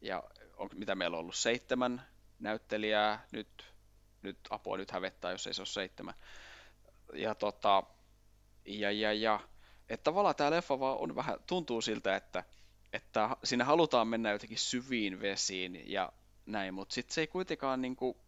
[0.00, 0.22] Ja
[0.56, 1.34] on, mitä meillä on ollut?
[1.34, 2.02] Seitsemän
[2.38, 3.74] näyttelijää nyt
[4.24, 6.14] nyt apua nyt hävettää, jos ei se ole seitsemän.
[7.12, 7.82] Ja tota,
[8.64, 9.40] ja, ja, ja,
[9.88, 12.44] että tavallaan tämä leffa vaan on vähän, tuntuu siltä, että,
[12.92, 16.12] että siinä halutaan mennä jotenkin syviin vesiin ja
[16.46, 18.23] näin, mutta sitten se ei kuitenkaan niinku,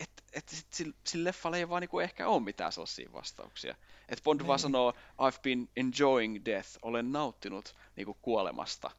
[0.00, 3.74] että et sillä, sillä leffalla ei vaan niinku ehkä ole mitään sellaisia vastauksia.
[4.08, 4.58] Että Bond vaan niin.
[4.58, 8.90] sanoo, I've been enjoying death, olen nauttinut niinku kuolemasta.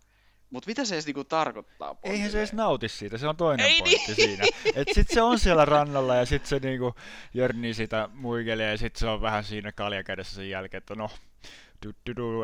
[0.50, 1.96] Mutta mitä se edes niinku tarkoittaa?
[1.96, 2.14] Bondille?
[2.14, 4.16] Eihän se edes nauti siitä, se on toinen Ei pointti niin.
[4.16, 4.46] siinä.
[4.76, 6.96] Et sit se on siellä rannalla ja sit se niinku
[7.34, 11.10] jörnii sitä muikelee ja sit se on vähän siinä kaljakädessä sen jälkeen, että no,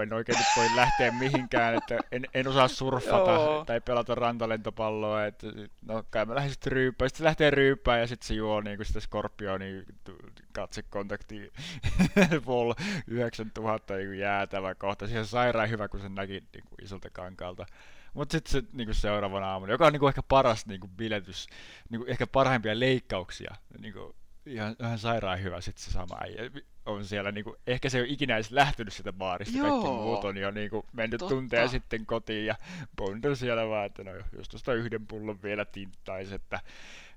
[0.04, 3.66] en oikein nyt voi lähteä mihinkään, että en, en osaa surfata Joo.
[3.66, 5.48] tai pelata rantalentopalloa, että
[5.82, 7.10] no kai mä lähdin sitten ryyppään.
[7.10, 9.86] Sitten lähtee ryyppään ja sitten se juo niinku sitä Scorpionin
[10.52, 11.52] katsekontakti
[12.46, 12.74] Vol
[13.08, 15.06] 9000 niinku jäätävä kohta.
[15.20, 17.66] On sairaan hyvä, kun se näki niinku isolta kankaalta.
[18.14, 21.48] Mutta sitten se niinku seuraavana aamuna, joka on niinku ehkä paras niinku biletys,
[21.90, 24.16] niinku ehkä parhaimpia leikkauksia, niinku
[24.46, 26.52] ihan, ihan sairaan hyvä sitten se sama äijä
[26.90, 29.70] on siellä, niinku, ehkä se ei ole ikinä edes lähtenyt sitä baarista, Joo.
[29.70, 31.36] kaikki muut on jo niinku, mennyt Totta.
[31.36, 32.56] tunteja sitten kotiin ja
[32.96, 36.60] Bond on siellä vaan, että no jos tuosta yhden pullon vielä tinttaisi, että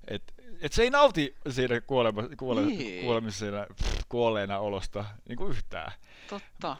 [0.07, 3.05] et, et se ei nauti siinä kuolema, kuole, Niin.
[3.05, 5.91] kuolemisena, pff, kuolleena olosta niinku yhtään.
[6.29, 6.77] Totta.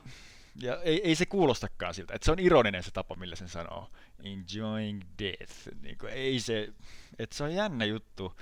[0.61, 3.89] Ja ei, ei se kuulostakaan siltä, että se on ironinen se tapa, millä sen sanoo.
[4.23, 5.53] Enjoying death.
[5.81, 6.69] Niin kuin, ei se,
[7.19, 8.39] että se on jännä juttu.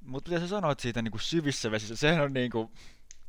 [0.00, 2.70] Mutta mitä sä sanoit siitä niin kuin syvissä vesissä, sehän on niin kuin,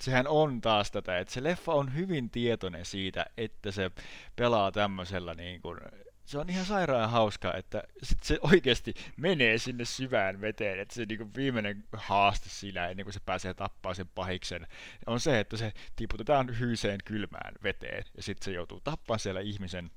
[0.01, 3.91] sehän on taas tätä, että se leffa on hyvin tietoinen siitä, että se
[4.35, 5.79] pelaa tämmöisellä niin kuin,
[6.25, 11.05] se on ihan sairaan hauska, että sit se oikeasti menee sinne syvään veteen, että se
[11.05, 14.67] niin kuin viimeinen haaste siinä ennen kuin se pääsee tappaa sen pahiksen
[15.05, 19.91] on se, että se tiputetaan hyyseen kylmään veteen ja sitten se joutuu tappamaan siellä ihmisen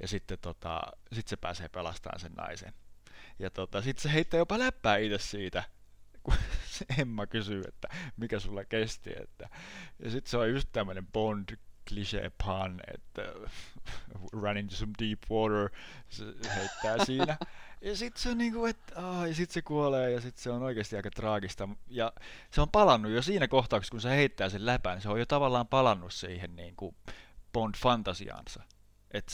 [0.00, 0.80] ja sitten tota,
[1.12, 2.72] sit se pääsee pelastamaan sen naisen.
[3.38, 5.64] Ja tota, sitten se heittää jopa läppää itse siitä,
[7.00, 9.10] Emma kysyy, että mikä sulla kesti.
[9.22, 9.48] Että...
[9.98, 11.56] Ja sitten se on just tämmöinen Bond
[11.90, 13.22] cliché pun, että
[14.42, 15.70] run into some deep water,
[16.08, 16.24] se
[16.54, 17.36] heittää siinä.
[17.82, 20.62] Ja sitten se on niinku, että oh, ja sit se kuolee ja sitten se on
[20.62, 21.68] oikeasti aika traagista.
[21.88, 22.12] Ja
[22.50, 25.26] se on palannut jo siinä kohtauksessa, kun se heittää sen läpän, niin se on jo
[25.26, 26.94] tavallaan palannut siihen niinku
[27.52, 28.62] Bond-fantasiaansa.
[29.10, 29.26] Et,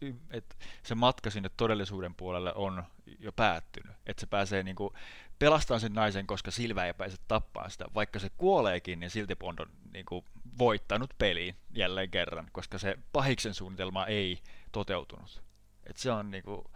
[0.00, 2.84] y- et se matka sinne todellisuuden puolelle on
[3.18, 3.96] jo päättynyt.
[4.06, 4.92] Että se pääsee niinku
[5.38, 7.84] pelastamaan sen naisen, koska Silvä ei pääse tappaa sitä.
[7.94, 10.24] Vaikka se kuoleekin, niin silti Bond on niinku
[10.58, 15.42] voittanut peliin jälleen kerran, koska se pahiksen suunnitelma ei toteutunut.
[15.86, 16.70] Et se on niinku,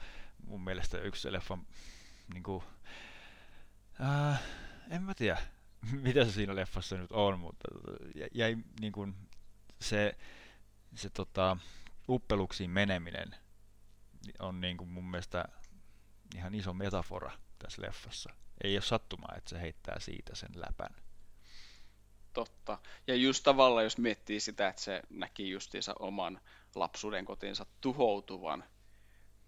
[0.46, 1.66] mun mielestä yksi leffan
[2.34, 2.64] niinku,
[4.00, 4.42] äh,
[4.90, 5.38] en mä tiedä,
[6.02, 7.68] mitä se siinä leffassa nyt on, mutta
[8.14, 9.08] jä- jäi niinku
[9.80, 10.16] se,
[10.94, 11.56] se tota,
[12.08, 13.34] uppeluksiin meneminen
[14.38, 15.44] on niin kuin mun mielestä
[16.34, 17.32] ihan iso metafora
[17.62, 18.30] tässä leffassa.
[18.64, 20.96] Ei ole sattumaa, että se heittää siitä sen läpän.
[22.32, 22.78] Totta.
[23.06, 26.40] Ja just tavallaan, jos miettii sitä, että se näki justiinsa oman
[26.74, 28.64] lapsuuden kotinsa tuhoutuvan,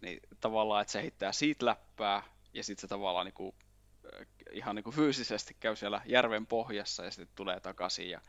[0.00, 2.22] niin tavallaan, että se heittää siitä läppää,
[2.54, 3.54] ja sitten se tavallaan niinku,
[4.20, 8.20] äh, ihan niinku fyysisesti käy siellä järven pohjassa, ja sitten tulee takaisin, ja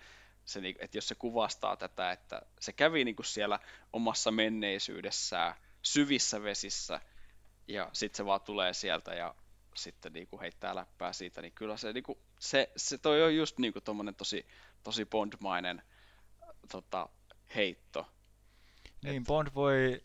[0.46, 3.60] se, niinku- että jos se kuvastaa tätä, että se kävi niinku siellä
[3.94, 7.02] omassa menneisyydessään, syvissä vesissä,
[7.68, 9.36] ja sitten se vaan tulee sieltä, ja
[9.76, 13.82] sitten niinku heittää läppää siitä, niin kyllä se, niinku, se, se toi on just niinku
[13.82, 14.46] tommonen tosi,
[14.84, 15.82] tosi bondmainen
[16.72, 17.10] tota,
[17.56, 18.08] heitto.
[19.04, 20.02] Niin, Bond voi,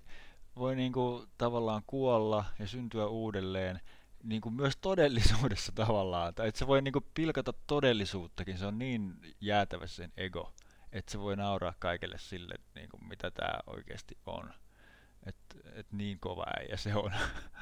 [0.57, 3.81] voi niinku tavallaan kuolla ja syntyä uudelleen
[4.23, 6.35] niinku myös todellisuudessa tavallaan.
[6.35, 10.53] Tai että se voi niinku pilkata todellisuuttakin, se on niin jäätävä sen ego,
[10.93, 14.55] että se voi nauraa kaikelle sille, niinku, mitä tämä oikeasti on.
[15.29, 17.13] Että et niin kova äijä se on.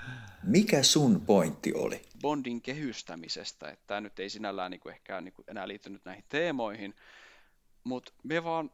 [0.42, 2.02] Mikä sun pointti oli?
[2.22, 6.94] Bondin kehystämisestä, että tämä nyt ei sinällään niinku ehkä niinku enää liittynyt näihin teemoihin,
[7.84, 8.70] mutta me vaan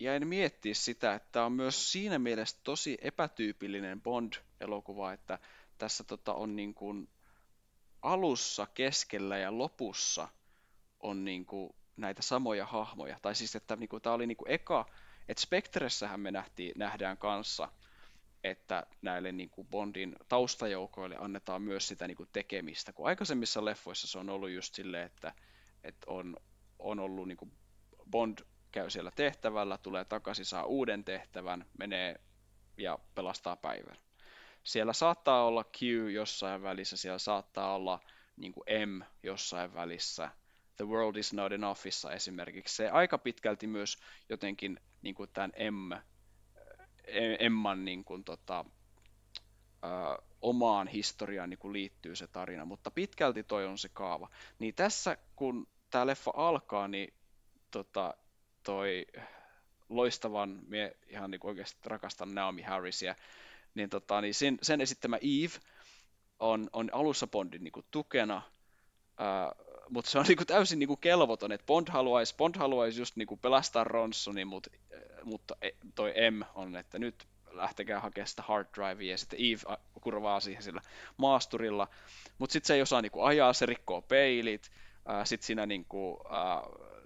[0.00, 5.38] jäin miettiä sitä, että tämä on myös siinä mielessä tosi epätyypillinen Bond-elokuva, että
[5.78, 7.08] tässä tota on niin kuin
[8.02, 10.28] alussa, keskellä ja lopussa
[11.00, 13.18] on niin kuin näitä samoja hahmoja.
[13.22, 14.86] Tai siis, että niinku, tämä oli niinku eka,
[15.28, 17.68] että Spectressähän me nähtiin, nähdään kanssa,
[18.44, 24.30] että näille niinku Bondin taustajoukoille annetaan myös sitä niinku tekemistä, kun aikaisemmissa leffoissa se on
[24.30, 25.32] ollut just silleen, että,
[25.84, 26.36] että on,
[26.78, 27.52] on ollut niinku
[28.10, 28.38] Bond
[28.72, 32.20] käy siellä tehtävällä, tulee takaisin, saa uuden tehtävän, menee
[32.76, 33.96] ja pelastaa päivän.
[34.64, 35.82] Siellä saattaa olla Q
[36.12, 38.00] jossain välissä, siellä saattaa olla
[38.36, 40.30] niin kuin M jossain välissä,
[40.76, 42.76] The World is Not Enoughissa esimerkiksi.
[42.76, 43.96] Se aika pitkälti myös
[44.28, 45.92] jotenkin niin kuin tämän M,
[47.38, 48.64] Emman niin kuin, tota,
[49.84, 54.28] ö, omaan historiaan niin kuin liittyy se tarina, mutta pitkälti toi on se kaava.
[54.58, 57.14] Niin tässä, kun tämä leffa alkaa, niin
[57.70, 58.14] tota,
[58.62, 59.06] toi
[59.88, 63.14] loistavan, mie ihan niin oikeasti rakastan Naomi Harrisia,
[63.74, 65.60] niin, tota, niin sen, sen esittämä Eve
[66.38, 68.42] on, on alussa Bondin niin kuin, tukena,
[69.18, 69.52] ää,
[69.90, 73.16] mutta se on niin kuin, täysin niin kuin, kelvoton, että Bond haluaisi, Bond haluaisi just
[73.16, 74.70] niin kuin, pelastaa Ronsonin, mutta,
[75.24, 79.78] mutta e, toi M on, että nyt lähtekää hakemaan sitä hard drivea, ja sitten Eve
[80.00, 80.80] kurvaa siihen sillä
[81.16, 81.88] maasturilla,
[82.38, 84.70] mutta sitten se ei osaa niin kuin, ajaa, se rikkoo peilit,
[85.24, 86.62] sitten siinä niin kuin, ää,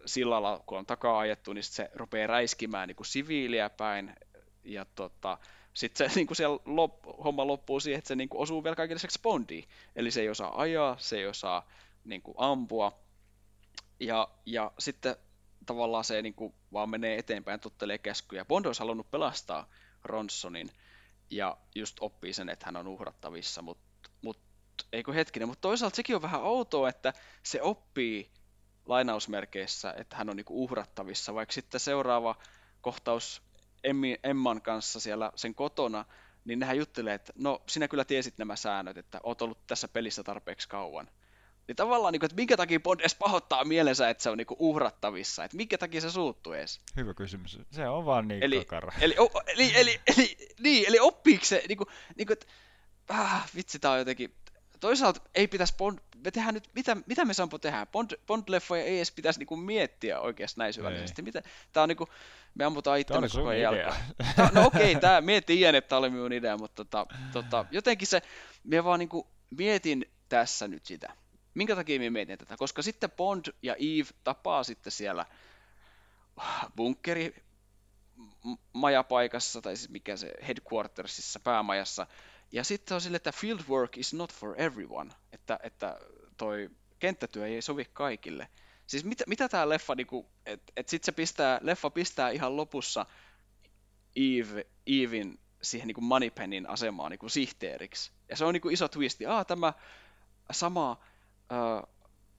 [0.07, 4.13] sillalla, kun on takaa ajettu, niin sit se rupeaa räiskimään niin kuin siviiliä päin,
[4.65, 5.39] ja tota,
[5.75, 8.77] sitten se niin kuin siellä lop, homma loppuu siihen, että se niin kuin osuu vielä
[8.77, 9.65] kaikille Bondiin.
[9.97, 11.69] Eli se ei osaa ajaa, se ei osaa
[12.05, 13.01] niin kuin ampua,
[14.01, 15.17] ja, ja sitten
[15.67, 18.45] tavallaan se niin kuin vaan menee eteenpäin, tottelee käskyjä.
[18.45, 19.69] Bond olisi halunnut pelastaa
[20.05, 20.71] Ronsonin,
[21.31, 24.39] ja just oppii sen, että hän on uhrattavissa, mutta mut,
[24.93, 28.31] eikö hetkinen, mutta toisaalta sekin on vähän outoa, että se oppii
[28.87, 32.35] lainausmerkeissä, että hän on niinku uhrattavissa, vaikka sitten seuraava
[32.81, 33.43] kohtaus
[33.85, 36.05] Emmi, Emman kanssa siellä sen kotona,
[36.45, 40.23] niin nehän juttelee, että no sinä kyllä tiesit nämä säännöt, että oot ollut tässä pelissä
[40.23, 41.11] tarpeeksi kauan.
[41.69, 45.45] Niin tavallaan, niin että minkä takia Bond edes pahoittaa mielensä, että se on niin uhrattavissa,
[45.45, 46.81] että minkä takia se suuttuu edes?
[46.97, 47.59] Hyvä kysymys.
[47.71, 48.93] Se on vaan niin eli, kakara.
[49.01, 52.47] Eli, o, eli, eli, eli, niin, eli oppiiko se, niin kuin, niin kuin, että,
[53.09, 54.35] ah, vitsi, tää on jotenkin,
[54.81, 57.87] toisaalta ei pitäisi Bond, me tehdään nyt, mitä, mitä me Sampo tehdään?
[57.87, 61.23] Bond, Bond-leffoja ei edes pitäisi niinku miettiä oikeasti näin syvällisesti.
[61.23, 61.43] Mitä,
[61.73, 62.09] tää on niinku,
[62.55, 64.03] me ammutaan itsemme koko ajan jalkaan.
[64.55, 68.09] No okei, okay, tää, me tiedän, että tämä oli minun idea, mutta tota, tota, jotenkin
[68.09, 68.23] se,
[68.65, 71.13] me vaan niinku mietin tässä nyt sitä.
[71.55, 72.57] Minkä takia me mietin tätä?
[72.57, 75.27] Koska sitten Bond ja Eve tapaa sitten siellä
[76.77, 77.35] bunkkeri
[78.73, 82.07] majapaikassa, tai siis mikä se headquartersissa, päämajassa,
[82.53, 85.99] ja sitten on sille, että field work is not for everyone, että, että
[86.37, 88.49] toi kenttätyö ei sovi kaikille.
[88.87, 93.07] Siis mitä, mitä tämä leffa, niinku, että et sitten se pistää, leffa pistää ihan lopussa
[94.17, 98.13] Eve, Evein siihen niinku Moneypennin asemaan niinku sihteeriksi.
[98.29, 99.27] Ja se on niinku iso twisti.
[99.27, 99.73] Ah, tämä
[100.51, 101.05] sama
[101.53, 101.83] äh,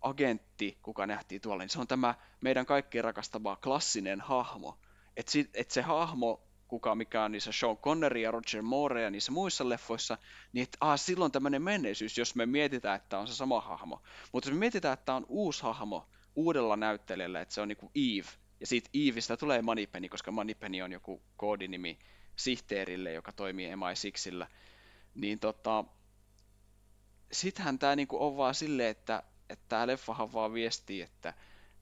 [0.01, 4.77] agentti, kuka nähtiin tuolla, niin se on tämä meidän kaikkien rakastama klassinen hahmo.
[5.17, 6.43] Että et se hahmo
[6.73, 10.17] kuka mikä on niissä Sean Connery ja Roger Moore ja niissä muissa leffoissa,
[10.53, 14.01] niin että ah, silloin tämmöinen menneisyys, jos me mietitään, että on se sama hahmo.
[14.31, 18.27] Mutta jos me mietitään, että on uusi hahmo uudella näyttelijällä, että se on niinku Eve,
[18.59, 21.99] ja siitä Eveistä tulee Moneypenny, koska Moneypenny on joku koodinimi
[22.35, 24.47] sihteerille, joka toimii MI6,
[25.15, 25.85] niin tota,
[27.33, 29.23] sittenhän tämä niinku on vaan silleen, että
[29.69, 31.33] tämä leffahan vaan viestii, että,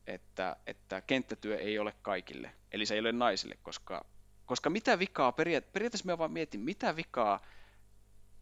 [0.07, 4.05] että, että kenttätyö ei ole kaikille, eli se ei ole naisille, koska
[4.51, 7.45] koska mitä vikaa, periaat- periaatteessa me vaan mietin, mitä vikaa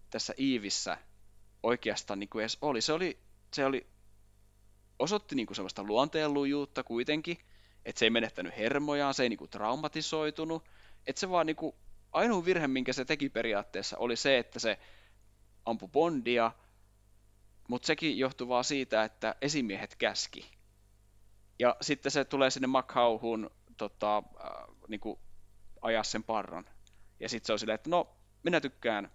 [0.09, 0.97] tässä Iivissä
[1.63, 2.81] oikeastaan niin kuin edes oli.
[2.81, 3.19] Se oli,
[3.53, 3.87] se oli
[4.99, 7.37] osoitti niin kuin sellaista luonteenlujuutta kuitenkin,
[7.85, 10.65] että se ei menettänyt hermojaan, se ei niin kuin traumatisoitunut,
[11.07, 11.75] että se vaan niin kuin,
[12.11, 14.79] ainoa virhe, minkä se teki periaatteessa, oli se, että se
[15.65, 16.51] ampui Bondia,
[17.69, 20.51] mutta sekin johtuu vaan siitä, että esimiehet käski.
[21.59, 25.19] Ja sitten se tulee sinne Makhauhun tota, äh, niin kuin
[25.81, 26.65] ajaa sen parran.
[27.19, 29.11] Ja sitten se on silleen, että no, minä tykkään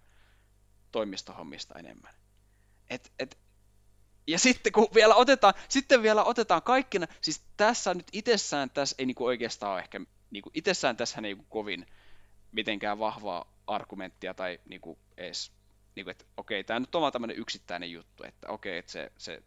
[0.91, 2.13] toimistohommista enemmän.
[2.89, 3.37] Et, et,
[4.27, 9.05] ja sitten kun vielä otetaan, sitten vielä otetaan kaikkina, siis tässä nyt itsessään tässä ei
[9.05, 10.01] niinku oikeastaan ole ehkä,
[10.31, 11.85] niinku itsessään tässä ei niinku kovin
[12.51, 15.51] mitenkään vahvaa argumenttia tai niinku edes,
[15.95, 19.43] niinku, että okei, tämä nyt on vaan tämmöinen yksittäinen juttu, että okei, että se, se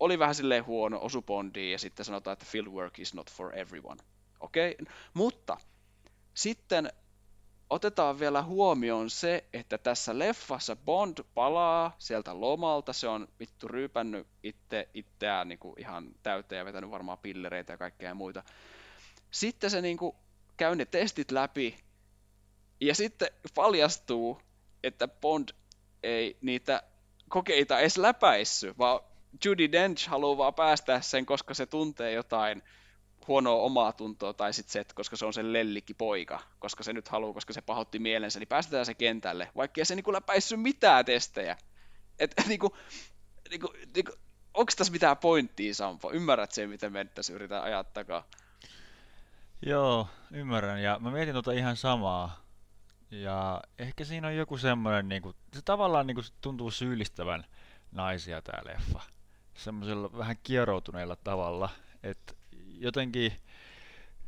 [0.00, 3.58] oli vähän silleen huono, osu Bondiin ja sitten sanotaan, että field work is not for
[3.58, 4.02] everyone.
[4.40, 4.76] Okei,
[5.14, 5.56] mutta
[6.34, 6.92] sitten
[7.70, 14.26] otetaan vielä huomioon se, että tässä leffassa Bond palaa sieltä lomalta, se on vittu ryypännyt
[14.42, 18.42] itse, itseään niin kuin ihan täyteen ja vetänyt varmaan pillereitä ja kaikkea muita.
[19.30, 20.16] Sitten se niin kuin
[20.56, 21.76] käy ne testit läpi
[22.80, 24.40] ja sitten paljastuu,
[24.86, 25.48] että Bond
[26.02, 26.82] ei niitä
[27.28, 29.00] kokeita edes läpäissy, vaan
[29.44, 32.62] Judy Dench haluaa vaan päästää sen, koska se tuntee jotain
[33.28, 36.92] huonoa omaa tuntoa, tai sitten se, että koska se on sen lellikki poika, koska se
[36.92, 41.04] nyt haluaa, koska se pahoitti mielensä, niin päästetään se kentälle, vaikka se niinku läpäissyt mitään
[41.04, 41.56] testejä.
[42.18, 42.76] Et, niinku,
[43.50, 44.12] niinku, niinku,
[44.54, 46.12] onko tässä mitään pointtia, Sampo?
[46.12, 47.84] Ymmärrät sen, miten me tässä yritetään ajaa?
[49.66, 50.82] Joo, ymmärrän.
[50.82, 52.45] Ja mä mietin tota ihan samaa.
[53.10, 57.44] Ja ehkä siinä on joku semmoinen, niinku, se tavallaan niinku tuntuu syyllistävän
[57.92, 59.00] naisia tää leffa.
[59.54, 61.68] Semmoisella vähän kieroutuneella tavalla.
[62.02, 62.34] Että
[62.78, 63.32] jotenkin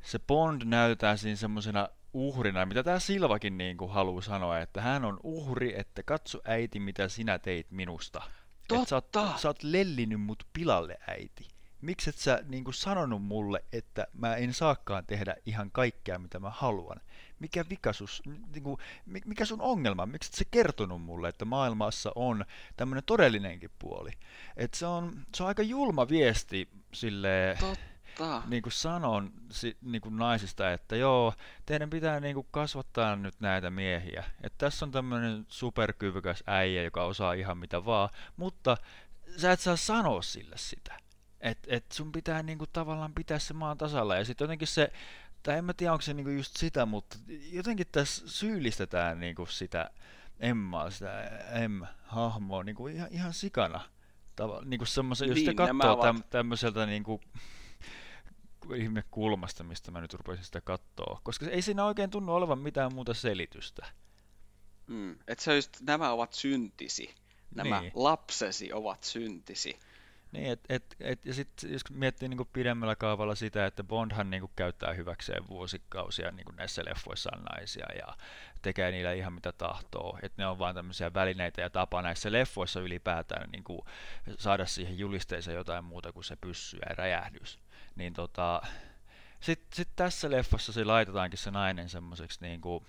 [0.03, 5.05] se Bond näyttää siinä semmoisena uhrina, mitä tämä Silvakin niin kuin haluaa sanoa, että hän
[5.05, 8.23] on uhri, että katso äiti, mitä sinä teit minusta.
[8.69, 8.83] Totta!
[8.83, 11.49] Et sä, oot, sä oot lellinyt mut pilalle, äiti.
[11.81, 16.39] Miksi et sä niin kuin sanonut mulle, että mä en saakaan tehdä ihan kaikkea, mitä
[16.39, 17.01] mä haluan?
[17.39, 18.77] Mikä vika sus, niin kuin,
[19.25, 20.07] mikä sun ongelma?
[20.07, 22.45] Miksi et sä kertonut mulle, että maailmassa on
[22.77, 24.11] tämmöinen todellinenkin puoli?
[24.57, 28.43] Et se, on, se on aika julma viesti sille Totta.
[28.49, 31.35] niin kuin sanon si, niin kuin naisista, että joo,
[31.67, 34.25] teidän pitää niin kuin kasvattaa nyt näitä miehiä.
[34.43, 38.77] Että tässä on tämmöinen superkyvykäs äijä, joka osaa ihan mitä vaan, mutta
[39.37, 41.08] sä et saa sanoa sille sitä.
[41.41, 44.17] Että et sun pitää niin kuin tavallaan pitää se maan tasalla.
[44.17, 44.93] Ja sitten jotenkin se,
[45.43, 47.19] tai en mä tiedä onko se niin kuin just sitä, mutta
[47.53, 49.91] jotenkin tässä syyllistetään niin kuin sitä
[50.41, 51.31] Emmaa, sitä
[51.69, 53.81] M-hahmoa niin kuin ihan, ihan sikana.
[54.37, 57.21] Tava, niin kuin semmoisen, jos Niin, te katsoo ovat- täm, tämmöiseltä niin kuin
[58.77, 61.21] ihme kulmasta, mistä mä nyt rupesin sitä katsoa.
[61.23, 63.87] Koska ei siinä oikein tunnu olevan mitään muuta selitystä.
[64.87, 65.17] Mm.
[65.29, 67.15] Et se just, nämä ovat syntisi.
[67.55, 67.93] Nämä Niin.
[67.95, 69.79] lapsesi ovat syntisi.
[70.33, 74.51] Niin, et, et, et, ja sitten jos miettii niinku pidemmällä kaavalla sitä, että Bondhan niinku
[74.57, 78.17] käyttää hyväkseen vuosikausia niinku näissä leffoissaan naisia ja
[78.63, 80.19] tekee niillä ihan mitä tahtoo.
[80.23, 83.87] Että ne on vain tämmöisiä välineitä ja tapa näissä leffoissa ylipäätään niinku
[84.39, 87.59] saada siihen julisteeseen jotain muuta kuin se pyssy ja räjähdys.
[87.97, 88.63] Niin tota,
[89.41, 92.87] sitten sit tässä leffassa se laitetaankin se nainen semmoiseksi niinku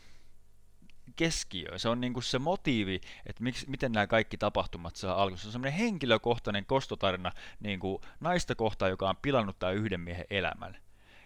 [1.20, 1.80] keskiöön.
[1.80, 5.42] Se on niinku se motiivi, että miksi, miten nämä kaikki tapahtumat saa alkunsa.
[5.42, 10.78] Se on semmoinen henkilökohtainen kostotarina niinku naista kohtaan, joka on pilannut tämän yhden miehen elämän.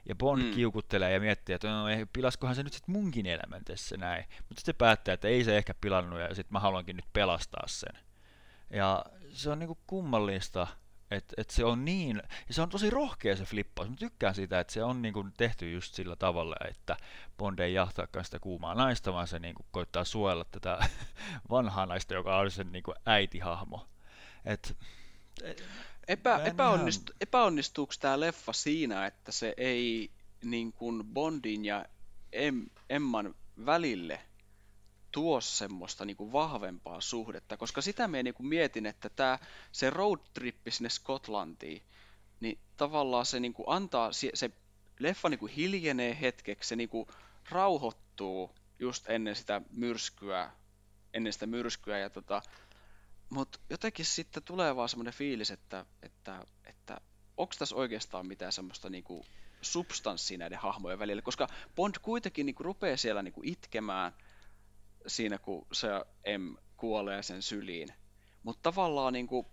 [0.09, 0.51] Ja Bond Mm.
[0.51, 4.25] kiukuttelee ja miettii, että no, pilaskohan se nyt sitten munkin elämän tässä näin.
[4.29, 7.67] Mutta sitten se päättää, että ei se ehkä pilannut ja sitten mä haluankin nyt pelastaa
[7.67, 7.99] sen.
[8.69, 10.67] Ja se on niinku kummallista,
[11.13, 13.89] että et se on niin, ja se on tosi rohkea se flippaus.
[13.89, 16.97] Mä tykkään siitä, että se on niinku tehty just sillä tavalla, että
[17.37, 20.89] Bond ei jahtaakaan sitä kuumaa naista, vaan se niinku koittaa suojella tätä
[21.49, 23.87] vanhaa naista, joka on sen niinku äitihahmo.
[24.45, 24.77] Et,
[26.07, 30.11] Epä, Mä en epäonnist, epäonnistuuko tämä leffa siinä, että se ei
[30.43, 31.85] niin kuin Bondin ja
[32.31, 33.35] em, Emman
[33.65, 34.19] välille
[35.13, 39.39] tuo semmoista niin kuin vahvempaa suhdetta, koska sitä me niin kuin mietin, että tää,
[39.71, 41.81] se roadtrippi sinne Skotlantiin,
[42.39, 44.51] niin tavallaan se niin kuin antaa, se, se
[44.99, 47.07] leffa niin kuin hiljenee hetkeksi, se niin kuin
[47.49, 50.51] rauhoittuu just ennen sitä myrskyä,
[51.13, 52.41] ennen sitä myrskyä ja tota,
[53.29, 57.01] mutta jotenkin sitten tulee vaan semmoinen fiilis, että, että, että
[57.37, 59.25] onko tässä oikeastaan mitään semmoista niinku
[59.61, 64.13] substanssia näiden hahmojen välillä, koska Bond kuitenkin niinku rupeaa siellä niinku itkemään
[65.07, 65.87] siinä, kun se
[66.37, 67.89] M kuolee sen syliin.
[68.43, 69.45] Mutta tavallaan niinku,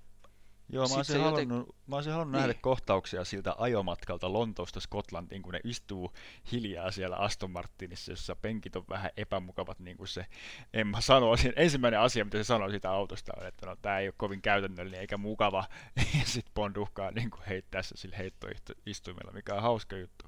[0.72, 2.40] Joo, mä olisin se joten- halunnut, mä olisin halunnut Niin.
[2.46, 6.12] nähdä kohtauksia siltä ajomatkalta Lontoosta Skotlantiin, kun ne istuu
[6.52, 10.26] hiljaa siellä Aston Martinissa, jossa penkit on vähän epämukavat, niin kuin se
[10.74, 11.36] Emma sanoo.
[11.36, 14.42] Siinä ensimmäinen asia, mitä se sanoo siitä autosta, on, että no, tämä ei ole kovin
[14.42, 15.64] käytännöllinen eikä mukava.
[16.20, 20.24] Ja sitten Bond uhkaa niin kuin heittää se sillä heittoistuimella, mikä on hauska juttu.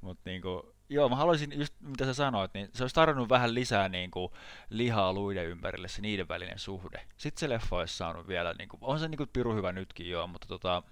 [0.00, 3.54] Mutta niin kuin, joo, mä haluaisin just mitä sä sanoit, niin se olisi tarvinnut vähän
[3.54, 4.32] lisää niin kuin,
[4.70, 7.00] lihaa luiden ympärille, se niiden välinen suhde.
[7.16, 10.10] Sitten se leffa olisi saanut vielä, niin kuin, on se niin kuin, piru hyvä nytkin
[10.10, 10.82] joo, mutta tota,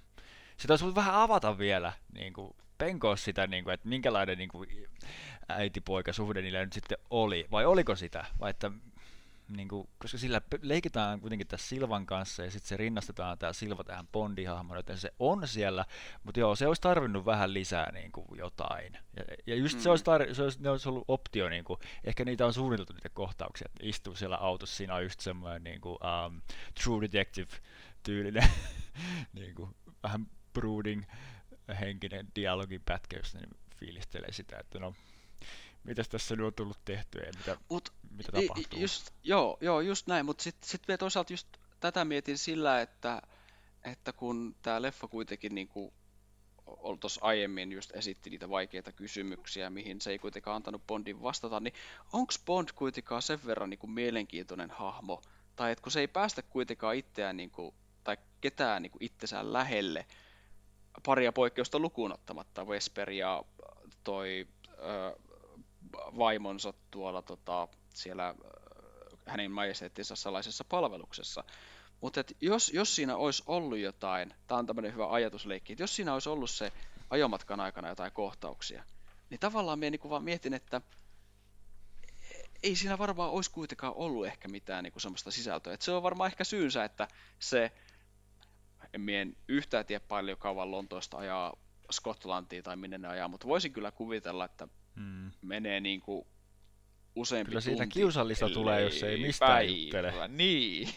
[0.56, 4.48] sitä olisi voinut vähän avata vielä, niin kuin, penkoa sitä, niin kuin, että minkälainen niin
[4.48, 4.88] kuin,
[5.48, 8.70] äiti-poika-suhde niillä nyt sitten oli, vai oliko sitä, vai että
[9.48, 13.84] niin kuin, koska sillä leikitään kuitenkin tässä Silvan kanssa ja sitten se rinnastetaan tämä Silva
[13.84, 15.84] tähän Bondi-hahmoon, joten se on siellä,
[16.24, 18.92] mutta joo, se olisi tarvinnut vähän lisää niin kuin jotain.
[18.92, 19.82] Ja, ja just mm.
[19.82, 22.92] se, olisi tar- se, olisi, ne olisi ollut optio, niin kuin, ehkä niitä on suunniteltu
[22.92, 26.42] niitä kohtauksia, että istuu siellä autossa, siinä on just semmoinen niin kuin, um,
[26.84, 28.48] True Detective-tyylinen,
[29.32, 29.70] niin kuin,
[30.02, 31.04] vähän brooding
[31.80, 34.94] henkinen dialogin pätkä, jossa ne fiilistelee sitä, että no,
[35.86, 38.80] mitäs tässä nyt on tullut tehtyä ja mitä, mut mitä tapahtuu.
[38.80, 41.48] Just, joo, joo, just näin, mutta sitten sit vielä toisaalta just
[41.80, 43.22] tätä mietin sillä, että,
[43.84, 45.92] että kun tämä leffa kuitenkin niin kuin
[47.00, 51.74] tuossa aiemmin just esitti niitä vaikeita kysymyksiä, mihin se ei kuitenkaan antanut Bondin vastata, niin
[52.12, 55.22] onko Bond kuitenkaan sen verran niin kuin mielenkiintoinen hahmo,
[55.56, 57.74] tai että kun se ei päästä kuitenkaan itseään niin kuin
[58.04, 60.06] tai ketään niin kuin itsensä lähelle,
[61.06, 63.44] paria poikkeusta lukuun ottamatta, Vesper ja
[64.04, 65.16] toi ö,
[65.94, 68.34] vaimonsa tuolla tota, siellä
[69.26, 71.44] hänen majesteettinsa salaisessa palveluksessa.
[72.00, 76.14] Mutta jos, jos siinä olisi ollut jotain, tämä on tämmöinen hyvä ajatusleikki, että jos siinä
[76.14, 76.72] olisi ollut se
[77.10, 78.84] ajomatkan aikana jotain kohtauksia,
[79.30, 80.80] niin tavallaan minä niin vaan mietin, että
[82.62, 85.74] ei siinä varmaan olisi kuitenkaan ollut ehkä mitään niin kuin semmoista sisältöä.
[85.74, 87.08] Et se on varmaan ehkä syynsä, että
[87.38, 87.72] se,
[88.92, 91.56] en mien yhtään tiedä paljon kauan Lontoosta ajaa
[91.90, 95.30] Skotlantiin tai minne ne ajaa, mutta voisin kyllä kuvitella, että hmm.
[95.42, 96.26] menee niin kuin
[97.16, 99.72] useampi Kyllä siitä tunti, kiusallista tulee, jos ei mistään päivä.
[99.72, 100.28] juttele.
[100.28, 100.88] Niin.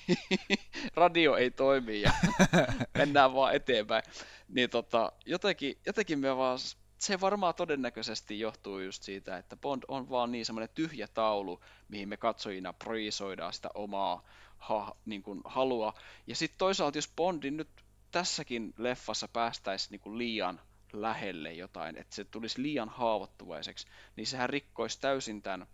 [0.95, 2.11] Radio ei toimi ja
[2.97, 4.03] mennään vaan eteenpäin.
[4.47, 6.59] Niin tota, jotenkin, jotenkin me vaan,
[6.97, 12.09] se varmaan todennäköisesti johtuu just siitä, että Bond on vaan niin semmoinen tyhjä taulu, mihin
[12.09, 14.23] me katsojina projisoidaan sitä omaa
[14.57, 15.93] ha, niin kuin halua.
[16.27, 17.69] Ja sitten toisaalta, jos Bondin nyt
[18.11, 20.59] tässäkin leffassa päästäisiin niin liian
[20.93, 25.67] lähelle jotain, että se tulisi liian haavoittuvaiseksi, niin sehän rikkoisi täysin tämän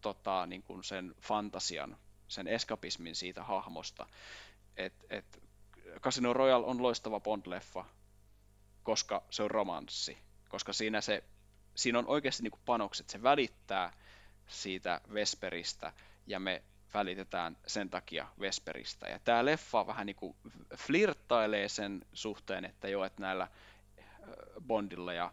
[0.00, 1.96] tota, niin kuin sen fantasian,
[2.28, 4.06] sen eskapismin siitä hahmosta.
[4.76, 5.42] Et, et
[6.00, 7.84] Casino Royale on loistava Bond-leffa,
[8.82, 10.18] koska se on romanssi,
[10.48, 11.24] koska siinä, se,
[11.74, 13.92] siinä on oikeasti niin kuin panokset, se välittää
[14.46, 15.92] siitä Vesperistä
[16.26, 16.62] ja me
[16.94, 19.06] välitetään sen takia Vesperistä.
[19.08, 20.36] Ja tämä leffa vähän niin kuin
[20.76, 23.48] flirttailee sen suhteen, että joo, että näillä
[24.66, 25.30] Bondilla ja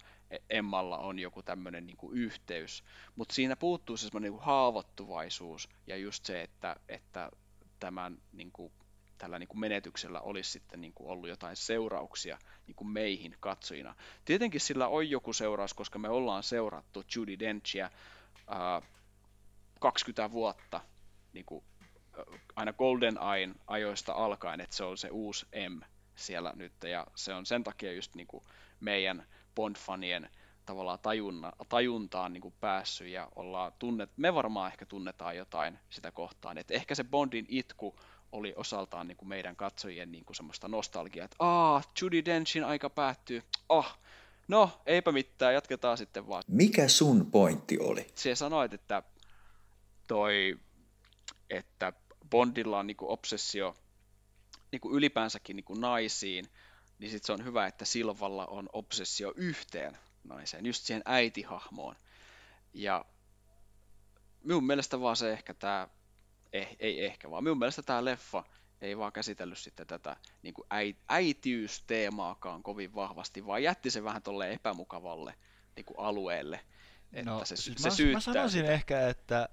[0.50, 2.84] Emmalla on joku tämmöinen niin yhteys,
[3.16, 7.32] mutta siinä puuttuu se semmoinen niin haavoittuvaisuus ja just se, että, että
[7.80, 8.74] tämän niin kuin,
[9.18, 13.96] tällä niin kuin menetyksellä olisi sitten niin kuin ollut jotain seurauksia niin kuin meihin katsojina.
[14.26, 17.92] Tietenkin sillä on joku seuraus, koska me ollaan seurattu Judy Denchia
[18.48, 18.82] ää,
[19.80, 20.82] 20 vuotta
[21.34, 21.66] niin kuin,
[22.56, 25.80] aina Golden Ain ajoista alkaen, että se on se uusi M
[26.16, 28.44] siellä nyt, ja se on sen takia just niin kuin
[28.80, 30.30] meidän Bond-fanien
[30.66, 36.12] tavallaan tajunna, tajuntaan niin kuin päässyt ja ollaan tunnet, me varmaan ehkä tunnetaan jotain sitä
[36.12, 36.58] kohtaan.
[36.58, 37.96] Et ehkä se Bondin itku
[38.32, 42.90] oli osaltaan niin kuin meidän katsojien niin kuin semmoista nostalgiaa, että aah, Judy Denchin aika
[42.90, 43.98] päättyy, oh,
[44.48, 46.44] no eipä mitään, jatketaan sitten vaan.
[46.48, 48.08] Mikä sun pointti oli?
[48.16, 49.04] Se sanoit, että
[50.08, 50.60] toi,
[51.50, 51.94] että
[52.30, 53.76] Bondilla on niin kuin obsessio
[54.72, 56.46] niin kuin ylipäänsäkin niin kuin naisiin,
[57.00, 61.96] niin sitten se on hyvä, että Silvalla on obsessio yhteen naiseen, just siihen äitihahmoon.
[62.74, 63.06] Ja
[64.44, 65.88] minun mielestä vaan se ehkä tämä,
[66.54, 68.44] eh, ei ehkä vaan, minun mielestä tämä leffa
[68.82, 74.22] ei vaan käsitellyt sitten tätä niin kuin äi, äitiysteemaakaan kovin vahvasti, vaan jätti se vähän
[74.22, 75.36] tolleen epämukavalle
[75.76, 76.60] niin kuin alueelle.
[77.14, 78.74] Että no, se, siis se mä, syyttää mä sanoisin sitä.
[78.74, 79.50] ehkä, että,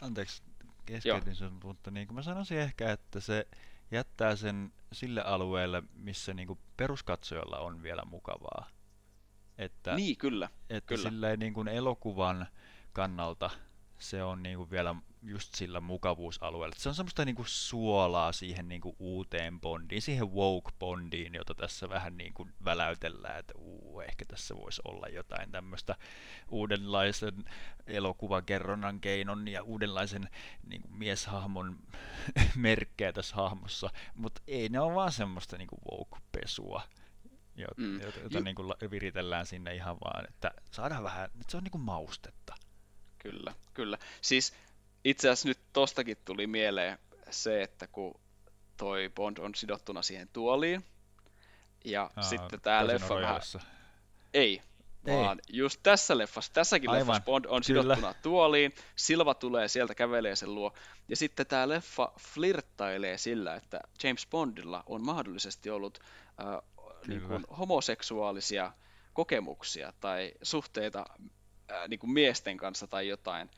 [0.00, 0.42] anteeksi
[0.86, 3.46] keskeytin sun, mutta niin kuin mä sanoisin ehkä, että se
[3.94, 8.70] jättää sen sille alueelle, missä niinku peruskatsojalla on vielä mukavaa.
[9.58, 10.48] Että, niin, kyllä.
[10.70, 11.10] Että kyllä.
[11.10, 12.46] silleen niin kuin elokuvan
[12.92, 13.50] kannalta
[13.98, 16.74] se on niin kuin vielä just sillä mukavuusalueella.
[16.78, 21.54] Se on semmoista niin kuin suolaa siihen niin kuin uuteen Bondiin, siihen woke Bondiin, jota
[21.54, 25.96] tässä vähän niin kuin väläytellään, että uu, ehkä tässä voisi olla jotain tämmöistä
[26.50, 27.44] uudenlaisen
[27.86, 30.28] elokuvakerronnan keinon ja uudenlaisen
[30.66, 31.78] niin kuin mieshahmon
[32.56, 36.82] merkkejä tässä hahmossa, mutta ei ne ole vaan semmoista niin kuin woke-pesua
[37.56, 38.00] jota, mm.
[38.00, 41.72] jota, jota niin kuin viritellään sinne ihan vaan, että saadaan vähän, että se on niin
[41.72, 42.54] kuin maustetta.
[43.18, 43.98] Kyllä, kyllä.
[44.20, 44.54] Siis
[45.04, 46.98] itse asiassa nyt tostakin tuli mieleen
[47.30, 48.20] se, että kun
[48.76, 50.84] toi Bond on sidottuna siihen tuoliin,
[51.84, 53.40] ja Aa, sitten tämä leffa vähän...
[54.34, 54.62] Ei,
[55.06, 55.56] vaan Ei.
[55.56, 57.00] just tässä leffassa, tässäkin Aivan.
[57.00, 57.82] leffassa Bond on Kyllä.
[57.82, 60.74] sidottuna tuoliin, Silva tulee sieltä, kävelee sen luo,
[61.08, 65.98] ja sitten tämä leffa flirttailee sillä, että James Bondilla on mahdollisesti ollut
[66.40, 68.72] äh, niin kuin homoseksuaalisia
[69.12, 71.06] kokemuksia tai suhteita
[71.72, 73.50] äh, niin kuin miesten kanssa tai jotain.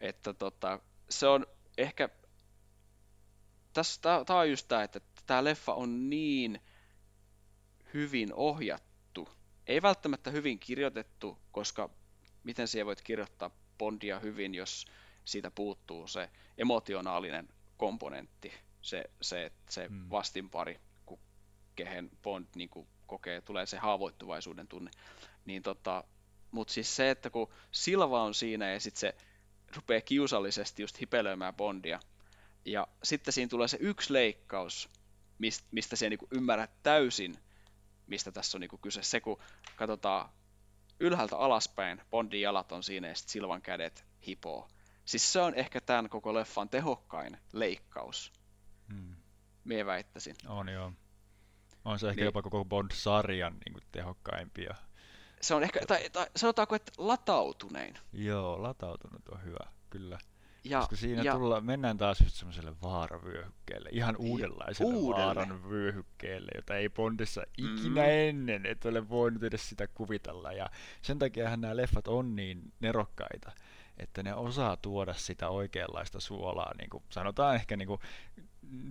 [0.00, 0.80] Että tota,
[1.10, 1.46] se on
[1.78, 2.08] ehkä,
[4.02, 6.60] tämä on just tämä, että tämä leffa on niin
[7.94, 9.28] hyvin ohjattu.
[9.66, 11.90] Ei välttämättä hyvin kirjoitettu, koska
[12.44, 14.86] miten siellä voit kirjoittaa Bondia hyvin, jos
[15.24, 20.10] siitä puuttuu se emotionaalinen komponentti, se, se, se hmm.
[20.10, 20.80] vastinpari,
[21.78, 24.90] kehen Bond niin kuin, kokee, tulee se haavoittuvaisuuden tunne.
[25.44, 26.04] Niin tota,
[26.50, 29.14] mutta siis se, että kun Silva on siinä ja sitten se
[29.76, 32.00] rupeaa kiusallisesti just hipelöimään Bondia,
[32.64, 34.88] ja sitten siinä tulee se yksi leikkaus,
[35.70, 37.38] mistä, se niinku ymmärrät täysin,
[38.06, 39.02] mistä tässä on niinku kyse.
[39.02, 39.38] Se, kun
[39.76, 40.28] katsotaan
[41.00, 44.68] ylhäältä alaspäin, Bondin jalat on siinä ja sitten Silvan kädet hipoo.
[45.04, 48.32] Siis se on ehkä tämän koko leffan tehokkain leikkaus.
[48.92, 49.16] Hmm
[49.68, 50.36] mie väittäisin.
[50.46, 50.92] On joo.
[51.84, 52.24] On se ehkä Niin.
[52.24, 54.74] jopa koko Bond-sarjan niin tehokkaimpia.
[55.40, 57.94] Se on ehkä, tai, tai sanotaanko, että latautunein.
[58.12, 60.18] Joo, latautunut on hyvä, kyllä.
[60.64, 65.26] Ja, Koska siinä ja tulla, mennään taas just semmoiselle vaaravyöhykkeelle, ihan uudenlaiselle uudelle.
[65.26, 68.08] vaaran vyöhykkeelle, jota ei Bondissa ikinä Mm.
[68.10, 70.52] ennen, et ole voinut edes sitä kuvitella.
[70.52, 70.70] Ja
[71.02, 73.52] sen takiahan nämä leffat on niin nerokkaita,
[73.98, 78.00] että ne osaa tuoda sitä oikeanlaista suolaa, niin kuin sanotaan ehkä niin kuin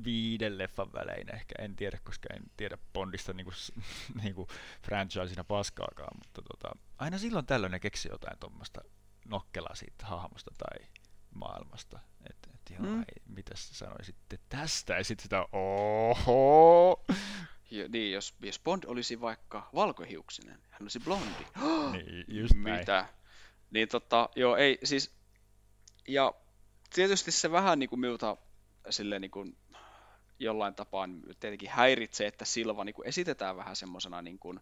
[0.04, 3.56] viiden leffan välein ehkä, en tiedä, koska en tiedä Bondista niin kuin,
[4.24, 4.48] niin kuin
[4.82, 8.82] franchisina paskaakaan, mutta tota, aina silloin tällöin ne keksii jotain tuommoista
[9.26, 10.88] nokkelaa siitä hahmosta tai
[11.36, 12.00] maailmasta.
[12.30, 13.00] Että et joo, Mm.
[13.00, 14.94] ei, mitäs sä sanoisitte tästä?
[14.94, 17.06] Ja sitten sitä, oho!
[17.72, 21.46] jo, niin, jos, jos Bond olisi vaikka valkohiuksinen, hän olisi blondi.
[21.92, 22.80] Niin, just näin.
[22.80, 23.10] Mitä?
[23.72, 25.16] Niin tota, joo, ei, siis,
[26.08, 26.34] ja
[26.94, 28.38] tietysti se vähän niin kuin minulta
[28.90, 29.58] silleen niin kuin
[30.40, 31.10] jollain tapaa
[31.40, 34.60] tietenkin häiritsee, että Silva niin kuin esitetään vähän semmoisena niin kuin,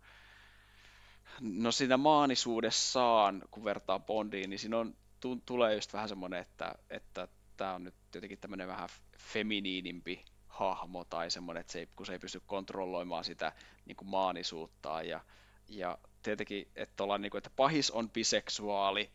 [1.39, 6.75] no siinä maanisuudessaan, kun vertaa Bondiin, niin siinä on, tu, tulee just vähän semmoinen, että,
[6.89, 12.05] että tämä on nyt jotenkin tämmöinen vähän feminiinimpi hahmo tai semmoinen, että se ei, kun
[12.05, 13.53] se ei pysty kontrolloimaan sitä
[13.85, 15.07] niin kuin maanisuuttaan.
[15.07, 15.21] Ja,
[15.67, 19.11] ja tietenkin, että, ollaan, niin kuin, että pahis on biseksuaali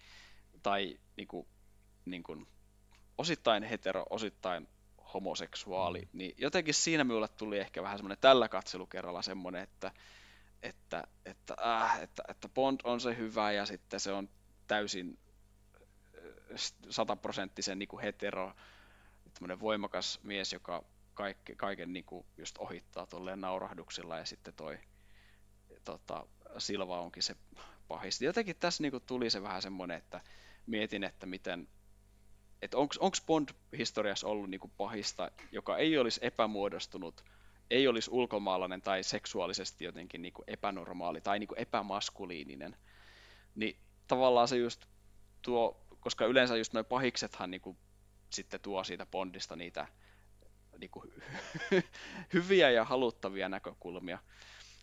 [0.62, 1.46] tai niin kuin,
[2.04, 2.46] niin kuin,
[3.18, 4.68] osittain hetero, osittain
[5.14, 9.92] homoseksuaali, niin jotenkin siinä minulle tuli ehkä vähän semmoinen tällä katselukerralla semmoinen, että,
[10.62, 14.28] että, että, äh, että, että Bond on se hyvä ja sitten se on
[14.66, 15.18] täysin
[15.74, 16.56] äh,
[16.90, 18.52] sataprosenttisen niin kuin hetero,
[19.60, 20.84] voimakas mies, joka
[21.14, 24.78] kaikki, kaiken niin kuin just ohittaa tolleen naurahduksilla ja sitten toi
[25.84, 26.26] tota,
[26.58, 27.36] Silva onkin se
[27.88, 28.22] pahis.
[28.22, 30.20] Jotenkin tässä niin kuin tuli se vähän semmoinen, että
[30.66, 31.68] mietin, että miten,
[32.62, 33.48] että onko Bond
[33.78, 37.24] historiassa ollut niin kuin pahista, joka ei olisi epämuodostunut,
[37.70, 42.76] ei olisi ulkomaalainen tai seksuaalisesti jotenkin niin kuin epänormaali tai niin kuin epämaskuliininen,
[43.54, 44.86] niin tavallaan se just
[45.42, 47.76] tuo, koska yleensä just noin pahiksethan niin kuin
[48.30, 49.86] sitten tuo siitä Bondista niitä
[50.78, 51.12] niin kuin
[52.34, 54.18] hyviä ja haluttavia näkökulmia,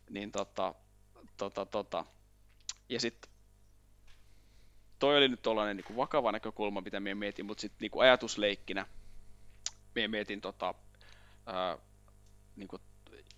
[0.09, 0.75] niin tota,
[1.37, 2.05] tota, tota.
[2.89, 3.31] ja sitten
[4.99, 8.85] toi oli nyt tuollainen niin vakava näkökulma, mitä minä mietin, mutta sitten niin ajatusleikkinä
[9.95, 10.73] minä mietin tota,
[11.45, 11.77] ää,
[12.55, 12.81] niin kuin,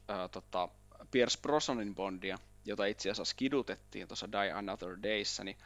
[0.08, 0.70] ää, tota,
[1.12, 5.58] Pierce Brosnanin Bondia, jota itse asiassa kidutettiin tuossa Die Another Dayssä, niin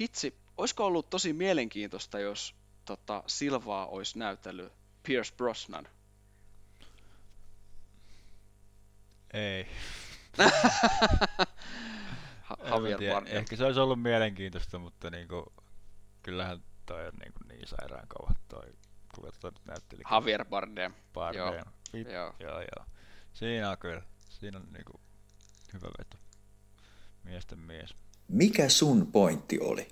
[0.00, 2.54] hitsi, olisiko ollut tosi mielenkiintoista, jos
[2.84, 5.88] tota, Silvaa olisi näytellyt Pierce Brosnan?
[9.32, 9.66] Ei.
[12.70, 13.14] Javier tiedä.
[13.14, 13.36] Bardem.
[13.36, 15.52] Ehkä se olisi ollut mielenkiintoista, mutta niinku,
[16.22, 18.72] kyllähän toi on niinku niin sairaan kova toi,
[19.14, 20.02] kuka tota nyt näytteli.
[20.10, 20.94] Javier Bardem.
[21.12, 21.40] Bardem.
[21.40, 21.54] joo,
[22.12, 22.34] joo.
[22.40, 22.86] joo, joo.
[23.32, 24.02] Siinä on kyllä.
[24.28, 25.00] Siinä on niinku
[25.72, 26.18] hyvä veto.
[27.24, 27.94] Miesten mies.
[28.28, 29.88] Mikä sun pointti oli?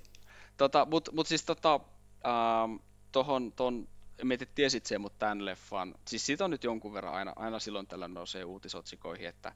[0.57, 1.81] Tota, mut, mut siis tota,
[2.27, 2.77] ähm,
[3.13, 7.15] tohon, ton, en tiedä tiesit sen, mutta tämän leffan, siis siitä on nyt jonkun verran
[7.15, 9.53] aina, aina silloin tällä nousee uutisotsikoihin, että,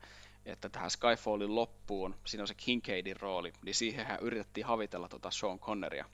[0.47, 5.59] että tähän Skyfallin loppuun, siinä on se Kincaidin rooli, niin siihenhän yritettiin havitella tota Sean
[5.59, 6.05] Conneria,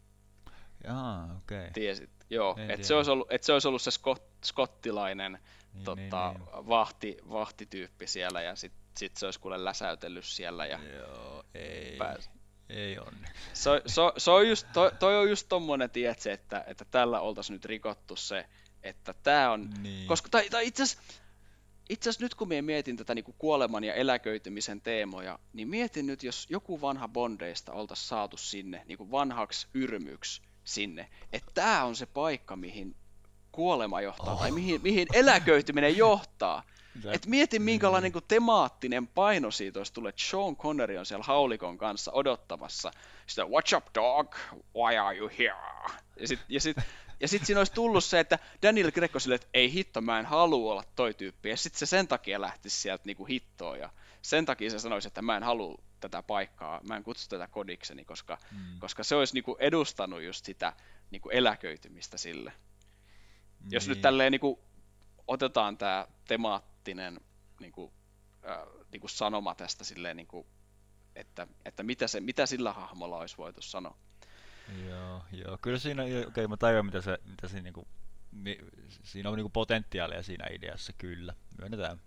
[0.85, 1.59] Jaa, okei.
[1.59, 1.70] Okay.
[1.72, 2.11] tiesit?
[2.31, 5.39] Joo, että se, olisi ollut, et se olisi ollut se skot, skottilainen
[5.74, 6.68] Niin, tota, niin, niin.
[6.68, 11.97] Vahti, vahtityyppi siellä, ja sitten sit se olisi kuule läsäytellyt siellä, ja Joo, ei.
[11.97, 12.31] pääs,
[12.68, 13.43] Ei onneksi.
[13.55, 17.55] se, se, se on just, toi, toi on just tommonen, tiedätkö, että, että tällä oltaisiin
[17.55, 18.47] nyt rikottu se,
[18.83, 20.07] että tämä on, Niin.
[20.09, 21.12] koska, tai, tai itse asiassa,
[21.91, 26.22] itse asiassa nyt kun minä mietin tätä niin kuoleman ja eläköitymisen teemoja, niin mietin nyt,
[26.22, 31.97] jos joku vanha Bondeista oltaisiin saatu sinne, niin kuin vanhaksi yrmyksi sinne, että tämä on
[31.97, 32.97] se paikka, mihin
[33.53, 34.41] kuolema johtaa, oh.
[34.41, 36.62] tai mihin, mihin eläköityminen johtaa.
[37.12, 41.78] Et mieti minkälainen niin temaattinen paino siitä olisi tullut, että Sean Connery on siellä haulikon
[41.78, 42.91] kanssa odottamassa
[43.26, 44.34] sitä What's up dog?
[44.76, 45.55] Why are you here?
[46.20, 46.76] Ja sit, ja sit,
[47.20, 50.26] ja sit siinä olisi tullut se, että Daniel Greco sille, että ei hitto, mä en
[50.26, 51.49] halua olla toi tyyppi.
[51.49, 53.78] Ja sitten se sen takia lähtisi sieltä niinku hittoon.
[53.78, 53.91] Ja
[54.22, 58.05] sen takia se sanoisi, että mä en halua tätä paikkaa, mä en kutsu tätä kodikseni,
[58.05, 58.78] koska, Mm.
[58.78, 60.72] koska se olisi niinku edustanut just sitä
[61.11, 62.53] niinku eläköitymistä sille.
[63.70, 64.03] Jos nyt Niin.
[64.03, 64.59] tälleen niin kuin,
[65.28, 66.07] otetaan tämä
[66.85, 67.20] temaattinen
[67.61, 67.93] niin kuin,
[68.49, 68.59] äh,
[68.93, 70.47] niin kuin sanoma tästä silleen, niin kuin,
[71.16, 73.97] että, että mitä, se, mitä sillä hahmolla olisi voitu sanoa.
[74.89, 75.59] Joo, joo.
[75.62, 77.89] Kyllä siinä, okei, okay, mä tajuan mitä se, mitä siinä niinku,
[78.33, 78.59] mi,
[79.03, 81.35] siinä on niinku potentiaalia siinä ideassa, kyllä.
[81.59, 82.01] Myönnetään.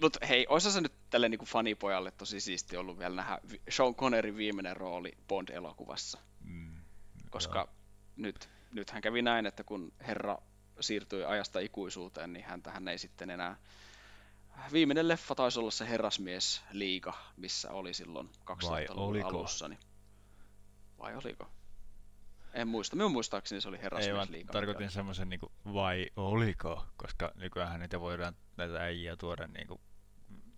[0.00, 3.94] Mutta hei, olisi se nyt tälle niin kuin fanipojalle tosi siisti ollut vielä nähdä Sean
[3.94, 6.18] Connerin viimeinen rooli Bond-elokuvassa.
[6.40, 6.76] Mm,
[7.30, 7.68] Koska
[8.16, 10.38] nyt, nythän kävi näin, että kun herra
[10.80, 13.56] siirtyi ajasta ikuisuuteen, niin hän tähän ei sitten enää...
[14.72, 19.28] Viimeinen leffa taisi olla se Herrasmies Liiga, missä oli silloin 2000-luvun oliko?
[19.28, 19.68] alussa.
[19.68, 19.80] Niin...
[20.98, 21.50] Vai oliko?
[22.52, 22.96] En muista.
[22.96, 24.52] Minun muistaakseni se oli Herrasmies Liiga.
[24.52, 29.80] tarkoitin semmoisen niinku, vai oliko, koska nykyään niitä voidaan näitä äijiä tuoda niinku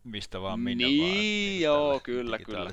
[0.06, 1.12] mistä vaan minne Niin, vaan.
[1.14, 2.70] niinku joo, kyllä, kyllä.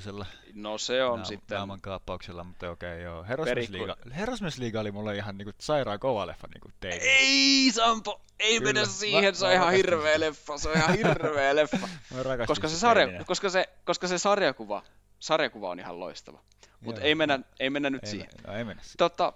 [0.53, 1.55] No se on naam- sitten...
[1.55, 3.23] Naaman kaappauksella, mutta okei joo.
[3.23, 7.01] Herrasmiesliiga, Herrasmiesliiga oli mulle ihan niinku sairaan kova leffa niinku tein.
[7.01, 8.21] Ei, Sampo!
[8.39, 8.73] Ei Kyllä.
[8.73, 11.88] mennä siihen, Mä- se on ihan hirveä leffa, se on ihan hirveä leffa.
[12.47, 14.84] Koska se, sarja, koska, se, koska se sarjakuva,
[15.19, 16.39] sarjakuva on ihan loistava.
[16.79, 18.29] Mutta ei mennä, ei mennä nyt ei, siihen.
[18.47, 18.97] No ei mennä siihen.
[18.97, 19.34] Tota,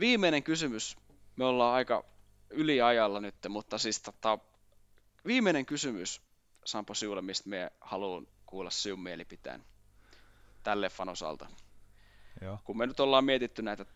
[0.00, 0.96] viimeinen kysymys.
[1.36, 2.04] Me ollaan aika
[2.50, 4.38] yliajalla nyt, mutta siis tota,
[5.26, 6.20] viimeinen kysymys
[6.64, 9.64] Sampo sinulle, mistä me haluan kuulla sinun mielipiteen
[10.62, 11.46] tämän leffan osalta.
[12.40, 12.58] Joo.
[12.64, 13.86] Kun me nyt ollaan mietitty näitä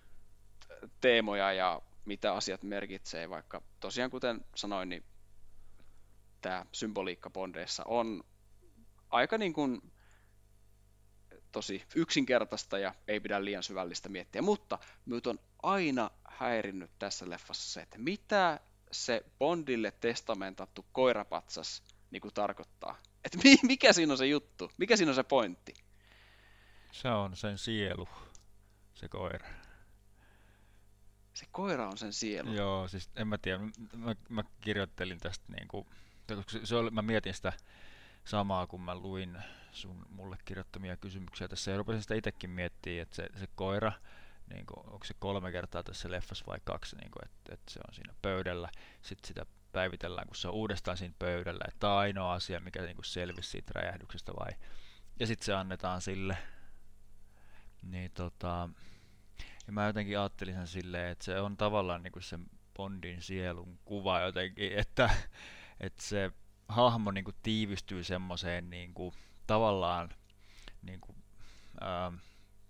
[1.01, 5.05] teemoja ja mitä asiat merkitsee, vaikka tosiaan kuten sanoin, niin
[6.41, 8.25] tämä symboliikka Bondeissa on
[9.11, 9.93] aika niin kuin
[11.53, 17.73] tosi yksinkertaista ja ei pidä liian syvällistä miettiä, mutta minut on aina häirinnyt tässä leffassa
[17.73, 18.61] se, että mitä
[18.93, 22.99] se Bondille testamentattu koirapatsas niin kuin tarkoittaa.
[23.25, 25.75] Että mi- mikä siinä on se juttu, mikä siinä on se pointti.
[26.93, 28.09] Se on sen sielu,
[28.95, 29.49] se koira.
[31.35, 32.53] Se koira on sen sielu.
[32.53, 33.59] Joo, siis en mä tiedä,
[33.97, 35.45] mä, mä kirjoittelin tästä
[36.29, 37.53] koska se, se oli, mä mietin sitä
[38.25, 39.39] samaa, kun mä luin
[39.73, 43.93] sun mulle kirjoittamia kysymyksiä tässä ja rupesin sitä itsekin miettimään, että se, se koira,
[44.55, 47.81] niin kuin, onko se kolme kertaa tässä leffassa vai kaksi, niin kuin, että, että se
[47.89, 48.69] on siinä pöydällä,
[49.03, 52.83] sitten sitä päivitellään, kun se on uudestaan siinä pöydällä, että tämä on ainoa asia, mikä
[52.83, 54.53] niin kuin selvisi siitä räjähdyksestä vai,
[55.21, 56.37] ja sitten se annetaan sille,
[57.83, 58.69] niin tota,
[59.67, 62.47] ja mä jotenkin ajattelin sen silleen, että se on tavallaan niin kuin sen
[62.77, 65.11] Bondin sielun kuva jotenkin, että,
[65.81, 66.33] että se
[66.69, 69.15] hahmo niin kuin tiivistyy semmoiseen niin kuin,
[69.47, 70.11] tavallaan
[70.83, 71.17] niin kuin,
[71.83, 72.15] ähm,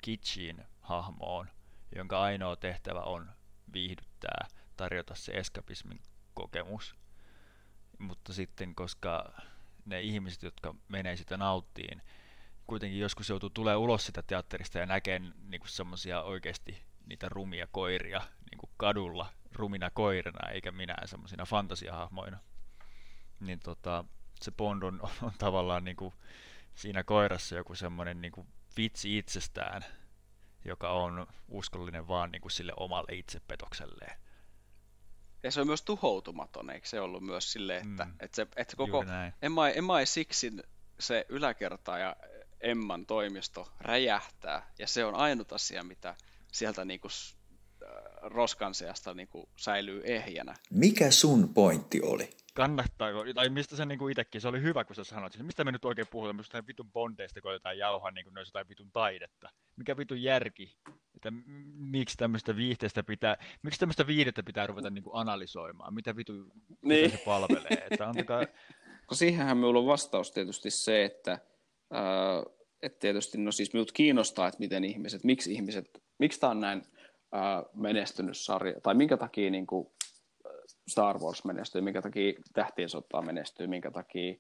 [0.03, 1.49] kitschiin hahmoon,
[1.97, 3.31] jonka ainoa tehtävä on
[3.73, 6.01] viihdyttää, tarjota se eskapismin
[6.35, 6.95] kokemus.
[7.99, 9.33] Mutta sitten, koska
[9.85, 12.03] ne ihmiset, jotka menee sitä nauttiin,
[12.67, 18.23] kuitenkin joskus joutuu tulee ulos sitä teatterista ja näkee niin semmoisia oikeasti niitä rumia koiria
[18.51, 22.39] niin kuin kadulla rumina koirina, eikä minä semmoisina fantasiahahmoina.
[23.41, 24.05] Niin tota,
[24.43, 26.15] se Bond on, on, tavallaan niin kuin
[26.75, 29.85] siinä koirassa joku semmoinen niin kuin vitsi itsestään,
[30.65, 34.24] joka on uskollinen vaan niin kuin sille omalle itsepetokselleen.
[35.45, 38.13] Ja se on myös tuhoutumaton, eikö se ollut myös silleen, että, Mm.
[38.21, 39.33] että, se, että se koko Juuri näin.
[39.43, 40.67] MI, MI6
[41.01, 42.17] se yläkerta ja
[42.61, 46.15] Emman toimisto räjähtää, ja se on ainut asia, mitä
[46.53, 47.44] sieltä s- äh,
[48.25, 50.55] roskan seasta niinku säilyy ehjänä.
[50.71, 52.31] Mikä sun pointti oli?
[52.55, 55.73] kannattaako, tai mistä se niinku itsekin, se oli hyvä, kun sä sanoit, siis mistä me
[55.73, 59.51] nyt oikein puhutaan, mistä vitun bondeista koetetaan jauhaa niin kuin ne jotain vitun taidetta.
[59.77, 60.77] Mikä vitun järki,
[61.15, 61.33] että
[61.77, 66.49] miksi tämmöistä viihteestä pitää, miksi tämmöistä viihdettä pitää ruveta niinku analysoimaan, mitä vitu Niin.
[66.83, 67.11] niin.
[67.11, 68.43] se palvelee, että antakaa,
[69.11, 71.39] No siihenhän minulla on vastaus tietysti se, että,
[71.91, 72.43] ää,
[72.83, 76.83] että tietysti, no siis minut kiinnostaa, että miten ihmiset, miksi ihmiset, miksi tämä on näin
[77.75, 79.89] menestynyt sarja, tai minkä takia niin kuin
[80.89, 84.35] Star Wars menestyy, minkä takia Tähtien sota menestyy, minkä takia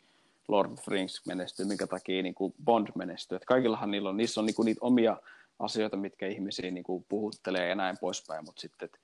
[0.48, 3.36] Lord of the Rings menestyy, minkä takia niin kuin Bond menestyy.
[3.36, 5.16] Että kaikillahan niillä on, niissä on niin kuin niitä omia
[5.58, 8.98] asioita, mitkä ihmisiä niin kuin puhuttelee ja näin poispäin, mutta sitten että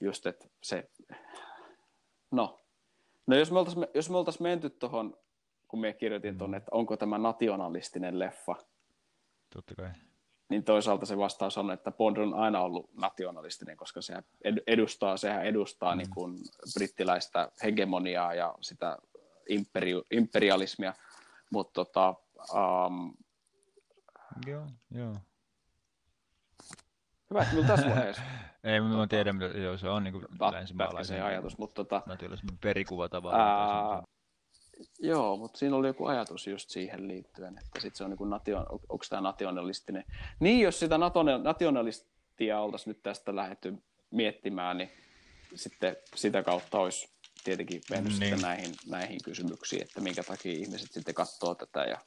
[0.00, 0.90] just, että se,
[2.30, 2.60] no,
[3.30, 5.16] No jos me oltaisiin, jos me oltaisiin menty tuohon,
[5.68, 8.56] kun me kirjoitin tuonne, että onko tämä nationalistinen leffa,
[9.54, 9.90] totta kai.
[10.50, 14.14] Niin toisaalta se vastaus on, että Bond on aina ollut nationalistinen, koska se
[14.44, 15.98] ed- edustaa, sehän edustaa mm.
[15.98, 16.38] niin kuin
[16.74, 18.98] brittiläistä hegemoniaa ja sitä
[19.50, 20.94] imperi- imperialismia,
[21.50, 22.14] mutta tota,
[22.54, 23.14] um,
[24.46, 25.16] Joo, joo.
[27.30, 28.22] hyvä, että tässä vaiheessa
[28.64, 32.02] Ei, mä tiedän, mitä, joo, se on niinku pätkäsee länsimaalaisen ajatus, mutta tota,
[32.60, 33.96] perikuva tavallaan.
[33.96, 34.02] Ää,
[34.98, 38.66] joo, mutta siinä oli joku ajatus just siihen liittyen, että sit se on niin nation,
[38.70, 40.04] onko tämä nationalistinen.
[40.40, 40.98] Niin, jos sitä
[41.42, 43.74] nationalistia oltaisiin nyt tästä lähdetty
[44.10, 44.90] miettimään, niin
[45.54, 47.08] sitten sitä kautta olisi
[47.44, 48.20] tietenkin mennyt Niin.
[48.20, 51.98] sitten näihin, näihin kysymyksiin, että minkä takia ihmiset sitten katsoo tätä ja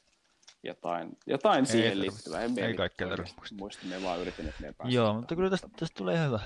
[0.62, 2.40] jotain, jotain siihen tarvi- liittyvää.
[2.40, 5.36] En ei mieli kaikkea oikeasti tarvi muista, me vaan yritin, että ei päästä Joo, mutta
[5.36, 6.40] kyllä tästä, tästä tulee hyvä.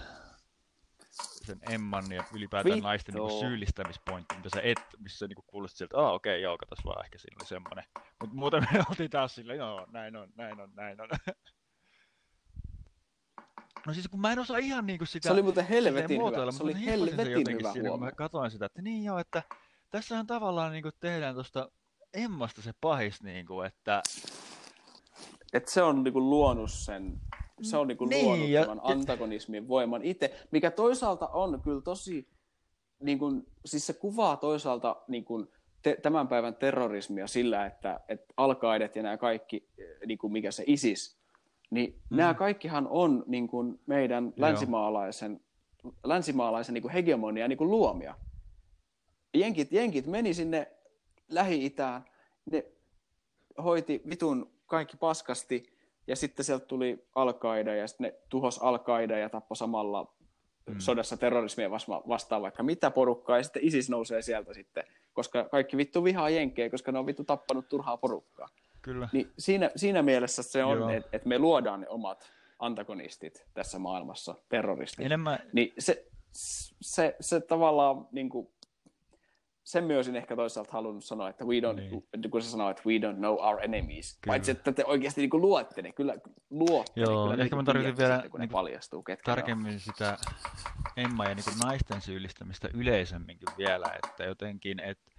[1.49, 2.89] Sen Emman ja ylipäätään Vittu.
[2.89, 6.59] naisten niinku syyllistämispointti, mitä sä et, missä sä niinku kuulostit sieltä, ah okei, okay, joo,
[6.59, 7.85] katos vaan, ehkä siinä oli semmonen.
[8.21, 11.09] Mutta muuten me oltiin taas sillä, joo, näin on, näin on, näin on.
[13.87, 16.59] No siis kun mä en osaa ihan niinku sitä Se oli muuten helvetin muotoilla, hyvä.
[16.59, 19.43] Se oli helvetin jotenkin hyvä siinä, mä katsoin sitä, että niin joo, että
[19.91, 21.71] tässähän tavallaan niinku tehdään tuosta
[22.15, 24.03] Emmasta se pahis, niinku, että
[25.53, 27.21] Et se on niinku luonut sen,
[27.63, 32.29] se on niinku Niin, luonut ja- tämän antagonismin voiman itse, mikä toisaalta on kyllä tosi,
[33.01, 35.49] niin kuin, siis se kuvaa toisaalta niin kuin
[35.83, 40.51] te, tämän päivän terrorismia sillä, että, että alkaidet ja nämä kaikki, eh, niin kuin mikä
[40.51, 41.19] se ISIS,
[41.71, 42.17] niin mm.
[42.17, 45.41] nämä kaikkihan on niin kuin meidän länsimaalaisen,
[46.05, 48.15] länsimaalaisen niin kuin hegemonia niin kuin luomia.
[49.35, 50.73] Jenkit, jenkit meni sinne
[51.29, 52.05] Lähi-Itään,
[52.51, 52.65] ne
[53.65, 55.78] hoiti vitun kaikki paskasti,
[56.09, 57.35] ja sitten sieltä tuli al
[57.79, 58.79] ja sitten ne tuhos al
[59.21, 60.15] ja tappoi samalla
[60.67, 60.79] mm.
[60.79, 65.77] sodassa terrorismia vasta- vastaan vaikka mitä porukkaa, ja sitten ISIS nousee sieltä sitten, koska kaikki
[65.77, 68.49] vittu vihaa jenkkejä, koska ne on vittu tappanut turhaa porukkaa.
[68.83, 69.09] kyllä.
[69.13, 74.35] Niin siinä, siinä mielessä se on, että et me luodaan ne omat antagonistit tässä maailmassa,
[74.49, 75.07] terroristit.
[75.07, 76.07] Enemmän, Niin se,
[76.81, 78.49] se, se tavallaan, niin kuin,
[79.69, 82.31] sen myös olisin ehkä toisaalta halunnut sanoa, että we don't, niin.
[82.31, 84.19] kun sä sanoit, että we don't know our enemies.
[84.21, 84.33] Kyllä.
[84.33, 86.15] Paitsi, että te oikeasti niin kuin luotte ne, kyllä
[86.51, 89.33] luotte Joo, ne, kyllä ehkä mä tarkoitin vielä sitten, kun ne niinku paljastuu, ketkä ne
[89.33, 89.37] on.
[89.37, 90.19] tarkemmin sitä
[90.97, 95.13] Emma ja niin naisten syyllistämistä yleisemminkin vielä, että jotenkin, että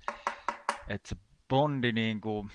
[0.87, 1.15] et se
[1.49, 2.47] Bondi niinku,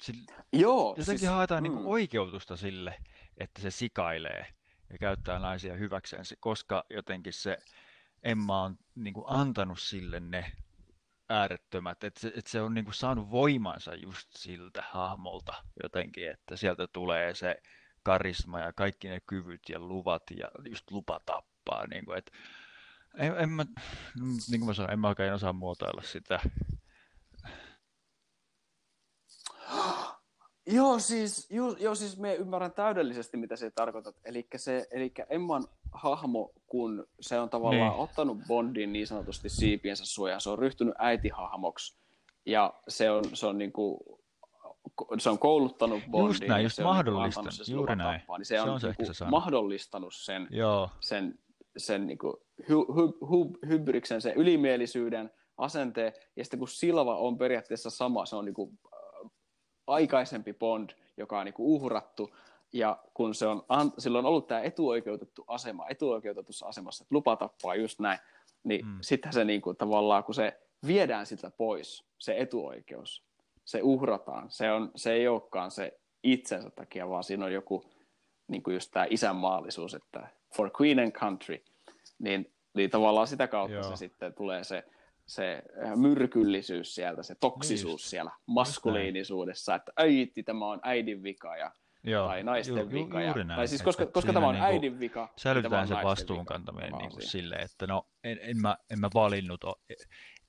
[0.00, 2.94] sille, Joo, jotenkin siis, haetaan mm, niinku oikeutusta sille,
[3.38, 4.46] että se sikailee
[4.92, 7.58] ja käyttää naisia hyväkseen, se- koska jotenkin se
[8.22, 10.52] Emma on niinku antanut sille ne
[11.30, 16.86] äärettömät, että se, että se on niinku saanut voimansa just siltä hahmolta jotenkin, että sieltä
[16.92, 17.56] tulee se
[18.02, 22.32] karisma ja kaikki ne kyvyt ja luvat ja just lupa tappaa, niinku, että
[23.18, 23.64] en, en mä,
[24.50, 26.40] niin kuin mä sanoin, en mä oikein osaa muotoilla sitä.
[30.66, 34.16] Joo, siis, ju, joo, siis me ymmärrän täydellisesti, mitä se tarkoitat.
[34.24, 37.90] Eli se, elikkä Emman hahmo, kun se on tavallaan Niin.
[37.92, 38.00] niin.
[38.02, 41.96] ottanut Bondin niin sanotusti siipiensä suojaan, se on ryhtynyt äitihahmoksi
[42.46, 44.18] ja se on, se on, niinku,
[45.18, 46.48] se on kouluttanut Bondin.
[46.48, 48.20] näin, ja just se on niinku mahdollistanut, sen juuri näin.
[48.20, 51.38] tappaa, Niin se, Se on, on se ehkä se mahdollistanut sen, Joo, sen,
[51.76, 57.90] sen niinku hy, hy, hy, hybriksen, sen ylimielisyyden, asenteen, ja sitten kun Silva on periaatteessa
[57.90, 59.30] sama, se on niinku äh,
[59.86, 62.30] aikaisempi Bond, joka on niinku uhrattu,
[62.72, 63.62] ja kun se on,
[63.98, 68.18] sillä on ollut tämä etuoikeutettu asema, etuoikeutetussa asemassa, että lupa tappaa just näin,
[68.64, 68.98] niin Mm.
[69.00, 73.24] sittenhän se niinku, tavallaan, kun se viedään siltä pois, se etuoikeus,
[73.64, 77.84] se uhrataan, se, on, se ei olekaan se itsensä takia, vaan siinä on joku
[78.48, 81.64] niin kuin just tämä isänmaallisuus, että for queen and country,
[82.18, 83.82] niin, niin tavallaan sitä kautta Joo.
[83.90, 84.84] se sitten tulee se,
[85.26, 91.56] se äh, myrkyllisyys sieltä, se toksisuus Niin siellä maskuliinisuudessa, että äiti, tämä on äidin vika
[91.56, 92.28] ja, joo.
[92.28, 93.20] tai naisten ju, ju, vika.
[93.20, 93.58] Ja, juuri näin.
[93.58, 96.54] tai siis koska, koska tämä on niinku äidin vika, niin Säilytetään se naisten vastuun vika.
[96.54, 97.30] kantaminen Vaan niin kuin siinä.
[97.30, 99.80] silleen, että no en, en, mä, en mä valinnut, o-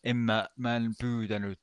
[0.03, 1.59] en mä, mä en pyytänyt,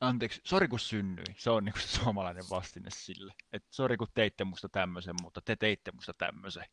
[0.00, 4.44] anteeksi, sori kun synnyin, se on niinku se suomalainen vastine sille, että sori kun teitte
[4.44, 6.64] musta tämmöisen, mutta te teitte musta tämmöisen.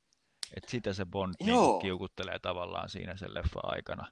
[0.55, 4.11] Että sitä se Bond niinku kiukuttelee tavallaan siinä sen leffan aikana.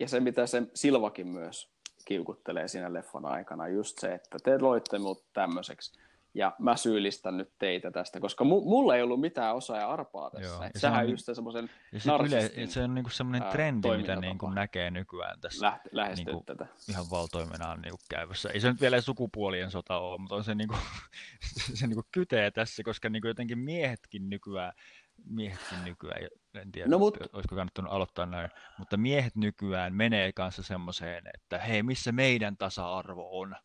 [0.00, 1.70] Ja se, mitä se Silvakin myös
[2.04, 6.00] kiukuttelee siinä leffan aikana, just se, että te loitte mut tämmöiseksi,
[6.34, 10.30] ja mä syyllistän nyt teitä tästä, koska mu- mulla ei ollut mitään osaa ja arpaa
[10.30, 10.46] tässä.
[10.54, 13.96] Joo, ja se sehän on on just semmoisen se, yle, se on niinku semmoinen trendi,
[13.96, 16.66] mitä niinku näkee nykyään tässä läht- niinku tätä.
[16.88, 18.50] ihan valtoimenaan niinku käyvässä.
[18.50, 20.76] Ei se nyt vielä sukupuolien sota ole, mutta on se, niinku,
[21.74, 24.72] se niinku kytee tässä, koska niinku jotenkin miehetkin nykyään,
[25.24, 26.20] miehetkin nykyään,
[26.54, 31.58] en tiedä, No mut- olisiko kannattanut aloittaa näin, mutta miehet nykyään menee kanssa semmoiseen, että
[31.58, 33.56] hei, missä meidän tasa-arvo on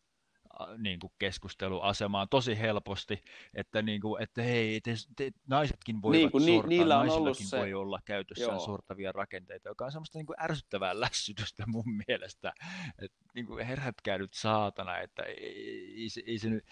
[0.78, 3.22] niin kuin keskusteluasemaan tosi helposti,
[3.54, 7.10] että, niin kuin, että hei, te, te, naisetkin voivat Niin, kun ni- sortaa, niillä on
[7.10, 8.66] ollut se- voi olla käytössään Joo.
[8.66, 12.52] sortavia rakenteita, joka on semmoista niin kuin ärsyttävää lässytystä mun mielestä,
[12.98, 16.64] että niin kuin herätkää nyt saatana, että ei, ei, se, ei se nyt,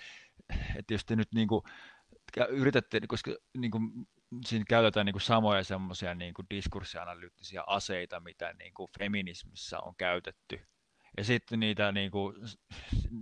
[0.77, 1.63] että jos te nyt niin kuin,
[2.49, 4.07] yritätte, koska niin kuin,
[4.47, 9.95] siinä käytetään niin kuin samoja semmoisia niin kuin diskurssianalyyttisiä aseita, mitä niin kuin feminismissä on
[9.97, 10.61] käytetty.
[11.17, 12.37] Ja sitten niitä niin kuin,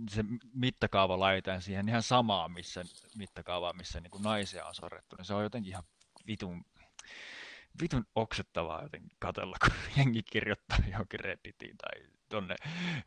[0.09, 0.23] se
[0.53, 2.83] mittakaava laitetaan siihen ihan samaan missä,
[3.17, 5.15] mittakaavaan, missä niin kuin naisia on sorrettu.
[5.15, 5.83] Niin se on jotenkin ihan
[6.27, 6.65] vitun,
[7.81, 12.55] vitun oksettavaa jotenkin katella, kun jengi kirjoittaa johonkin Redditiin tai tonne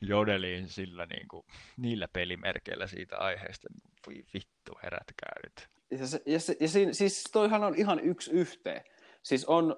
[0.01, 1.47] Jodeliin sillä niin kuin,
[1.77, 3.69] niillä pelimerkeillä siitä aiheesta.
[4.07, 5.69] Voi vittu, herätkää nyt.
[6.01, 8.85] Ja, se, ja, se, ja siinä, siis toihan on ihan yksi yhteen.
[9.23, 9.77] Siis on,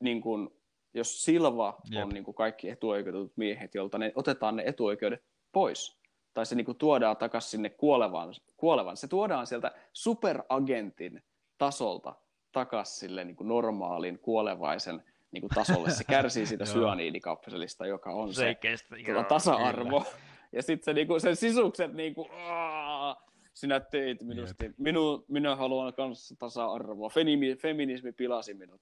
[0.00, 0.59] niin kuin,
[0.94, 2.02] jos Silva Jep.
[2.04, 5.22] on niin kuin kaikki etuoikeutetut miehet, jolta ne, otetaan ne etuoikeudet
[5.52, 5.98] pois,
[6.34, 11.22] tai se niin kuin tuodaan takaisin sinne kuolevan, kuolevan, se tuodaan sieltä superagentin
[11.58, 12.14] tasolta
[12.52, 15.02] takas sille niin kuin normaalin kuolevaisen
[15.32, 15.90] niin kuin tasolle.
[15.90, 16.72] Se kärsii siitä Joo.
[16.72, 18.96] syaniidikapselista, joka on se, ei kestä.
[19.06, 20.04] tuota, tasa-arvo.
[20.52, 23.16] Ja sitten se, niinku, sen sisukset, niinku, "Aa,
[23.54, 28.80] sinä teit minusta, minu, minä haluan kanssa tasa-arvoa, feminismi, feminismi pilasi minut.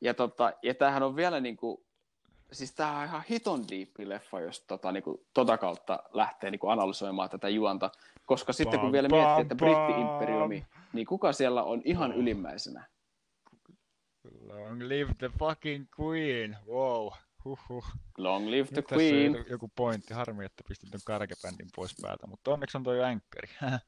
[0.00, 1.86] Ja, tota, ja tämähän on vielä niinku,
[2.52, 7.30] siis tämä on ihan hiton diippi leffa, jos tota, niinku, tota kautta lähtee niinku, analysoimaan
[7.30, 7.90] tätä juonta,
[8.26, 12.86] koska sitten kun Pam, vielä pam, miettii, että britti-imperiumi, niin kuka siellä on ihan ylimmäisenä?
[14.40, 16.56] Long live the fucking queen.
[16.66, 17.08] Wow.
[17.44, 17.84] Huhhuh.
[18.18, 19.44] Long live the Nyt queen.
[19.50, 20.14] joku pointti.
[20.14, 23.48] Harmi, että pistin ton karkebändin pois päältä, mutta onneksi on toi änkkäri.